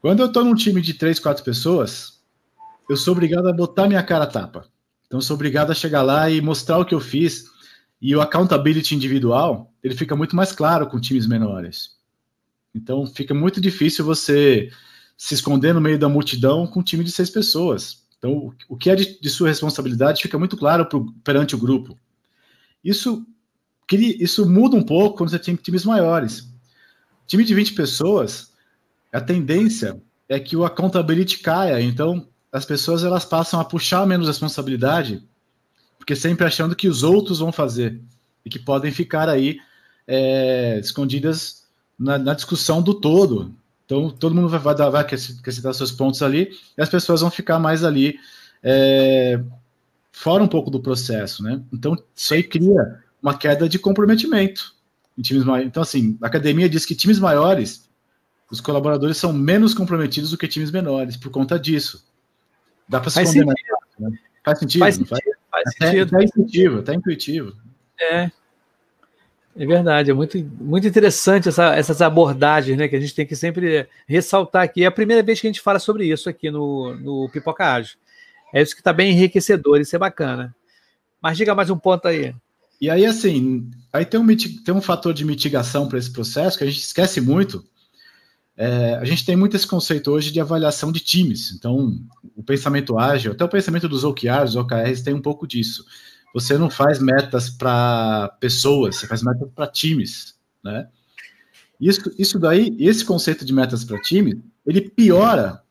Quando 0.00 0.20
eu 0.20 0.26
estou 0.26 0.44
num 0.44 0.54
time 0.54 0.80
de 0.80 0.94
três, 0.94 1.18
quatro 1.18 1.44
pessoas, 1.44 2.19
eu 2.90 2.96
sou 2.96 3.12
obrigado 3.12 3.46
a 3.46 3.52
botar 3.52 3.86
minha 3.86 4.02
cara 4.02 4.26
tapa. 4.26 4.66
Então, 5.06 5.20
sou 5.20 5.34
obrigado 5.34 5.70
a 5.70 5.74
chegar 5.76 6.02
lá 6.02 6.28
e 6.28 6.40
mostrar 6.40 6.76
o 6.76 6.84
que 6.84 6.92
eu 6.92 6.98
fiz. 6.98 7.44
E 8.02 8.16
o 8.16 8.20
accountability 8.20 8.96
individual, 8.96 9.72
ele 9.80 9.94
fica 9.94 10.16
muito 10.16 10.34
mais 10.34 10.50
claro 10.50 10.88
com 10.88 11.00
times 11.00 11.24
menores. 11.24 11.96
Então, 12.74 13.06
fica 13.06 13.32
muito 13.32 13.60
difícil 13.60 14.04
você 14.04 14.72
se 15.16 15.34
esconder 15.34 15.72
no 15.72 15.80
meio 15.80 16.00
da 16.00 16.08
multidão 16.08 16.66
com 16.66 16.80
um 16.80 16.82
time 16.82 17.04
de 17.04 17.12
seis 17.12 17.30
pessoas. 17.30 18.02
Então, 18.18 18.52
o 18.68 18.76
que 18.76 18.90
é 18.90 18.96
de, 18.96 19.20
de 19.20 19.30
sua 19.30 19.46
responsabilidade 19.46 20.22
fica 20.22 20.36
muito 20.36 20.56
claro 20.56 20.84
pro, 20.84 21.12
perante 21.22 21.54
o 21.54 21.58
grupo. 21.58 21.96
Isso, 22.82 23.24
isso 23.92 24.50
muda 24.50 24.74
um 24.74 24.82
pouco 24.82 25.16
quando 25.16 25.30
você 25.30 25.38
tem 25.38 25.54
times 25.54 25.84
maiores. 25.84 26.52
Time 27.24 27.44
de 27.44 27.54
20 27.54 27.72
pessoas, 27.72 28.52
a 29.12 29.20
tendência 29.20 30.02
é 30.28 30.40
que 30.40 30.56
o 30.56 30.64
accountability 30.64 31.38
caia. 31.38 31.80
Então, 31.80 32.28
as 32.52 32.64
pessoas 32.64 33.04
elas 33.04 33.24
passam 33.24 33.60
a 33.60 33.64
puxar 33.64 34.06
menos 34.06 34.26
responsabilidade, 34.26 35.22
porque 35.98 36.16
sempre 36.16 36.46
achando 36.46 36.74
que 36.74 36.88
os 36.88 37.02
outros 37.02 37.38
vão 37.38 37.52
fazer 37.52 38.00
e 38.44 38.50
que 38.50 38.58
podem 38.58 38.90
ficar 38.90 39.28
aí 39.28 39.58
é, 40.06 40.78
escondidas 40.80 41.64
na, 41.98 42.18
na 42.18 42.34
discussão 42.34 42.82
do 42.82 42.94
todo. 42.94 43.54
Então, 43.84 44.10
todo 44.10 44.34
mundo 44.34 44.48
vai, 44.48 44.58
vai, 44.58 44.74
dar, 44.74 44.90
vai 44.90 45.02
acrescentar 45.02 45.74
seus 45.74 45.92
pontos 45.92 46.22
ali 46.22 46.50
e 46.76 46.82
as 46.82 46.88
pessoas 46.88 47.20
vão 47.20 47.30
ficar 47.30 47.58
mais 47.58 47.84
ali 47.84 48.18
é, 48.62 49.40
fora 50.12 50.42
um 50.42 50.48
pouco 50.48 50.70
do 50.70 50.80
processo, 50.80 51.42
né? 51.42 51.60
Então, 51.72 51.96
isso 52.14 52.34
aí 52.34 52.42
cria 52.42 53.00
uma 53.22 53.36
queda 53.36 53.68
de 53.68 53.78
comprometimento 53.78 54.74
em 55.16 55.22
times 55.22 55.44
maiores. 55.44 55.68
Então, 55.68 55.82
assim, 55.82 56.16
a 56.22 56.26
academia 56.26 56.68
diz 56.68 56.86
que 56.86 56.94
times 56.94 57.18
maiores, 57.18 57.88
os 58.50 58.60
colaboradores 58.60 59.16
são 59.16 59.32
menos 59.32 59.74
comprometidos 59.74 60.30
do 60.30 60.38
que 60.38 60.48
times 60.48 60.70
menores 60.70 61.16
por 61.16 61.30
conta 61.30 61.58
disso. 61.58 62.04
Dá 62.90 63.00
para 63.00 63.08
se 63.08 63.14
faz 63.14 63.28
condenar. 63.28 63.54
Né? 63.98 64.18
Faz 64.44 64.58
sentido? 64.58 64.80
Faz 64.80 64.94
sentido. 64.96 65.08
Faz? 65.08 65.28
Faz 65.50 65.74
sentido. 65.78 66.16
Até 66.16 66.24
intuitivo, 66.24 66.78
até 66.80 66.94
intuitivo. 66.94 67.56
É, 68.00 68.30
é 69.56 69.66
verdade, 69.66 70.10
é 70.10 70.14
muito, 70.14 70.38
muito 70.60 70.88
interessante 70.88 71.48
essa, 71.48 71.74
essas 71.76 72.02
abordagens, 72.02 72.76
né? 72.76 72.88
Que 72.88 72.96
a 72.96 73.00
gente 73.00 73.14
tem 73.14 73.26
que 73.26 73.36
sempre 73.36 73.86
ressaltar 74.06 74.64
aqui. 74.64 74.82
É 74.82 74.86
a 74.86 74.92
primeira 74.92 75.22
vez 75.22 75.40
que 75.40 75.46
a 75.46 75.50
gente 75.50 75.60
fala 75.60 75.78
sobre 75.78 76.06
isso 76.06 76.28
aqui 76.28 76.50
no, 76.50 76.96
no 76.96 77.28
Pipoca 77.30 77.64
Ágil. 77.64 77.96
É 78.52 78.60
isso 78.60 78.74
que 78.74 78.80
está 78.80 78.92
bem 78.92 79.12
enriquecedor, 79.12 79.80
isso 79.80 79.94
é 79.94 79.98
bacana. 79.98 80.54
Mas 81.22 81.36
diga 81.36 81.54
mais 81.54 81.70
um 81.70 81.78
ponto 81.78 82.08
aí. 82.08 82.34
E 82.80 82.90
aí, 82.90 83.04
assim, 83.06 83.70
aí 83.92 84.04
tem 84.04 84.18
um, 84.18 84.26
tem 84.26 84.74
um 84.74 84.80
fator 84.80 85.14
de 85.14 85.24
mitigação 85.24 85.86
para 85.86 85.98
esse 85.98 86.10
processo 86.10 86.58
que 86.58 86.64
a 86.64 86.66
gente 86.66 86.80
esquece 86.80 87.20
muito. 87.20 87.64
É, 88.62 88.94
a 88.96 89.04
gente 89.04 89.24
tem 89.24 89.36
muito 89.36 89.56
esse 89.56 89.66
conceito 89.66 90.10
hoje 90.10 90.30
de 90.30 90.40
avaliação 90.40 90.92
de 90.92 91.00
times. 91.00 91.52
Então, 91.52 91.98
o 92.36 92.42
pensamento 92.42 92.98
ágil, 92.98 93.32
até 93.32 93.44
o 93.44 93.48
pensamento 93.48 93.88
dos 93.88 94.04
OKRs, 94.04 94.54
OKRs 94.54 95.02
tem 95.02 95.14
um 95.14 95.22
pouco 95.22 95.46
disso 95.46 95.84
você 96.32 96.56
não 96.56 96.70
faz 96.70 96.98
metas 96.98 97.50
para 97.50 98.28
pessoas, 98.40 98.96
você 98.96 99.06
faz 99.06 99.22
metas 99.22 99.48
para 99.54 99.66
times, 99.66 100.36
né? 100.62 100.88
Isso, 101.80 102.12
isso 102.18 102.38
daí, 102.38 102.76
esse 102.78 103.04
conceito 103.04 103.44
de 103.44 103.52
metas 103.52 103.84
para 103.84 104.00
time, 104.00 104.42
ele 104.66 104.82
piora 104.82 105.62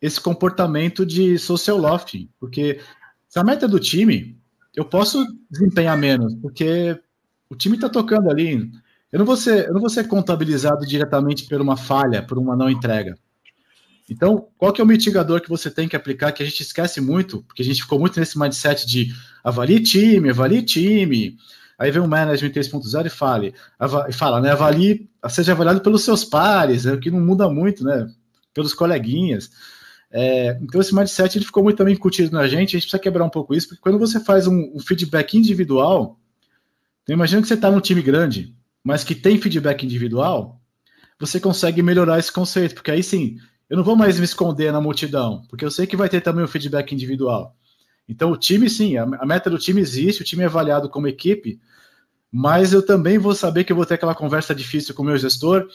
esse 0.00 0.20
comportamento 0.20 1.04
de 1.04 1.38
social 1.38 1.76
lofting, 1.76 2.28
porque 2.40 2.80
se 3.28 3.38
a 3.38 3.44
meta 3.44 3.66
é 3.66 3.68
do 3.68 3.78
time, 3.78 4.38
eu 4.74 4.84
posso 4.84 5.24
desempenhar 5.50 5.96
menos, 5.98 6.34
porque 6.36 6.98
o 7.50 7.54
time 7.54 7.76
está 7.76 7.88
tocando 7.88 8.30
ali. 8.30 8.70
Eu 9.12 9.18
não 9.18 9.26
vou 9.26 9.36
ser, 9.36 9.66
eu 9.66 9.72
não 9.72 9.80
vou 9.80 9.88
ser 9.88 10.06
contabilizado 10.06 10.86
diretamente 10.86 11.46
por 11.46 11.60
uma 11.60 11.76
falha, 11.76 12.22
por 12.22 12.38
uma 12.38 12.54
não 12.54 12.68
entrega. 12.68 13.16
Então, 14.10 14.48
qual 14.56 14.72
que 14.72 14.80
é 14.80 14.84
o 14.84 14.86
mitigador 14.86 15.40
que 15.40 15.48
você 15.48 15.70
tem 15.70 15.86
que 15.86 15.96
aplicar 15.96 16.32
que 16.32 16.42
a 16.42 16.46
gente 16.46 16.62
esquece 16.62 17.00
muito, 17.00 17.42
porque 17.42 17.62
a 17.62 17.64
gente 17.64 17.82
ficou 17.82 17.98
muito 17.98 18.18
nesse 18.18 18.38
mindset 18.38 18.86
de 18.86 19.14
avalie 19.44 19.80
time, 19.80 20.30
avalie 20.30 20.62
time. 20.62 21.36
Aí 21.78 21.90
vem 21.90 22.02
o 22.02 22.08
Management 22.08 22.50
3.0 22.50 23.06
e 23.06 23.10
fale, 23.10 23.54
fala, 24.12 24.40
né? 24.40 24.50
Avalie, 24.50 25.08
seja 25.28 25.52
avaliado 25.52 25.80
pelos 25.80 26.04
seus 26.04 26.24
pares, 26.24 26.86
é 26.86 26.92
o 26.92 26.98
que 26.98 27.10
não 27.10 27.20
muda 27.20 27.48
muito, 27.48 27.84
né? 27.84 28.08
Pelos 28.52 28.74
coleguinhas. 28.74 29.50
É, 30.10 30.58
então, 30.62 30.80
esse 30.80 30.94
mindset 30.94 31.36
ele 31.36 31.44
ficou 31.44 31.62
muito 31.62 31.76
também 31.76 31.94
incutido 31.94 32.32
na 32.32 32.48
gente, 32.48 32.70
a 32.70 32.80
gente 32.80 32.84
precisa 32.84 32.98
quebrar 32.98 33.24
um 33.24 33.30
pouco 33.30 33.54
isso, 33.54 33.68
porque 33.68 33.82
quando 33.82 33.98
você 33.98 34.18
faz 34.18 34.46
um, 34.46 34.72
um 34.74 34.80
feedback 34.80 35.36
individual, 35.36 36.18
então 37.02 37.14
imagina 37.14 37.42
que 37.42 37.48
você 37.48 37.54
está 37.54 37.70
num 37.70 37.80
time 37.80 38.00
grande, 38.00 38.56
mas 38.82 39.04
que 39.04 39.14
tem 39.14 39.40
feedback 39.40 39.84
individual, 39.84 40.60
você 41.18 41.40
consegue 41.40 41.82
melhorar 41.82 42.18
esse 42.18 42.32
conceito, 42.32 42.74
porque 42.74 42.90
aí 42.90 43.02
sim, 43.02 43.38
eu 43.68 43.76
não 43.76 43.84
vou 43.84 43.96
mais 43.96 44.18
me 44.18 44.24
esconder 44.24 44.72
na 44.72 44.80
multidão, 44.80 45.42
porque 45.48 45.64
eu 45.64 45.70
sei 45.70 45.86
que 45.86 45.96
vai 45.96 46.08
ter 46.08 46.20
também 46.20 46.44
o 46.44 46.48
feedback 46.48 46.92
individual. 46.92 47.54
Então, 48.08 48.32
o 48.32 48.36
time, 48.36 48.70
sim, 48.70 48.96
a, 48.96 49.26
meta 49.26 49.50
do 49.50 49.58
time 49.58 49.80
existe, 49.80 50.22
o 50.22 50.24
time 50.24 50.42
é 50.42 50.46
avaliado 50.46 50.88
como 50.88 51.06
equipe, 51.06 51.60
mas 52.32 52.72
eu 52.72 52.84
também 52.84 53.18
vou 53.18 53.34
saber 53.34 53.64
que 53.64 53.72
eu 53.72 53.76
vou 53.76 53.84
ter 53.84 53.94
aquela 53.94 54.14
conversa 54.14 54.54
difícil 54.54 54.94
com 54.94 55.02
o 55.02 55.06
meu 55.06 55.18
gestor, 55.18 55.68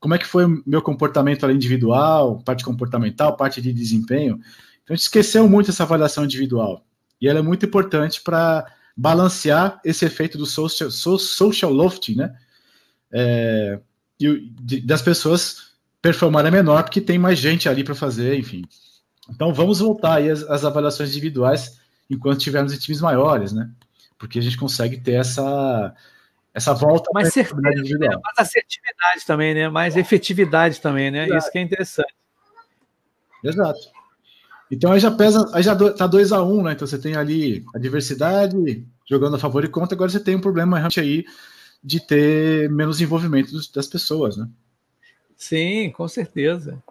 como 0.00 0.14
é 0.14 0.18
que 0.18 0.26
foi 0.26 0.46
o 0.46 0.62
meu 0.66 0.80
comportamento 0.80 1.48
individual, 1.50 2.42
parte 2.42 2.64
comportamental, 2.64 3.36
parte 3.36 3.60
de 3.60 3.72
desempenho. 3.72 4.36
Então, 4.82 4.94
a 4.94 4.94
gente 4.94 5.02
esqueceu 5.02 5.46
muito 5.48 5.70
essa 5.70 5.82
avaliação 5.82 6.24
individual. 6.24 6.84
E 7.20 7.28
ela 7.28 7.38
é 7.38 7.42
muito 7.42 7.66
importante 7.66 8.22
para 8.22 8.66
balancear 8.96 9.80
esse 9.84 10.04
efeito 10.04 10.38
do 10.38 10.46
social, 10.46 10.90
social 10.90 11.72
lofting, 11.72 12.16
né? 12.16 12.34
É, 13.16 13.78
e 14.18 14.80
das 14.80 15.00
pessoas 15.00 15.74
performar 16.02 16.44
é 16.44 16.50
menor 16.50 16.82
porque 16.82 17.00
tem 17.00 17.16
mais 17.16 17.38
gente 17.38 17.68
ali 17.68 17.84
para 17.84 17.94
fazer, 17.94 18.36
enfim. 18.36 18.62
Então 19.30 19.54
vamos 19.54 19.78
voltar 19.78 20.16
aí 20.16 20.28
às, 20.28 20.42
às, 20.42 20.64
avaliações 20.64 21.10
individuais 21.10 21.78
enquanto 22.10 22.40
tivermos 22.40 22.72
em 22.72 22.78
times 22.78 23.00
maiores, 23.00 23.52
né? 23.52 23.70
Porque 24.18 24.40
a 24.40 24.42
gente 24.42 24.58
consegue 24.58 25.00
ter 25.00 25.12
essa 25.12 25.94
essa 26.52 26.74
volta 26.74 27.08
mais 27.14 27.32
certeza, 27.32 27.60
individual. 27.78 28.10
Né? 28.10 28.20
mais 28.22 28.38
assertividade 28.38 29.26
também, 29.26 29.54
né? 29.54 29.68
Mais 29.68 29.96
efetividade 29.96 30.80
também, 30.80 31.10
né? 31.10 31.24
Exato. 31.24 31.38
Isso 31.38 31.52
que 31.52 31.58
é 31.58 31.62
interessante. 31.62 32.14
Exato. 33.44 33.80
Então 34.70 34.92
aí 34.92 34.98
já 34.98 35.10
pesa, 35.10 35.48
aí 35.52 35.62
já 35.62 35.76
tá 35.92 36.06
2 36.06 36.32
a 36.32 36.42
1 36.42 36.52
um, 36.52 36.62
né? 36.62 36.72
Então 36.72 36.86
você 36.86 36.98
tem 36.98 37.14
ali 37.16 37.64
a 37.74 37.78
diversidade 37.78 38.86
jogando 39.08 39.36
a 39.36 39.38
favor 39.38 39.64
e 39.64 39.68
contra, 39.68 39.94
agora 39.94 40.10
você 40.10 40.20
tem 40.20 40.34
um 40.34 40.40
problema 40.40 40.76
realmente 40.76 41.00
aí 41.00 41.24
de 41.84 42.00
ter 42.00 42.70
menos 42.70 43.00
envolvimento 43.00 43.52
das 43.74 43.86
pessoas, 43.86 44.38
né? 44.38 44.48
Sim, 45.36 45.90
com 45.90 46.08
certeza. 46.08 46.82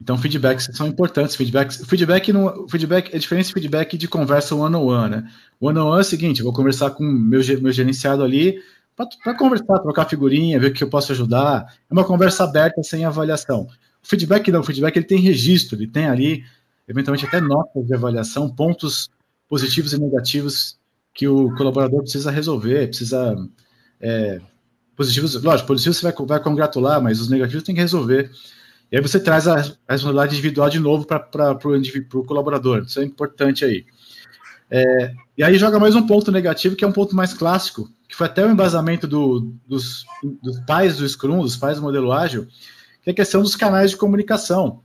Então, 0.00 0.16
feedbacks 0.16 0.70
são 0.72 0.86
importantes. 0.86 1.34
Feedbacks, 1.34 1.84
feedback, 1.84 2.32
feedback 2.70 3.12
é 3.12 3.18
diferente 3.18 3.48
de 3.48 3.52
feedback 3.52 3.98
de 3.98 4.06
conversa 4.06 4.54
one-on-one, 4.54 5.16
né? 5.16 5.32
One-on-one 5.60 5.98
é 5.98 6.00
o 6.02 6.04
seguinte: 6.04 6.38
eu 6.38 6.44
vou 6.44 6.52
conversar 6.52 6.90
com 6.90 7.02
o 7.02 7.06
meu, 7.06 7.40
meu 7.60 7.72
gerenciado 7.72 8.22
ali 8.22 8.62
para 9.22 9.34
conversar, 9.34 9.78
trocar 9.78 10.08
figurinha, 10.08 10.58
ver 10.58 10.70
o 10.70 10.72
que 10.72 10.82
eu 10.82 10.90
posso 10.90 11.12
ajudar. 11.12 11.74
É 11.88 11.92
uma 11.92 12.04
conversa 12.04 12.44
aberta, 12.44 12.82
sem 12.82 13.04
avaliação. 13.04 13.68
O 14.02 14.08
feedback 14.08 14.50
não, 14.50 14.60
o 14.60 14.64
feedback 14.64 14.96
ele 14.96 15.06
tem 15.06 15.20
registro, 15.20 15.76
ele 15.76 15.86
tem 15.86 16.06
ali, 16.06 16.44
eventualmente, 16.86 17.26
até 17.26 17.40
notas 17.40 17.86
de 17.86 17.94
avaliação, 17.94 18.48
pontos 18.48 19.10
positivos 19.48 19.92
e 19.92 20.00
negativos 20.00 20.77
que 21.18 21.26
o 21.26 21.52
colaborador 21.56 22.02
precisa 22.02 22.30
resolver, 22.30 22.86
precisa 22.86 23.34
é, 24.00 24.40
positivos, 24.94 25.34
lógico, 25.42 25.66
positivos 25.66 25.98
você 25.98 26.12
vai, 26.12 26.26
vai 26.26 26.40
congratular, 26.40 27.02
mas 27.02 27.20
os 27.20 27.28
negativos 27.28 27.64
tem 27.64 27.74
que 27.74 27.80
resolver. 27.80 28.30
E 28.92 28.96
aí 28.96 29.02
você 29.02 29.18
traz 29.18 29.48
a, 29.48 29.54
a 29.54 29.56
responsabilidade 29.56 30.34
individual 30.34 30.70
de 30.70 30.78
novo 30.78 31.04
para 31.04 31.58
o 32.14 32.24
colaborador. 32.24 32.84
Isso 32.84 33.00
é 33.00 33.04
importante 33.04 33.64
aí. 33.64 33.84
É, 34.70 35.12
e 35.36 35.42
aí 35.42 35.58
joga 35.58 35.80
mais 35.80 35.96
um 35.96 36.06
ponto 36.06 36.30
negativo, 36.30 36.76
que 36.76 36.84
é 36.84 36.88
um 36.88 36.92
ponto 36.92 37.16
mais 37.16 37.34
clássico, 37.34 37.90
que 38.08 38.14
foi 38.14 38.28
até 38.28 38.46
o 38.46 38.52
embasamento 38.52 39.08
do, 39.08 39.52
dos, 39.66 40.06
dos 40.40 40.60
pais 40.68 40.98
do 40.98 41.08
Scrum, 41.08 41.42
dos 41.42 41.56
pais 41.56 41.78
do 41.78 41.82
modelo 41.82 42.12
ágil, 42.12 42.46
que 43.02 43.10
é 43.10 43.12
a 43.12 43.16
questão 43.16 43.42
dos 43.42 43.56
canais 43.56 43.90
de 43.90 43.96
comunicação, 43.96 44.84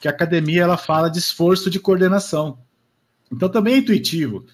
que 0.00 0.08
a 0.08 0.10
academia 0.10 0.62
ela 0.62 0.78
fala 0.78 1.10
de 1.10 1.18
esforço 1.18 1.68
de 1.68 1.78
coordenação. 1.78 2.60
Então 3.30 3.50
também 3.50 3.74
é 3.74 3.78
intuitivo. 3.78 4.46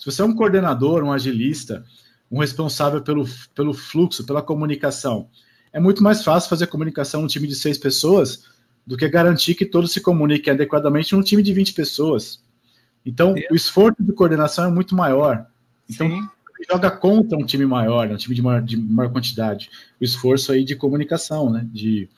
Se 0.00 0.06
você 0.06 0.22
é 0.22 0.24
um 0.24 0.34
coordenador, 0.34 1.04
um 1.04 1.12
agilista, 1.12 1.84
um 2.32 2.40
responsável 2.40 3.02
pelo, 3.02 3.28
pelo 3.54 3.74
fluxo, 3.74 4.24
pela 4.24 4.40
comunicação. 4.40 5.28
É 5.70 5.78
muito 5.78 6.02
mais 6.02 6.24
fácil 6.24 6.48
fazer 6.48 6.68
comunicação 6.68 7.20
num 7.20 7.26
time 7.26 7.46
de 7.46 7.54
seis 7.54 7.76
pessoas 7.76 8.46
do 8.86 8.96
que 8.96 9.06
garantir 9.06 9.54
que 9.54 9.66
todos 9.66 9.92
se 9.92 10.00
comuniquem 10.00 10.54
adequadamente 10.54 11.14
num 11.14 11.20
time 11.20 11.42
de 11.42 11.52
20 11.52 11.74
pessoas. 11.74 12.42
Então, 13.04 13.34
o 13.50 13.54
esforço 13.54 14.02
de 14.02 14.10
coordenação 14.14 14.64
é 14.64 14.70
muito 14.70 14.94
maior. 14.96 15.46
Então, 15.88 16.08
Sim. 16.08 16.26
joga 16.70 16.90
contra 16.90 17.36
um 17.36 17.44
time 17.44 17.66
maior, 17.66 18.08
né, 18.08 18.14
um 18.14 18.16
time 18.16 18.34
de 18.34 18.40
maior, 18.40 18.62
de 18.62 18.78
maior 18.78 19.12
quantidade. 19.12 19.68
O 20.00 20.04
esforço 20.04 20.50
aí 20.50 20.64
de 20.64 20.76
comunicação, 20.76 21.50
né? 21.50 21.68
De, 21.70 22.08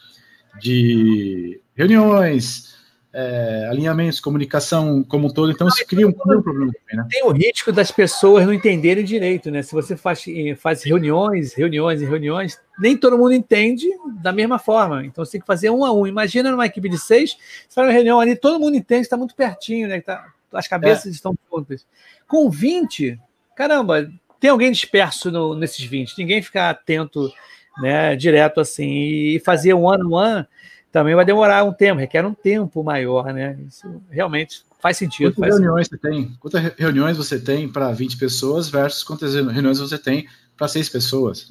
de 0.60 1.60
reuniões, 1.74 2.76
é, 3.14 3.68
alinhamentos, 3.70 4.20
comunicação 4.20 5.04
como 5.04 5.28
um 5.28 5.30
todo, 5.30 5.52
então 5.52 5.68
isso 5.68 5.86
cria 5.86 6.06
um, 6.06 6.10
um 6.10 6.12
problema 6.42 6.42
também, 6.72 6.72
né? 6.96 7.06
Tem 7.10 7.22
o 7.24 7.30
risco 7.30 7.70
das 7.70 7.90
pessoas 7.90 8.46
não 8.46 8.54
entenderem 8.54 9.04
direito, 9.04 9.50
né? 9.50 9.62
Se 9.62 9.72
você 9.72 9.96
faz, 9.96 10.24
faz 10.56 10.82
reuniões, 10.82 11.52
reuniões 11.52 12.00
e 12.00 12.06
reuniões, 12.06 12.58
nem 12.78 12.96
todo 12.96 13.18
mundo 13.18 13.32
entende 13.32 13.86
da 14.22 14.32
mesma 14.32 14.58
forma. 14.58 15.04
Então 15.04 15.24
você 15.24 15.32
tem 15.32 15.40
que 15.42 15.46
fazer 15.46 15.68
um 15.68 15.84
a 15.84 15.92
um. 15.92 16.06
Imagina 16.06 16.50
numa 16.50 16.64
equipe 16.64 16.88
de 16.88 16.98
seis, 16.98 17.36
você 17.68 17.74
faz 17.74 17.86
uma 17.86 17.92
reunião 17.92 18.18
ali, 18.18 18.34
todo 18.34 18.58
mundo 18.58 18.76
entende, 18.76 19.02
está 19.02 19.16
muito 19.16 19.34
pertinho, 19.34 19.88
né? 19.88 20.00
Tá, 20.00 20.26
as 20.50 20.66
cabeças 20.66 21.06
é. 21.06 21.10
estão 21.10 21.36
juntas. 21.50 21.86
Com 22.26 22.48
20, 22.48 23.20
caramba, 23.54 24.10
tem 24.40 24.50
alguém 24.50 24.72
disperso 24.72 25.30
no, 25.30 25.54
nesses 25.54 25.84
20, 25.84 26.16
ninguém 26.18 26.40
fica 26.40 26.70
atento 26.70 27.30
né, 27.78 28.16
direto 28.16 28.60
assim, 28.60 28.90
e 28.90 29.40
fazer 29.44 29.74
um 29.74 29.88
ano 29.88 30.10
um 30.10 30.16
ano 30.16 30.46
também 30.92 31.14
vai 31.14 31.24
demorar 31.24 31.64
um 31.64 31.72
tempo, 31.72 32.00
requer 32.00 32.24
um 32.24 32.34
tempo 32.34 32.84
maior, 32.84 33.32
né? 33.32 33.58
Isso 33.66 34.02
realmente 34.10 34.62
faz 34.78 34.98
sentido. 34.98 35.32
Quantas 35.32 35.54
faz 35.54 35.54
reuniões 35.54 35.86
sentido. 35.88 36.00
você 36.02 36.10
tem? 36.10 36.36
Quantas 36.38 36.74
reuniões 36.76 37.16
você 37.16 37.40
tem 37.40 37.66
para 37.66 37.90
20 37.90 38.18
pessoas 38.18 38.68
versus 38.68 39.02
quantas 39.02 39.34
reuniões 39.34 39.78
você 39.78 39.96
tem 39.96 40.28
para 40.54 40.68
seis 40.68 40.90
pessoas? 40.90 41.50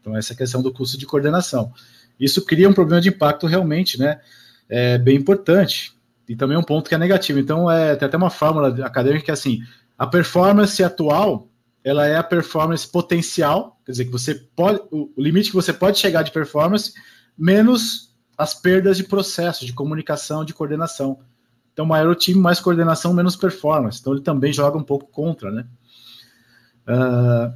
Então, 0.00 0.16
essa 0.16 0.32
é 0.32 0.36
questão 0.36 0.60
do 0.60 0.72
custo 0.72 0.98
de 0.98 1.06
coordenação. 1.06 1.72
Isso 2.18 2.44
cria 2.44 2.68
um 2.68 2.72
problema 2.72 3.00
de 3.00 3.10
impacto 3.10 3.46
realmente, 3.46 3.96
né? 3.96 4.20
É 4.68 4.98
bem 4.98 5.16
importante. 5.16 5.92
E 6.28 6.34
também 6.34 6.56
um 6.56 6.62
ponto 6.62 6.88
que 6.88 6.94
é 6.94 6.98
negativo. 6.98 7.38
Então, 7.38 7.70
é, 7.70 7.94
tem 7.94 8.06
até 8.06 8.16
uma 8.16 8.30
fórmula 8.30 8.84
acadêmica 8.84 9.24
que 9.24 9.30
é 9.30 9.34
assim: 9.34 9.60
a 9.96 10.06
performance 10.06 10.82
atual 10.82 11.48
ela 11.84 12.06
é 12.06 12.16
a 12.16 12.22
performance 12.22 12.86
potencial, 12.86 13.80
quer 13.86 13.92
dizer, 13.92 14.04
que 14.04 14.10
você 14.10 14.34
pode, 14.34 14.80
o 14.90 15.10
limite 15.16 15.48
que 15.48 15.56
você 15.56 15.72
pode 15.72 15.98
chegar 15.98 16.22
de 16.22 16.30
performance, 16.30 16.92
menos 17.38 18.09
as 18.40 18.54
perdas 18.54 18.96
de 18.96 19.04
processo, 19.04 19.66
de 19.66 19.72
comunicação, 19.74 20.46
de 20.46 20.54
coordenação. 20.54 21.20
Então, 21.74 21.84
maior 21.84 22.08
o 22.08 22.14
time, 22.14 22.40
mais 22.40 22.58
coordenação, 22.58 23.12
menos 23.12 23.36
performance. 23.36 24.00
Então, 24.00 24.14
ele 24.14 24.22
também 24.22 24.50
joga 24.50 24.78
um 24.78 24.82
pouco 24.82 25.06
contra, 25.08 25.50
né? 25.50 25.66
Uh, 26.88 27.54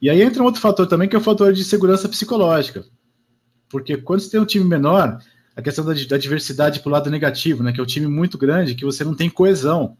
e 0.00 0.08
aí 0.08 0.22
entra 0.22 0.40
um 0.40 0.46
outro 0.46 0.60
fator 0.60 0.86
também, 0.86 1.08
que 1.08 1.16
é 1.16 1.18
o 1.18 1.22
fator 1.22 1.52
de 1.52 1.64
segurança 1.64 2.08
psicológica. 2.08 2.84
Porque 3.68 3.96
quando 3.96 4.20
você 4.20 4.30
tem 4.30 4.38
um 4.38 4.46
time 4.46 4.64
menor, 4.64 5.18
a 5.56 5.60
questão 5.60 5.84
da, 5.84 5.92
da 5.92 6.16
diversidade 6.16 6.78
para 6.78 6.88
o 6.88 6.92
lado 6.92 7.10
negativo, 7.10 7.64
né? 7.64 7.72
Que 7.72 7.80
é 7.80 7.82
um 7.82 7.86
time 7.86 8.06
muito 8.06 8.38
grande, 8.38 8.76
que 8.76 8.84
você 8.84 9.02
não 9.02 9.16
tem 9.16 9.28
coesão. 9.28 9.96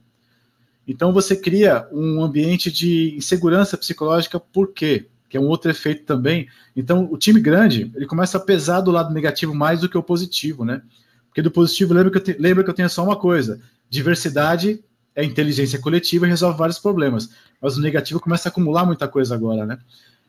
Então 0.87 1.13
você 1.13 1.35
cria 1.35 1.89
um 1.91 2.23
ambiente 2.23 2.71
de 2.71 3.17
insegurança 3.17 3.77
psicológica, 3.77 4.39
por 4.39 4.73
quê? 4.73 5.09
Que 5.35 5.39
é 5.39 5.41
um 5.41 5.49
outro 5.49 5.69
efeito 5.69 6.05
também. 6.05 6.47
Então 6.77 7.09
o 7.11 7.19
time 7.19 7.41
grande, 7.41 7.91
ele 7.97 8.07
começa 8.07 8.39
a 8.39 8.41
pesar 8.41 8.81
do 8.83 8.93
lado 8.93 9.13
negativo 9.13 9.53
mais 9.53 9.81
do 9.81 9.89
que 9.89 9.99
o 9.99 10.03
positivo, 10.03 10.65
né? 10.65 10.81
Porque 11.27 11.43
do 11.43 11.51
positivo, 11.51 11.93
lembra 11.93 12.13
que 12.13 12.19
eu, 12.19 12.23
te, 12.23 12.37
lembra 12.39 12.63
que 12.63 12.71
eu 12.71 12.75
tenho 12.75 12.89
só 12.89 13.03
uma 13.03 13.17
coisa: 13.17 13.61
diversidade 13.91 14.79
é 15.13 15.25
inteligência 15.25 15.81
coletiva 15.81 16.25
e 16.25 16.29
resolve 16.29 16.57
vários 16.57 16.79
problemas. 16.79 17.31
Mas 17.61 17.77
o 17.77 17.81
negativo 17.81 18.21
começa 18.21 18.49
a 18.49 18.51
acumular 18.51 18.87
muita 18.87 19.09
coisa 19.09 19.35
agora, 19.35 19.67
né? 19.67 19.77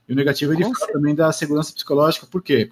E 0.09 0.13
o 0.13 0.15
negativo 0.15 0.53
ele 0.53 0.63
fala 0.63 0.91
também 0.91 1.13
da 1.13 1.31
segurança 1.31 1.71
psicológica, 1.71 2.25
por 2.25 2.41
quê? 2.41 2.71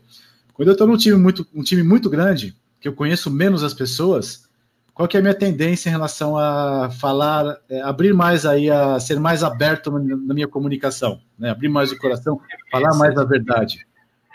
Quando 0.55 0.69
eu 0.69 0.71
estou 0.71 0.87
num 0.87 0.97
time 0.97 1.15
muito, 1.15 1.45
um 1.53 1.61
time 1.61 1.83
muito 1.83 2.09
grande, 2.09 2.55
que 2.81 2.87
eu 2.87 2.93
conheço 2.93 3.29
menos 3.29 3.61
as 3.61 3.75
pessoas, 3.75 4.49
qual 4.93 5.07
que 5.07 5.17
é 5.17 5.19
a 5.19 5.23
minha 5.23 5.33
tendência 5.33 5.89
em 5.89 5.91
relação 5.91 6.37
a 6.37 6.89
falar, 6.91 7.57
é, 7.67 7.81
abrir 7.81 8.13
mais 8.13 8.45
aí, 8.45 8.69
a 8.69 8.99
ser 8.99 9.19
mais 9.19 9.43
aberto 9.43 9.91
na 9.91 10.33
minha 10.33 10.47
comunicação, 10.47 11.19
né? 11.37 11.49
abrir 11.49 11.67
mais 11.67 11.91
o 11.91 11.97
coração, 11.97 12.39
falar 12.71 12.95
mais 12.95 13.17
a 13.17 13.23
verdade. 13.23 13.85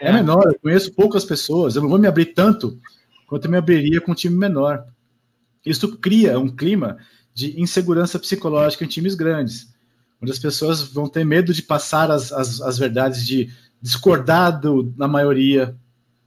É, 0.01 0.09
é 0.09 0.13
menor, 0.13 0.43
eu 0.47 0.59
conheço 0.59 0.93
poucas 0.93 1.25
pessoas, 1.25 1.77
eu 1.77 1.83
não 1.83 1.89
vou 1.89 1.99
me 1.99 2.09
abrir 2.09 2.27
tanto 2.27 2.79
quanto 3.27 3.45
eu 3.45 3.51
me 3.51 3.57
abriria 3.57 4.01
com 4.01 4.13
um 4.13 4.17
time 4.17 4.37
menor. 4.37 4.85
Isso 5.65 5.97
cria 5.99 6.39
um 6.39 6.49
clima 6.49 6.97
de 7.33 7.61
insegurança 7.61 8.19
psicológica 8.19 8.85
em 8.85 8.89
times 8.89 9.15
grandes, 9.15 9.73
onde 10.21 10.33
as 10.33 10.39
pessoas 10.41 10.83
vão 10.83 11.09
ter 11.09 11.25
medo 11.25 11.53
de 11.53 11.63
passar 11.63 12.11
as, 12.11 12.33
as, 12.33 12.61
as 12.61 12.79
verdades, 12.79 13.25
de 13.25 13.49
discordar 13.81 14.61
do, 14.61 14.83
da 14.83 15.07
maioria. 15.07 15.77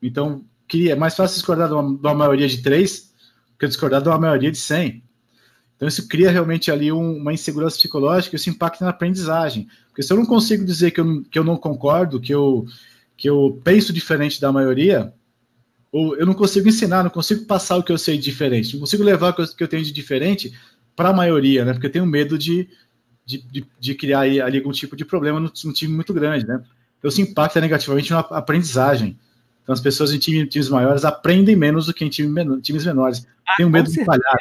Então, 0.02 0.46
cria, 0.70 0.94
é 0.94 0.96
mais 0.96 1.16
fácil 1.16 1.36
discordar 1.36 1.68
de 1.68 1.74
uma, 1.74 1.84
de 1.84 2.08
uma 2.08 2.14
maioria 2.14 2.48
de 2.48 2.62
três 2.62 3.11
que 3.62 3.68
discordar 3.68 4.02
de 4.02 4.10
uma 4.10 4.20
maioria 4.20 4.52
de 4.52 4.58
100. 4.58 5.04
Então, 5.76 5.88
isso 5.88 6.08
cria 6.08 6.30
realmente 6.30 6.70
ali 6.72 6.92
um, 6.92 7.18
uma 7.18 7.34
insegurança 7.34 7.76
psicológica, 7.76 8.36
isso 8.36 8.50
impacta 8.50 8.86
na 8.86 8.92
aprendizagem. 8.92 9.68
Porque 9.88 10.04
se 10.04 10.12
eu 10.14 10.18
não 10.18 10.26
consigo 10.26 10.64
dizer 10.66 10.92
que 10.92 11.00
eu, 11.00 11.24
que 11.24 11.40
eu 11.40 11.44
não 11.44 11.58
concordo, 11.58 12.20
que 12.20 12.34
eu, 12.34 12.66
que 13.18 13.30
eu 13.30 13.60
penso 13.64 13.92
diferente 13.92 14.40
da 14.40 14.52
maioria, 14.52 15.14
ou 15.92 16.16
eu 16.16 16.26
não 16.26 16.34
consigo 16.34 16.68
ensinar, 16.68 17.04
não 17.04 17.10
consigo 17.10 17.46
passar 17.46 17.78
o 17.78 17.84
que 17.84 17.92
eu 17.92 17.98
sei 17.98 18.18
de 18.18 18.24
diferente, 18.24 18.74
não 18.74 18.82
consigo 18.82 19.04
levar 19.04 19.30
o 19.30 19.34
que 19.34 19.42
eu, 19.42 19.48
que 19.48 19.64
eu 19.64 19.68
tenho 19.68 19.84
de 19.84 19.92
diferente 19.92 20.54
para 20.96 21.10
a 21.10 21.14
maioria, 21.14 21.66
né? 21.66 21.74
Porque 21.74 21.88
eu 21.88 21.92
tenho 21.92 22.06
medo 22.06 22.38
de, 22.38 22.70
de, 23.26 23.42
de, 23.42 23.66
de 23.80 23.96
criar 23.96 24.20
ali 24.20 24.40
algum 24.40 24.72
tipo 24.72 24.96
de 24.96 25.04
problema 25.04 25.40
num 25.40 25.74
time 25.74 25.94
muito 25.94 26.14
grande, 26.14 26.48
né? 26.48 26.64
Então, 27.00 27.10
isso 27.10 27.22
impacta 27.22 27.60
negativamente 27.60 28.12
na 28.12 28.20
aprendizagem. 28.20 29.18
Então, 29.64 29.74
as 29.74 29.80
pessoas 29.80 30.12
em 30.12 30.20
time, 30.20 30.46
times 30.48 30.70
maiores 30.70 31.06
aprendem 31.06 31.56
menos 31.56 31.86
do 31.86 31.94
que 31.94 32.04
em 32.04 32.10
time 32.10 32.30
menor, 32.30 32.60
times 32.62 32.86
menores. 32.86 33.28
Ah, 33.48 33.54
Tenho 33.58 33.70
medo 33.70 33.92
de 33.92 34.04
falhar. 34.04 34.38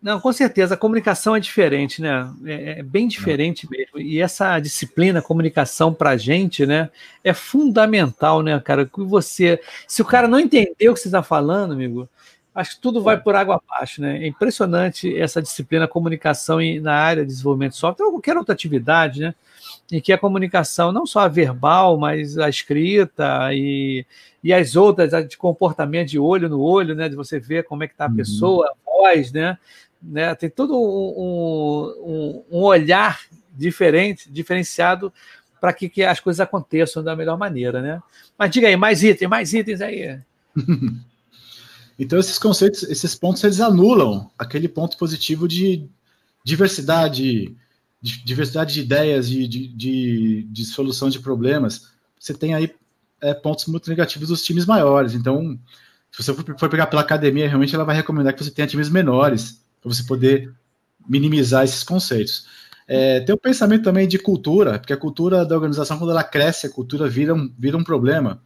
Não, 0.00 0.20
com 0.20 0.32
certeza, 0.32 0.74
a 0.74 0.78
comunicação 0.78 1.34
é 1.34 1.40
diferente, 1.40 2.00
né? 2.00 2.32
É, 2.44 2.78
é 2.78 2.82
bem 2.84 3.08
diferente 3.08 3.66
Não. 3.68 3.76
mesmo. 3.76 3.98
E 3.98 4.20
essa 4.20 4.58
disciplina, 4.60 5.20
comunicação 5.20 5.92
para 5.92 6.10
a 6.10 6.16
gente, 6.16 6.64
né? 6.64 6.88
É 7.24 7.34
fundamental, 7.34 8.40
né, 8.40 8.58
cara? 8.60 8.86
Que 8.86 9.02
você. 9.02 9.60
Se 9.88 10.00
o 10.00 10.04
cara 10.04 10.28
não 10.28 10.38
entender 10.38 10.88
o 10.88 10.94
que 10.94 11.00
você 11.00 11.08
está 11.08 11.22
falando, 11.22 11.72
amigo, 11.72 12.08
acho 12.58 12.74
que 12.74 12.80
tudo 12.80 13.00
vai 13.00 13.16
por 13.16 13.36
água 13.36 13.62
abaixo, 13.64 14.02
né? 14.02 14.24
É 14.24 14.26
impressionante 14.26 15.16
essa 15.16 15.40
disciplina, 15.40 15.86
comunicação 15.86 16.58
na 16.82 16.94
área 16.94 17.22
de 17.22 17.28
desenvolvimento 17.28 17.72
de 17.72 17.78
software, 17.78 18.06
ou 18.06 18.12
qualquer 18.12 18.36
outra 18.36 18.52
atividade, 18.52 19.20
né? 19.20 19.34
Em 19.90 20.00
que 20.00 20.12
a 20.12 20.18
comunicação, 20.18 20.90
não 20.90 21.06
só 21.06 21.20
a 21.20 21.28
verbal, 21.28 21.96
mas 21.96 22.36
a 22.36 22.48
escrita 22.48 23.54
e, 23.54 24.04
e 24.42 24.52
as 24.52 24.74
outras, 24.74 25.14
a 25.14 25.22
de 25.22 25.36
comportamento 25.36 26.08
de 26.08 26.18
olho 26.18 26.48
no 26.48 26.60
olho, 26.60 26.94
né? 26.94 27.08
De 27.08 27.14
você 27.14 27.38
ver 27.38 27.64
como 27.64 27.84
é 27.84 27.86
que 27.86 27.94
está 27.94 28.06
a 28.06 28.08
uhum. 28.08 28.16
pessoa, 28.16 28.66
a 28.66 28.90
voz, 28.90 29.32
né? 29.32 29.56
né? 30.02 30.34
Tem 30.34 30.50
todo 30.50 30.74
um, 30.74 32.44
um, 32.50 32.58
um 32.58 32.62
olhar 32.62 33.20
diferente, 33.56 34.30
diferenciado 34.30 35.12
para 35.60 35.72
que, 35.72 35.88
que 35.88 36.02
as 36.02 36.18
coisas 36.20 36.40
aconteçam 36.40 37.02
da 37.02 37.14
melhor 37.14 37.38
maneira, 37.38 37.80
né? 37.80 38.02
Mas 38.36 38.50
diga 38.50 38.68
aí, 38.68 38.76
mais 38.76 39.02
itens, 39.02 39.28
mais 39.28 39.52
itens 39.54 39.80
aí. 39.80 40.18
então, 41.98 42.18
esses 42.18 42.38
conceitos, 42.38 42.84
esses 42.84 43.14
pontos, 43.14 43.42
eles 43.42 43.60
anulam 43.60 44.30
aquele 44.38 44.68
ponto 44.68 44.96
positivo 44.96 45.48
de 45.48 45.88
diversidade, 46.44 47.56
de 48.00 48.24
diversidade 48.24 48.74
de 48.74 48.80
ideias, 48.80 49.28
de, 49.28 49.48
de, 49.48 50.42
de, 50.44 50.64
solução 50.64 51.08
de 51.08 51.18
problemas. 51.18 51.88
Você 52.18 52.32
tem 52.32 52.54
aí 52.54 52.72
é, 53.20 53.34
pontos 53.34 53.66
muito 53.66 53.90
negativos 53.90 54.28
dos 54.28 54.44
times 54.44 54.64
maiores. 54.64 55.14
Então, 55.14 55.58
se 56.12 56.22
você 56.22 56.32
for 56.32 56.68
pegar 56.68 56.86
pela 56.86 57.02
academia, 57.02 57.48
realmente 57.48 57.74
ela 57.74 57.84
vai 57.84 57.96
recomendar 57.96 58.32
que 58.32 58.44
você 58.44 58.50
tenha 58.50 58.68
times 58.68 58.88
menores, 58.88 59.60
para 59.80 59.92
você 59.92 60.04
poder 60.04 60.54
minimizar 61.08 61.64
esses 61.64 61.82
conceitos. 61.82 62.46
É, 62.86 63.20
tem 63.20 63.34
o 63.34 63.38
pensamento 63.38 63.82
também 63.82 64.06
de 64.06 64.18
cultura, 64.18 64.78
porque 64.78 64.92
a 64.92 64.96
cultura 64.96 65.44
da 65.44 65.54
organização, 65.54 65.98
quando 65.98 66.10
ela 66.10 66.24
cresce, 66.24 66.66
a 66.66 66.70
cultura 66.70 67.08
vira 67.08 67.34
um, 67.34 67.52
vira 67.58 67.76
um 67.76 67.84
problema. 67.84 68.40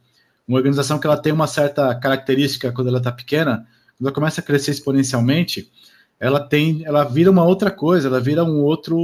Uma 0.47 0.57
organização 0.57 0.99
que 0.99 1.07
ela 1.07 1.17
tem 1.17 1.31
uma 1.31 1.47
certa 1.47 1.93
característica 1.95 2.71
quando 2.71 2.87
ela 2.87 2.97
está 2.97 3.11
pequena, 3.11 3.67
quando 3.97 4.07
ela 4.07 4.11
começa 4.11 4.41
a 4.41 4.43
crescer 4.43 4.71
exponencialmente, 4.71 5.71
ela 6.19 6.39
tem, 6.39 6.85
ela 6.85 7.03
vira 7.03 7.29
uma 7.29 7.43
outra 7.43 7.69
coisa, 7.69 8.07
ela 8.07 8.19
vira 8.19 8.43
um 8.43 8.61
outro, 8.61 8.97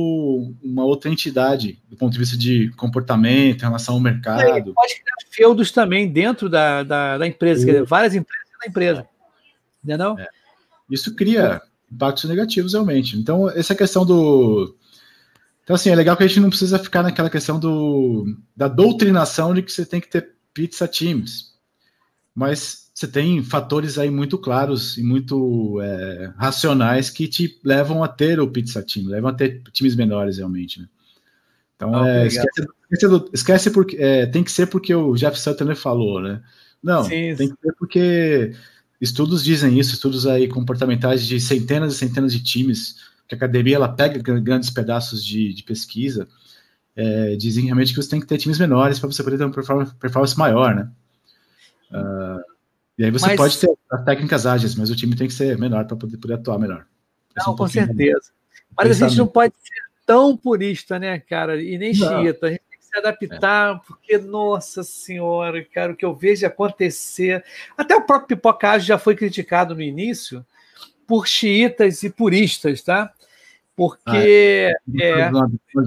uma 0.64 0.86
outra 0.86 1.12
entidade 1.12 1.78
do 1.90 1.98
ponto 1.98 2.14
de 2.14 2.20
vista 2.20 2.38
de 2.38 2.72
comportamento, 2.78 3.62
em 3.62 3.66
relação 3.66 3.96
ao 3.96 4.00
mercado. 4.00 4.42
É, 4.42 4.74
pode 4.74 4.96
criar 4.96 5.16
feudos 5.30 5.72
também 5.72 6.08
dentro 6.08 6.48
da, 6.48 6.84
da, 6.84 7.18
da 7.18 7.28
empresa, 7.28 7.66
dizer, 7.66 7.84
várias 7.84 8.16
empresas 8.16 8.48
da 8.62 8.68
empresa, 8.68 9.08
entendeu? 9.84 10.18
É. 10.18 10.28
Isso 10.90 11.14
cria 11.16 11.62
impactos 11.92 12.24
negativos 12.24 12.74
realmente. 12.74 13.18
Então 13.18 13.50
essa 13.50 13.76
questão 13.76 14.06
do 14.06 14.76
então 15.64 15.76
assim 15.76 15.90
é 15.90 15.96
legal 15.96 16.16
que 16.16 16.24
a 16.24 16.28
gente 16.28 16.40
não 16.40 16.50
precisa 16.50 16.80
ficar 16.80 17.04
naquela 17.04 17.30
questão 17.30 17.60
do 17.60 18.26
da 18.56 18.68
doutrinação 18.68 19.54
de 19.54 19.62
que 19.62 19.72
você 19.72 19.86
tem 19.86 20.00
que 20.00 20.10
ter 20.10 20.36
pizza 20.60 20.86
teams, 20.89 21.53
mas 22.36 22.91
você 22.93 23.07
tem 23.07 23.41
fatores 23.41 23.97
aí 23.97 24.12
muito 24.12 24.38
claros 24.38 24.97
e 24.97 25.01
muito 25.01 25.80
é, 25.82 26.34
racionais 26.36 27.10
que 27.10 27.30
te 27.30 27.57
levam 27.64 28.03
a 28.03 28.10
ter 28.10 28.41
o 28.41 28.51
pizza 28.51 28.84
team, 28.84 29.07
levam 29.07 29.30
a 29.30 29.34
ter 29.34 29.64
times 29.72 29.95
menores 29.95 30.38
realmente, 30.38 30.82
né? 30.82 30.88
Então, 31.78 31.91
oh, 31.93 32.05
é, 32.05 32.28
esquece, 32.28 32.68
esquece, 32.91 33.30
esquece, 33.32 33.72
porque 33.72 33.95
é, 33.95 34.26
tem 34.26 34.43
que 34.43 34.51
ser 34.51 34.68
porque 34.68 34.93
o 34.93 35.16
Jeff 35.16 35.39
Sutton 35.39 35.74
falou, 35.78 36.22
né? 36.22 36.43
Não, 36.84 37.05
Sim, 37.05 37.34
tem 37.38 37.47
que 37.47 37.55
ser 37.62 37.74
porque 37.80 38.53
estudos 38.99 39.41
dizem 39.41 39.80
isso, 39.80 39.93
estudos 39.93 40.28
aí 40.28 40.49
comportamentais 40.49 41.26
de 41.26 41.39
centenas 41.39 41.93
e 41.93 41.97
centenas 41.97 42.34
de 42.34 42.43
times, 42.43 42.97
que 43.30 43.34
a 43.34 43.38
academia 43.38 43.78
ela 43.78 43.88
pega 43.88 44.20
grandes 44.41 44.70
pedaços 44.70 45.24
de, 45.26 45.53
de 45.53 45.64
pesquisa, 45.64 46.28
é, 47.00 47.36
dizem 47.38 47.64
realmente 47.64 47.93
que 47.93 48.02
você 48.02 48.10
tem 48.10 48.20
que 48.20 48.26
ter 48.26 48.38
times 48.38 48.60
menores 48.60 49.00
para 49.00 49.10
você 49.10 49.24
poder 49.24 49.38
ter 49.38 49.45
uma 49.45 49.54
performance, 49.54 50.38
maior, 50.38 50.76
né? 50.76 50.91
Uh, 51.89 52.43
e 52.97 53.06
aí 53.06 53.12
você 53.12 53.28
mas, 53.28 53.38
pode 53.38 53.58
ter 53.58 53.70
as 53.89 54.04
técnicas 54.04 54.45
ágeis, 54.45 54.76
mas 54.76 54.89
o 54.89 54.95
time 54.97 55.16
tem 55.16 55.28
que 55.28 55.34
ser 55.34 55.58
menor 55.58 55.86
para 55.86 55.95
poder, 55.95 56.18
poder 56.18 56.34
atuar 56.34 56.60
melhor. 56.60 56.86
Não, 57.38 57.54
um 57.54 57.56
com 57.56 57.70
certeza. 57.70 58.32
Mas 58.76 59.02
a 59.02 59.08
gente 59.08 59.18
não 59.18 59.28
pode 59.28 59.54
ser 59.64 59.82
tão 60.06 60.36
purista, 60.36 61.00
né, 61.00 61.20
cara? 61.20 61.62
E 61.62 61.78
nem 61.78 61.93
xiita. 61.93 62.47
A 62.47 62.50
gente 62.52 62.64
tem 62.70 62.80
que 62.80 62.86
se 62.86 62.97
adaptar, 62.97 63.76
é. 63.76 63.80
porque, 63.88 64.18
nossa 64.18 64.84
senhora, 64.84 65.64
cara, 65.64 65.93
o 65.93 65.95
que 65.95 66.04
eu 66.04 66.14
vejo 66.14 66.45
acontecer. 66.45 67.45
Até 67.78 67.95
o 67.95 68.02
próprio 68.02 68.36
Pipocage 68.36 68.86
já 68.86 68.97
foi 68.97 69.16
criticado 69.16 69.74
no 69.74 69.82
início 69.82 70.45
por 71.08 71.26
xiitas 71.26 72.04
e 72.04 72.10
puristas, 72.10 72.82
tá? 72.82 73.14
Porque. 73.80 74.04
Ah, 74.06 74.18
é. 74.18 74.74
É, 75.00 75.32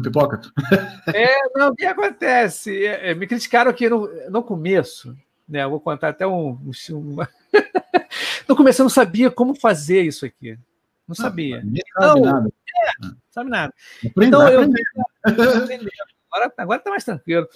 pipoca? 0.02 0.40
é, 1.14 1.36
não, 1.54 1.68
o 1.68 1.74
que 1.74 1.84
acontece? 1.84 2.86
É, 2.86 3.10
é, 3.10 3.14
me 3.14 3.26
criticaram 3.26 3.70
aqui 3.70 3.88
no, 3.88 4.08
no 4.30 4.42
começo 4.42 5.14
né? 5.52 5.62
Eu 5.62 5.70
vou 5.70 5.80
contar 5.80 6.08
até 6.08 6.26
um. 6.26 6.58
um 6.90 7.16
No 8.48 8.56
começo 8.56 8.80
eu 8.80 8.84
não 8.84 8.90
sabia 8.90 9.30
como 9.30 9.54
fazer 9.54 10.02
isso 10.02 10.24
aqui. 10.24 10.58
Não 11.06 11.14
sabia. 11.14 11.62
Não, 11.62 11.74
sabe 12.00 12.20
então, 12.20 12.32
nada. 12.32 12.48
É, 12.48 13.08
sabe 13.30 13.50
nada. 13.50 13.74
Então 14.16 14.48
eu 14.48 14.60
agora, 16.32 16.52
agora 16.56 16.80
tá 16.80 16.90
mais 16.90 17.04
tranquilo. 17.04 17.46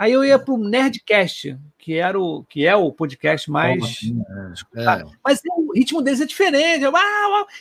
Aí 0.00 0.12
eu 0.12 0.24
ia 0.24 0.38
para 0.38 0.54
o 0.54 0.56
Nerdcast, 0.56 1.58
que 1.76 1.96
era 1.96 2.18
o 2.18 2.42
que 2.44 2.66
é 2.66 2.74
o 2.74 2.90
podcast 2.90 3.50
mais. 3.50 4.00
É, 4.74 4.80
é. 4.80 5.04
Mas 5.22 5.42
o 5.44 5.74
ritmo 5.74 6.00
deles 6.00 6.22
é 6.22 6.24
diferente. 6.24 6.82
Eu, 6.82 6.92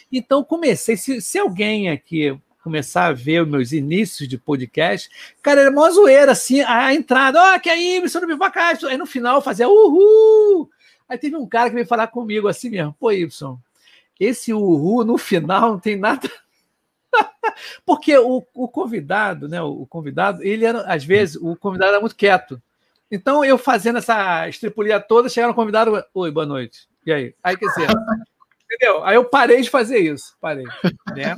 Então 0.09 0.41
comecei. 0.41 0.95
Se, 0.95 1.19
se 1.19 1.37
alguém 1.37 1.89
aqui 1.89 2.39
começar 2.63 3.07
a 3.07 3.11
ver 3.11 3.43
os 3.43 3.49
meus 3.49 3.73
inícios 3.73 4.25
de 4.25 4.37
podcast, 4.37 5.09
cara, 5.41 5.59
era 5.59 5.71
mó 5.71 5.89
zoeira, 5.91 6.31
assim, 6.31 6.61
a 6.61 6.93
entrada, 6.93 7.41
ó, 7.41 7.57
oh, 7.57 7.59
que 7.59 7.69
aí, 7.69 7.99
missão 7.99 8.21
do 8.21 8.27
Pipocast. 8.27 8.85
Aí 8.85 8.97
no 8.97 9.05
final 9.05 9.35
eu 9.35 9.41
fazia 9.41 9.67
uhul. 9.67 10.69
Aí 11.09 11.17
teve 11.17 11.35
um 11.35 11.45
cara 11.45 11.67
que 11.67 11.75
veio 11.75 11.85
falar 11.85 12.07
comigo 12.07 12.47
assim 12.47 12.69
mesmo, 12.69 12.95
pô, 12.97 13.11
Y, 13.11 13.27
esse 14.17 14.53
uhul 14.53 15.03
no 15.03 15.17
final 15.17 15.71
não 15.71 15.79
tem 15.79 15.97
nada. 15.97 16.31
Porque 17.85 18.17
o, 18.17 18.43
o, 18.53 18.67
convidado, 18.67 19.47
né? 19.47 19.61
O 19.61 19.85
convidado, 19.85 20.43
ele 20.43 20.65
era, 20.65 20.81
às 20.81 21.03
vezes, 21.03 21.35
o 21.35 21.55
convidado 21.55 21.91
era 21.91 21.99
muito 21.99 22.15
quieto. 22.15 22.61
Então, 23.11 23.43
eu 23.43 23.57
fazendo 23.57 23.97
essa 23.97 24.47
estripulia 24.47 24.99
toda, 24.99 25.29
chegaram 25.29 25.51
no 25.51 25.55
convidado, 25.55 26.03
oi, 26.13 26.31
boa 26.31 26.45
noite. 26.45 26.87
E 27.05 27.11
aí? 27.11 27.35
Aí, 27.43 27.57
quer 27.57 27.67
dizer, 27.67 27.87
entendeu? 28.65 29.03
Aí 29.03 29.15
eu 29.15 29.25
parei 29.25 29.61
de 29.61 29.69
fazer 29.69 29.99
isso, 29.99 30.35
parei, 30.39 30.65
né? 31.15 31.35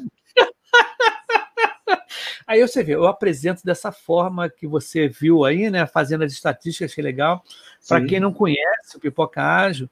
Aí 2.46 2.62
você 2.62 2.84
vê, 2.84 2.96
eu 2.96 3.08
apresento 3.08 3.64
dessa 3.64 3.92
forma 3.92 4.50
que 4.50 4.68
você 4.68 5.08
viu 5.08 5.46
aí, 5.46 5.70
né? 5.70 5.86
Fazendo 5.86 6.24
as 6.24 6.32
estatísticas, 6.32 6.94
que 6.94 7.02
é 7.02 7.04
legal. 7.04 7.44
Para 7.88 8.06
quem 8.06 8.20
não 8.20 8.34
conhece 8.34 8.96
o 8.96 9.00
Pipoca 9.00 9.42
Ágil. 9.42 9.89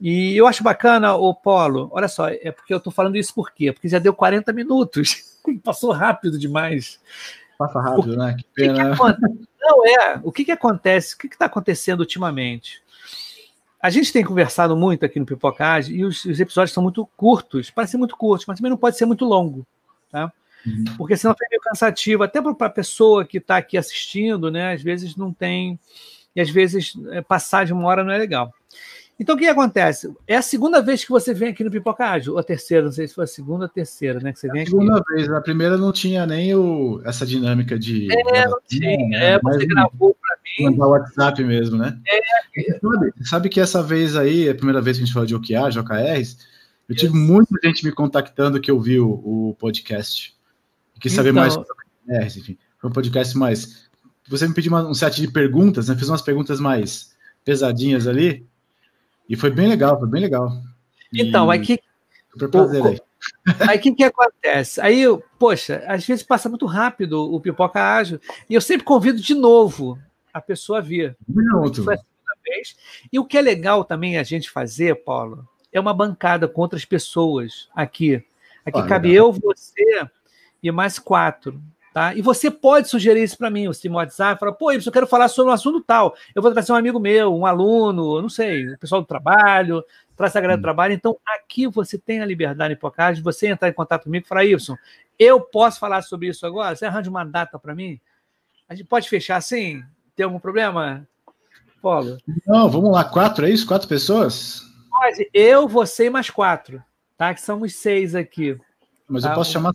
E 0.00 0.36
eu 0.36 0.46
acho 0.46 0.62
bacana, 0.62 1.14
o 1.14 1.34
Polo, 1.34 1.88
olha 1.92 2.08
só, 2.08 2.28
é 2.28 2.50
porque 2.50 2.74
eu 2.74 2.78
estou 2.78 2.92
falando 2.92 3.16
isso 3.16 3.34
por 3.34 3.52
quê? 3.52 3.72
Porque 3.72 3.88
já 3.88 3.98
deu 3.98 4.12
40 4.12 4.52
minutos. 4.52 5.38
Passou 5.64 5.92
rápido 5.92 6.38
demais. 6.38 7.00
Passa 7.58 7.80
rápido, 7.80 8.14
o, 8.14 8.16
né? 8.16 8.36
Que 8.36 8.44
pena. 8.54 8.96
Que 8.96 9.14
que 9.14 9.54
não, 9.60 9.86
é. 9.86 10.20
O 10.22 10.30
que, 10.30 10.44
que 10.44 10.52
acontece? 10.52 11.14
O 11.14 11.18
que 11.18 11.26
está 11.26 11.46
acontecendo 11.46 12.00
ultimamente? 12.00 12.82
A 13.80 13.90
gente 13.90 14.12
tem 14.12 14.24
conversado 14.24 14.76
muito 14.76 15.04
aqui 15.04 15.20
no 15.20 15.26
Pipocage 15.26 15.94
e 15.94 16.04
os, 16.04 16.24
os 16.24 16.40
episódios 16.40 16.72
são 16.72 16.82
muito 16.82 17.06
curtos, 17.16 17.70
parecem 17.70 17.98
muito 17.98 18.16
curtos, 18.16 18.46
mas 18.46 18.58
também 18.58 18.70
não 18.70 18.78
pode 18.78 18.96
ser 18.96 19.04
muito 19.04 19.24
longo. 19.24 19.66
Tá? 20.10 20.32
Uhum. 20.66 20.84
Porque 20.96 21.16
senão 21.16 21.34
fica 21.34 21.46
meio 21.50 21.60
cansativo, 21.60 22.22
até 22.22 22.40
para 22.40 22.66
a 22.66 22.70
pessoa 22.70 23.24
que 23.24 23.38
está 23.38 23.56
aqui 23.56 23.76
assistindo, 23.76 24.50
né? 24.50 24.72
Às 24.72 24.82
vezes 24.82 25.16
não 25.16 25.32
tem, 25.32 25.78
e 26.34 26.40
às 26.40 26.50
vezes 26.50 26.94
é, 27.10 27.20
passar 27.20 27.66
de 27.66 27.72
uma 27.72 27.86
hora 27.86 28.02
não 28.02 28.12
é 28.12 28.18
legal. 28.18 28.52
Então, 29.18 29.36
o 29.36 29.38
que 29.38 29.46
acontece? 29.46 30.12
É 30.26 30.36
a 30.36 30.42
segunda 30.42 30.82
vez 30.82 31.04
que 31.04 31.10
você 31.10 31.32
vem 31.32 31.50
aqui 31.50 31.62
no 31.62 31.70
Pipoca 31.70 32.04
Ágil, 32.04 32.32
ou 32.32 32.38
a 32.38 32.42
terceira, 32.42 32.84
não 32.84 32.92
sei 32.92 33.06
se 33.06 33.14
foi 33.14 33.24
a 33.24 33.28
segunda 33.28 33.60
ou 33.60 33.66
a 33.66 33.68
terceira, 33.68 34.18
né? 34.18 34.32
Que 34.32 34.40
você 34.40 34.48
vem 34.48 34.62
a 34.62 34.66
segunda 34.66 34.98
aqui. 34.98 35.14
vez, 35.14 35.30
a 35.30 35.40
primeira 35.40 35.78
não 35.78 35.92
tinha 35.92 36.26
nem 36.26 36.52
o, 36.54 37.00
essa 37.04 37.24
dinâmica 37.24 37.78
de. 37.78 38.08
É, 38.12 38.48
não 38.48 38.58
tinha. 38.66 39.08
Né? 39.08 39.34
É, 39.34 39.38
você 39.38 39.66
gravou 39.66 40.16
para 40.20 40.36
mim. 40.42 40.70
Mandar 40.70 40.86
o 40.86 40.90
WhatsApp 40.90 41.44
mesmo, 41.44 41.78
né? 41.78 41.96
É. 42.08 42.78
Sabe, 42.80 43.12
sabe 43.22 43.48
que 43.48 43.60
essa 43.60 43.82
vez 43.82 44.16
aí, 44.16 44.48
a 44.48 44.54
primeira 44.54 44.80
vez 44.80 44.96
que 44.96 45.04
a 45.04 45.06
gente 45.06 45.14
falou 45.14 45.26
de 45.26 45.34
OKR, 45.36 45.78
OKRs, 45.78 46.38
eu 46.88 46.96
tive 46.96 47.14
muita 47.14 47.56
gente 47.62 47.84
me 47.84 47.92
contactando 47.92 48.60
que 48.60 48.70
ouviu 48.70 49.08
o 49.08 49.56
podcast. 49.58 50.33
Quis 51.04 51.12
saber 51.12 51.32
então, 51.32 51.42
mais 51.42 51.52
sobre 51.52 51.68
OKRs, 52.08 52.38
enfim. 52.38 52.58
Foi 52.78 52.88
um 52.88 52.92
podcast 52.94 53.36
mais. 53.36 53.90
Você 54.26 54.48
me 54.48 54.54
pediu 54.54 54.72
uma, 54.72 54.88
um 54.88 54.94
set 54.94 55.20
de 55.20 55.30
perguntas, 55.30 55.86
né? 55.86 55.94
Fiz 55.94 56.08
umas 56.08 56.22
perguntas 56.22 56.58
mais 56.58 57.14
pesadinhas 57.44 58.06
ali. 58.06 58.46
E 59.28 59.36
foi 59.36 59.50
bem 59.50 59.68
legal, 59.68 59.98
foi 59.98 60.08
bem 60.08 60.22
legal. 60.22 60.50
Então, 61.12 61.52
e... 61.52 61.52
aí 61.52 61.60
que. 61.60 61.78
Super 62.32 62.48
prazer 62.48 62.86
aí. 62.86 63.00
Aí 63.68 63.78
o 63.78 63.80
que, 63.80 63.92
que 63.92 64.04
acontece? 64.04 64.80
Aí, 64.80 65.04
poxa, 65.38 65.82
às 65.86 66.06
vezes 66.06 66.22
passa 66.22 66.48
muito 66.48 66.66
rápido 66.66 67.32
o 67.34 67.40
pipoca 67.40 67.80
ágil, 67.80 68.20
e 68.48 68.54
eu 68.54 68.60
sempre 68.60 68.84
convido 68.84 69.18
de 69.18 69.34
novo 69.34 69.98
a 70.32 70.40
pessoa 70.42 70.78
a 70.78 70.82
vir. 70.82 71.16
Muito. 71.26 71.84
Foi 71.84 71.94
a 71.94 71.98
segunda 71.98 72.34
vez. 72.44 72.76
E 73.10 73.18
o 73.18 73.24
que 73.24 73.38
é 73.38 73.42
legal 73.42 73.82
também 73.82 74.18
a 74.18 74.22
gente 74.22 74.50
fazer, 74.50 75.04
Paulo, 75.04 75.46
é 75.72 75.80
uma 75.80 75.94
bancada 75.94 76.46
com 76.48 76.60
outras 76.60 76.84
pessoas 76.84 77.68
aqui. 77.74 78.22
Aqui 78.64 78.78
ah, 78.78 78.86
cabe 78.86 79.08
legal. 79.08 79.26
eu, 79.26 79.32
você 79.32 80.06
e 80.64 80.72
mais 80.72 80.98
quatro. 80.98 81.60
Tá? 81.92 82.12
E 82.12 82.20
você 82.20 82.50
pode 82.50 82.88
sugerir 82.88 83.22
isso 83.22 83.38
para 83.38 83.48
mim, 83.48 83.68
você 83.68 83.82
tem 83.82 83.90
um 83.90 83.94
WhatsApp, 83.94 84.40
fala, 84.40 84.52
pô, 84.52 84.72
eu 84.72 84.90
quero 84.90 85.06
falar 85.06 85.28
sobre 85.28 85.52
um 85.52 85.54
assunto 85.54 85.80
tal. 85.80 86.16
Eu 86.34 86.42
vou 86.42 86.50
trazer 86.50 86.72
um 86.72 86.74
amigo 86.74 86.98
meu, 86.98 87.32
um 87.32 87.46
aluno, 87.46 88.20
não 88.20 88.28
sei, 88.28 88.68
o 88.70 88.78
pessoal 88.78 89.00
do 89.00 89.06
trabalho, 89.06 89.84
traz 90.16 90.34
a 90.34 90.40
galera 90.40 90.56
do 90.56 90.60
hum. 90.60 90.62
trabalho. 90.62 90.92
Então, 90.92 91.16
aqui 91.24 91.68
você 91.68 91.96
tem 91.96 92.20
a 92.20 92.26
liberdade 92.26 92.74
em 92.74 93.14
de 93.14 93.22
você 93.22 93.46
entrar 93.46 93.68
em 93.68 93.72
contato 93.72 94.04
comigo 94.04 94.24
e 94.24 94.28
falar, 94.28 94.44
Ibson, 94.44 94.76
eu 95.16 95.40
posso 95.40 95.78
falar 95.78 96.02
sobre 96.02 96.26
isso 96.26 96.44
agora? 96.44 96.74
Você 96.74 96.84
arranja 96.84 97.08
uma 97.08 97.24
data 97.24 97.60
para 97.60 97.76
mim? 97.76 98.00
A 98.68 98.74
gente 98.74 98.88
pode 98.88 99.08
fechar 99.08 99.36
assim? 99.36 99.84
Tem 100.16 100.24
algum 100.24 100.40
problema, 100.40 101.06
Paulo? 101.80 102.18
Não, 102.44 102.68
vamos 102.68 102.90
lá, 102.90 103.04
quatro, 103.04 103.46
é 103.46 103.50
isso? 103.50 103.68
Quatro 103.68 103.86
pessoas? 103.86 104.62
Pode, 104.90 105.30
eu, 105.32 105.68
você 105.68 106.06
e 106.06 106.10
mais 106.10 106.28
quatro, 106.28 106.82
tá? 107.16 107.32
Que 107.32 107.40
somos 107.40 107.76
seis 107.76 108.16
aqui. 108.16 108.58
Mas 109.08 109.22
tá? 109.22 109.30
eu 109.30 109.34
posso 109.36 109.52
chamar 109.52 109.72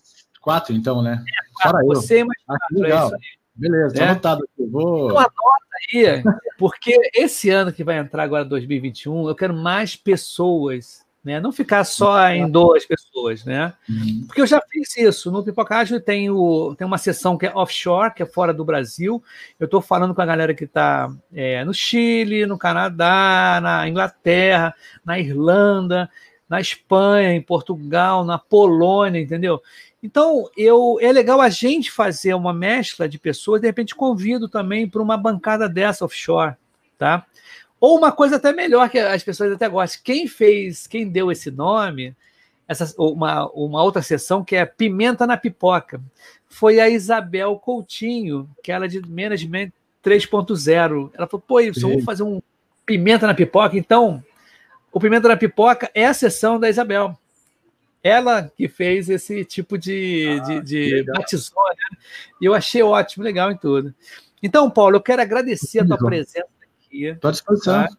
Quatro, 0.50 0.74
então, 0.74 1.04
né? 1.04 1.24
É, 1.28 1.64
Fora 1.64 1.86
você, 1.86 2.24
eu. 2.24 2.26
mais 2.26 2.40
ah, 2.48 2.58
quatro, 2.58 2.80
legal. 2.80 3.14
É 3.14 3.18
Beleza, 3.54 3.96
tá 3.96 4.04
é. 4.04 4.10
anotado 4.10 4.44
aqui. 4.44 4.68
Vou... 4.68 5.06
Então 5.06 5.18
anota 5.20 5.34
aí, 5.94 6.24
porque 6.58 7.12
esse 7.14 7.52
ano 7.52 7.72
que 7.72 7.84
vai 7.84 8.00
entrar 8.00 8.24
agora, 8.24 8.44
2021, 8.44 9.28
eu 9.28 9.36
quero 9.36 9.54
mais 9.54 9.96
pessoas, 9.96 11.06
né? 11.24 11.40
Não 11.40 11.52
ficar 11.52 11.84
só 11.84 12.30
em 12.30 12.50
duas 12.50 12.84
pessoas, 12.84 13.46
né? 13.46 13.74
Uhum. 13.88 14.24
Porque 14.26 14.42
eu 14.42 14.48
já 14.48 14.60
fiz 14.72 14.98
isso. 14.98 15.30
No 15.30 15.44
Pipocagem 15.44 16.00
tem, 16.00 16.32
o, 16.32 16.74
tem 16.76 16.88
uma 16.88 16.98
seção 16.98 17.38
que 17.38 17.46
é 17.46 17.54
offshore, 17.54 18.14
que 18.16 18.24
é 18.24 18.26
fora 18.26 18.52
do 18.52 18.66
Brasil. 18.66 19.22
Eu 19.60 19.66
estou 19.66 19.82
falando 19.82 20.16
com 20.16 20.22
a 20.22 20.26
galera 20.26 20.56
que 20.56 20.64
está 20.64 21.14
é, 21.32 21.64
no 21.64 21.76
Chile, 21.76 22.48
no 22.48 22.58
Canadá, 22.58 23.60
na 23.62 23.88
Inglaterra, 23.88 24.74
na 25.06 25.20
Irlanda, 25.20 26.10
na 26.50 26.60
Espanha, 26.60 27.32
em 27.34 27.42
Portugal, 27.42 28.26
na 28.26 28.40
Polônia, 28.40 29.22
entendeu? 29.22 29.62
Então, 30.02 30.50
eu, 30.56 30.98
é 31.02 31.12
legal 31.12 31.42
a 31.42 31.50
gente 31.50 31.92
fazer 31.92 32.34
uma 32.34 32.54
mescla 32.54 33.08
de 33.08 33.20
pessoas, 33.20 33.60
de 33.60 33.68
repente 33.68 33.94
convido 33.94 34.48
também 34.48 34.88
para 34.88 35.02
uma 35.02 35.18
bancada 35.18 35.68
dessa 35.68 36.06
offshore, 36.06 36.56
tá? 36.98 37.26
Ou 37.80 37.98
uma 37.98 38.12
coisa 38.12 38.38
até 38.38 38.54
melhor 38.54 38.90
que 38.90 38.98
as 38.98 39.24
pessoas 39.24 39.52
até 39.52 39.68
gostam. 39.68 40.02
Quem 40.04 40.28
fez, 40.28 40.88
quem 40.88 41.08
deu 41.08 41.32
esse 41.32 41.52
nome, 41.52 42.16
essa, 42.68 42.94
uma, 42.98 43.50
uma 43.52 43.84
outra 43.84 44.02
sessão 44.02 44.44
que 44.44 44.56
é 44.56 44.66
Pimenta 44.66 45.28
na 45.28 45.36
Pipoca, 45.36 46.02
foi 46.48 46.80
a 46.80 46.90
Isabel 46.90 47.58
Coutinho, 47.58 48.50
que 48.64 48.72
ela 48.72 48.86
é 48.86 48.88
de 48.88 49.02
Management 49.02 49.72
3.0. 50.04 51.12
Ela 51.14 51.28
falou, 51.28 51.44
pô, 51.46 51.60
isso, 51.60 51.82
vamos 51.82 52.06
fazer 52.06 52.24
um 52.24 52.42
Pimenta 52.86 53.28
na 53.28 53.34
Pipoca. 53.34 53.78
Então, 53.78 54.24
o 54.92 55.00
Pimenta 55.00 55.28
na 55.28 55.38
Pipoca 55.38 55.92
é 55.94 56.06
a 56.06 56.14
sessão 56.14 56.58
da 56.58 56.70
Isabel 56.70 57.18
ela 58.04 58.52
que 58.56 58.68
fez 58.68 59.10
esse 59.10 59.44
tipo 59.44 59.78
de, 59.78 60.40
ah, 60.42 60.60
de, 60.60 60.62
de 60.62 61.04
batizou, 61.04 61.64
né? 61.70 61.98
E 62.42 62.46
eu 62.46 62.54
achei 62.54 62.82
ótimo, 62.82 63.24
legal 63.24 63.52
em 63.52 63.58
tudo. 63.58 63.94
Então, 64.42 64.70
Paulo, 64.70 64.96
eu 64.96 65.02
quero 65.02 65.22
agradecer 65.22 65.80
a 65.80 65.86
tua 65.86 65.98
presença 65.98 66.48
aqui. 66.86 67.06
Estou 67.06 67.30
à 67.30 67.32
disposição. 67.32 67.84
Tá? 67.84 67.90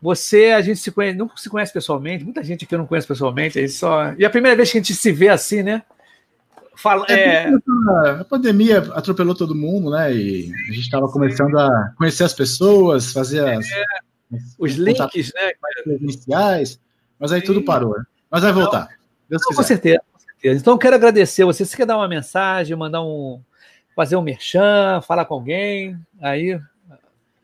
Você, 0.00 0.52
a 0.52 0.60
gente 0.60 0.78
se 0.78 0.92
conhece, 0.92 1.16
não 1.16 1.28
se 1.36 1.48
conhece 1.48 1.72
pessoalmente, 1.72 2.22
muita 2.22 2.44
gente 2.44 2.64
aqui 2.64 2.74
eu 2.74 2.78
não 2.78 2.86
conhece 2.86 3.08
pessoalmente, 3.08 3.58
aí 3.58 3.68
só. 3.68 4.12
E 4.18 4.24
a 4.24 4.30
primeira 4.30 4.56
vez 4.56 4.70
que 4.70 4.78
a 4.78 4.80
gente 4.80 4.94
se 4.94 5.10
vê 5.10 5.28
assim, 5.28 5.62
né? 5.62 5.82
Fala, 6.76 7.06
é, 7.08 7.44
é... 7.44 7.50
A 8.20 8.24
pandemia 8.24 8.78
atropelou 8.92 9.34
todo 9.34 9.54
mundo, 9.54 9.90
né? 9.90 10.14
E 10.14 10.52
a 10.68 10.72
gente 10.72 10.80
estava 10.80 11.08
começando 11.08 11.58
a 11.58 11.94
conhecer 11.96 12.24
as 12.24 12.34
pessoas, 12.34 13.12
fazer 13.12 13.48
as, 13.48 13.66
é, 13.66 13.84
os 14.58 14.74
links, 14.74 15.32
né? 15.34 15.52
Iniciais, 16.00 16.78
mas 17.18 17.32
aí 17.32 17.40
Sim. 17.40 17.46
tudo 17.46 17.64
parou. 17.64 17.96
Né? 17.96 18.04
Mas 18.30 18.42
vai 18.42 18.52
voltar. 18.52 18.95
Não, 19.28 19.38
Deus 19.38 19.42
Não, 19.48 19.56
com 19.56 19.62
certeza, 19.62 20.00
com 20.12 20.18
certeza. 20.18 20.60
Então, 20.60 20.74
eu 20.74 20.78
quero 20.78 20.96
agradecer 20.96 21.44
você. 21.44 21.64
Você 21.64 21.76
quer 21.76 21.86
dar 21.86 21.96
uma 21.96 22.08
mensagem, 22.08 22.76
mandar 22.76 23.02
um. 23.02 23.40
fazer 23.94 24.16
um 24.16 24.22
merchan, 24.22 25.00
falar 25.02 25.24
com 25.24 25.34
alguém? 25.34 25.98
Aí. 26.20 26.58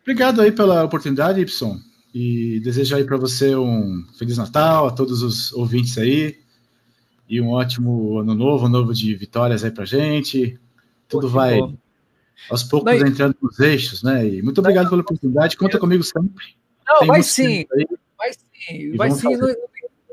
Obrigado 0.03 0.41
aí 0.41 0.51
pela 0.51 0.85
oportunidade, 0.85 1.41
Y. 1.41 1.79
E 2.15 2.61
desejo 2.61 2.95
aí 2.95 3.05
para 3.05 3.17
você 3.17 3.57
um 3.57 4.05
Feliz 4.19 4.37
Natal, 4.37 4.87
a 4.87 4.91
todos 4.91 5.23
os 5.23 5.53
ouvintes 5.53 5.97
aí. 5.97 6.39
E 7.29 7.41
um 7.41 7.51
ótimo 7.51 8.19
ano 8.19 8.35
novo, 8.35 8.67
um 8.67 8.69
novo 8.69 8.93
de 8.93 9.15
vitórias 9.15 9.65
aí 9.65 9.71
pra 9.71 9.85
gente. 9.85 10.59
Tudo 11.09 11.29
Pô, 11.29 11.35
vai 11.35 11.59
bom. 11.59 11.75
aos 12.51 12.63
poucos 12.63 13.01
Não, 13.01 13.07
entrando 13.07 13.35
nos 13.41 13.59
eixos, 13.59 14.03
né? 14.03 14.27
E 14.29 14.43
muito 14.43 14.59
obrigado 14.59 14.91
pela 14.91 15.01
oportunidade. 15.01 15.57
Conta 15.57 15.79
comigo 15.79 16.03
sempre. 16.03 16.57
Não, 16.87 16.99
Tem 16.99 17.09
vai 17.09 17.23
sim. 17.23 17.65
Vai 18.19 18.33
sim. 18.33 18.97
Vai 18.97 19.11
sim 19.11 19.29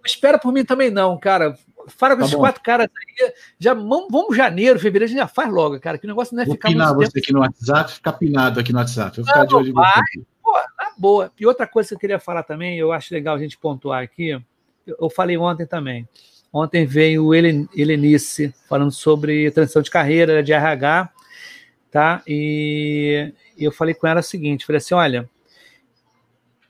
espera 0.10 0.38
por 0.38 0.52
mim 0.54 0.66
também, 0.66 0.90
não, 0.90 1.18
cara. 1.18 1.58
Fala 1.98 2.14
com 2.14 2.20
tá 2.20 2.26
esses 2.26 2.36
bom. 2.36 2.42
quatro 2.42 2.62
caras 2.62 2.88
aí. 2.88 3.34
Já, 3.58 3.74
vamos 3.74 4.36
janeiro, 4.36 4.80
fevereiro, 4.80 5.06
a 5.06 5.08
gente 5.08 5.18
já 5.18 5.28
faz 5.28 5.52
logo, 5.52 5.80
cara. 5.80 5.98
Que 5.98 6.06
o 6.06 6.10
negócio 6.10 6.36
não 6.36 6.44
é 6.44 6.46
Vou 6.46 6.56
ficar. 6.56 6.70
Pinar 6.70 6.94
você 6.94 7.12
tempo. 7.12 7.24
aqui 7.24 7.34
no 7.34 7.40
WhatsApp, 7.40 7.92
ficar 7.94 8.14
pinado 8.14 8.60
aqui 8.60 8.72
no 8.72 8.80
WhatsApp. 8.80 9.18
Vou 9.18 9.26
ficar 9.26 9.40
não, 9.40 9.48
de 9.48 9.56
olho 9.56 9.74
vai. 9.74 10.02
Pô, 10.44 10.54
na 10.78 10.92
boa. 10.98 11.32
E 11.40 11.46
outra 11.46 11.66
coisa 11.66 11.90
que 11.90 11.96
eu 11.96 12.00
queria 12.00 12.20
falar 12.20 12.44
também, 12.44 12.78
eu 12.78 12.92
acho 12.92 13.14
legal 13.14 13.36
a 13.36 13.40
gente 13.40 13.58
pontuar 13.58 14.04
aqui. 14.04 14.40
eu 14.86 15.10
falei 15.10 15.38
ontem 15.38 15.66
também. 15.66 16.08
Ontem 16.52 16.86
veio 16.86 17.26
o 17.26 17.36
Helenice 17.36 18.54
falando 18.68 18.92
sobre 18.92 19.52
transição 19.52 19.84
de 19.84 19.92
carreira 19.92 20.42
de 20.42 20.52
RH, 20.52 21.10
tá? 21.92 22.24
E 22.28 23.32
eu 23.58 23.72
falei 23.72 23.94
com 23.94 24.08
ela 24.08 24.22
o 24.22 24.24
seguinte, 24.24 24.66
falei 24.66 24.78
assim, 24.78 24.96
olha, 24.96 25.30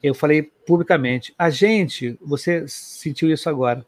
eu 0.01 0.13
falei 0.13 0.43
publicamente, 0.65 1.33
a 1.37 1.49
gente, 1.49 2.17
você 2.21 2.65
sentiu 2.67 3.29
isso 3.31 3.49
agora, 3.49 3.85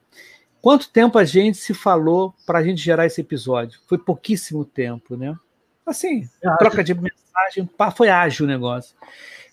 quanto 0.61 0.89
tempo 0.89 1.17
a 1.17 1.23
gente 1.23 1.57
se 1.57 1.73
falou 1.73 2.33
para 2.45 2.59
a 2.59 2.63
gente 2.63 2.81
gerar 2.81 3.05
esse 3.05 3.21
episódio? 3.21 3.79
Foi 3.87 3.97
pouquíssimo 3.97 4.65
tempo, 4.65 5.15
né? 5.15 5.35
Assim, 5.85 6.29
é 6.43 6.55
troca 6.57 6.83
de 6.83 6.93
mensagem, 6.93 7.65
pá, 7.77 7.91
foi 7.91 8.09
ágil 8.09 8.45
o 8.45 8.49
negócio. 8.49 8.95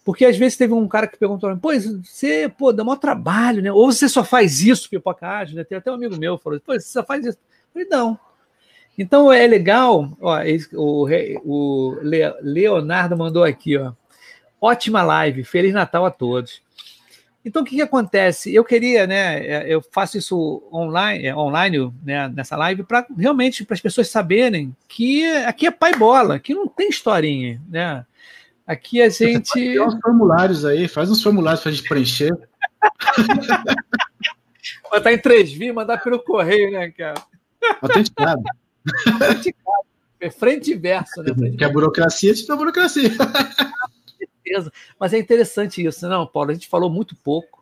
Porque 0.04 0.24
às 0.24 0.38
vezes 0.38 0.56
teve 0.56 0.72
um 0.72 0.88
cara 0.88 1.06
que 1.06 1.18
perguntou, 1.18 1.54
pô, 1.58 1.68
você, 1.78 2.48
pô, 2.48 2.72
dá 2.72 2.82
maior 2.82 2.96
trabalho, 2.96 3.62
né? 3.62 3.70
Ou 3.70 3.92
você 3.92 4.08
só 4.08 4.24
faz 4.24 4.60
isso, 4.62 4.88
pipoca 4.88 5.28
ágil, 5.28 5.56
né? 5.56 5.64
Tem 5.64 5.76
até 5.76 5.90
um 5.90 5.94
amigo 5.94 6.16
meu 6.16 6.38
que 6.38 6.44
falou, 6.44 6.60
pô, 6.60 6.72
você 6.72 6.88
só 6.88 7.04
faz 7.04 7.26
isso. 7.26 7.36
Eu 7.38 7.72
falei, 7.72 7.88
não. 7.88 8.18
Então 8.96 9.32
é 9.32 9.46
legal, 9.46 10.10
ó, 10.20 10.38
o, 10.74 11.08
o 11.44 11.96
Leonardo 12.42 13.16
mandou 13.16 13.44
aqui, 13.44 13.76
ó. 13.76 13.92
Ótima 14.60 15.02
live, 15.02 15.44
Feliz 15.44 15.72
Natal 15.72 16.04
a 16.04 16.10
todos. 16.10 16.60
Então, 17.44 17.62
o 17.62 17.64
que, 17.64 17.76
que 17.76 17.82
acontece? 17.82 18.54
Eu 18.54 18.64
queria, 18.64 19.06
né? 19.06 19.46
É, 19.46 19.72
eu 19.72 19.80
faço 19.92 20.18
isso 20.18 20.62
online, 20.72 21.26
é, 21.26 21.34
online 21.34 21.92
né, 22.04 22.28
nessa 22.28 22.56
live, 22.56 22.82
para 22.82 23.06
realmente 23.16 23.64
para 23.64 23.74
as 23.74 23.80
pessoas 23.80 24.08
saberem 24.08 24.74
que 24.88 25.24
aqui 25.44 25.66
é 25.66 25.70
pai 25.70 25.94
bola, 25.94 26.38
que 26.38 26.52
não 26.52 26.66
tem 26.66 26.90
historinha, 26.90 27.60
né? 27.68 28.04
Aqui 28.66 29.00
a 29.00 29.08
gente. 29.08 29.54
Tem 29.54 29.80
uns 29.80 29.98
formulários 30.00 30.64
aí, 30.64 30.88
faz 30.88 31.10
uns 31.10 31.22
formulários 31.22 31.62
para 31.62 31.70
a 31.70 31.74
gente 31.74 31.88
preencher. 31.88 32.36
Botar 34.90 35.12
em 35.12 35.18
3V, 35.18 35.72
mandar 35.72 36.02
pelo 36.02 36.18
correio, 36.18 36.72
né, 36.72 36.90
cara? 36.90 37.22
Autenticado. 37.80 38.42
Autenticado. 39.06 39.88
É 40.20 40.30
frente 40.30 40.72
e 40.72 40.74
verso, 40.74 41.22
né? 41.22 41.32
Que 41.56 41.64
a 41.64 41.68
burocracia 41.68 42.34
te 42.34 42.46
dá 42.46 42.56
burocracia. 42.56 43.10
certeza. 44.48 44.72
Mas 44.98 45.12
é 45.12 45.18
interessante 45.18 45.84
isso, 45.84 46.08
não, 46.08 46.26
Paulo? 46.26 46.50
A 46.50 46.54
gente 46.54 46.68
falou 46.68 46.90
muito 46.90 47.14
pouco. 47.16 47.58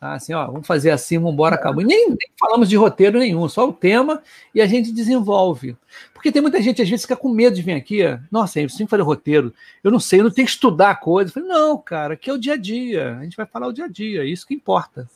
Tá? 0.00 0.12
Assim, 0.14 0.32
ó, 0.32 0.46
vamos 0.46 0.66
fazer 0.66 0.90
assim, 0.90 1.18
vamos 1.18 1.32
embora, 1.32 1.56
acabou. 1.56 1.82
Nem, 1.84 2.08
nem 2.08 2.30
falamos 2.38 2.68
de 2.68 2.76
roteiro 2.76 3.18
nenhum, 3.18 3.48
só 3.48 3.68
o 3.68 3.72
tema 3.72 4.22
e 4.54 4.60
a 4.60 4.66
gente 4.66 4.92
desenvolve. 4.92 5.76
Porque 6.14 6.30
tem 6.30 6.40
muita 6.40 6.62
gente, 6.62 6.80
às 6.80 6.88
vezes, 6.88 7.04
que 7.04 7.12
fica 7.12 7.20
com 7.20 7.28
medo 7.28 7.56
de 7.56 7.62
vir 7.62 7.72
aqui. 7.72 8.02
Nossa, 8.30 8.60
eu 8.60 8.68
sempre 8.68 8.90
falei 8.90 9.04
roteiro, 9.04 9.52
eu 9.82 9.90
não 9.90 9.98
sei, 9.98 10.20
eu 10.20 10.24
não 10.24 10.30
tenho 10.30 10.46
que 10.46 10.52
estudar 10.52 10.90
a 10.90 10.94
coisa. 10.94 11.30
Eu 11.30 11.34
falei, 11.34 11.48
não, 11.48 11.76
cara, 11.78 12.14
aqui 12.14 12.30
é 12.30 12.32
o 12.32 12.38
dia 12.38 12.54
a 12.54 12.56
dia. 12.56 13.16
A 13.18 13.24
gente 13.24 13.36
vai 13.36 13.46
falar 13.46 13.66
o 13.66 13.72
dia 13.72 13.86
a 13.86 13.88
dia, 13.88 14.22
é 14.22 14.26
isso 14.26 14.46
que 14.46 14.54
importa. 14.54 15.08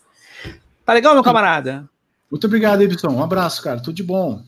Tá 0.84 0.92
legal, 0.92 1.14
meu 1.14 1.22
camarada? 1.22 1.88
Muito 2.28 2.46
obrigado, 2.46 2.82
Edson. 2.82 3.10
Um 3.10 3.22
abraço, 3.22 3.62
cara. 3.62 3.80
Tudo 3.80 3.94
de 3.94 4.02
bom. 4.02 4.42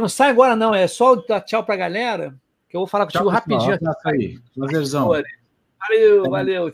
não 0.00 0.08
sai 0.08 0.30
agora, 0.30 0.56
não. 0.56 0.74
É 0.74 0.88
só 0.88 1.14
dar 1.14 1.40
tchau 1.42 1.62
pra 1.62 1.76
galera, 1.76 2.34
que 2.68 2.76
eu 2.76 2.80
vou 2.80 2.88
falar 2.88 3.04
contigo 3.04 3.24
tchau, 3.24 3.32
rapidinho. 3.32 3.78
Tchau, 3.78 3.94
aí. 4.06 4.40
Prazerzão. 4.56 5.12
Valeu, 5.88 6.30
valeu. 6.30 6.72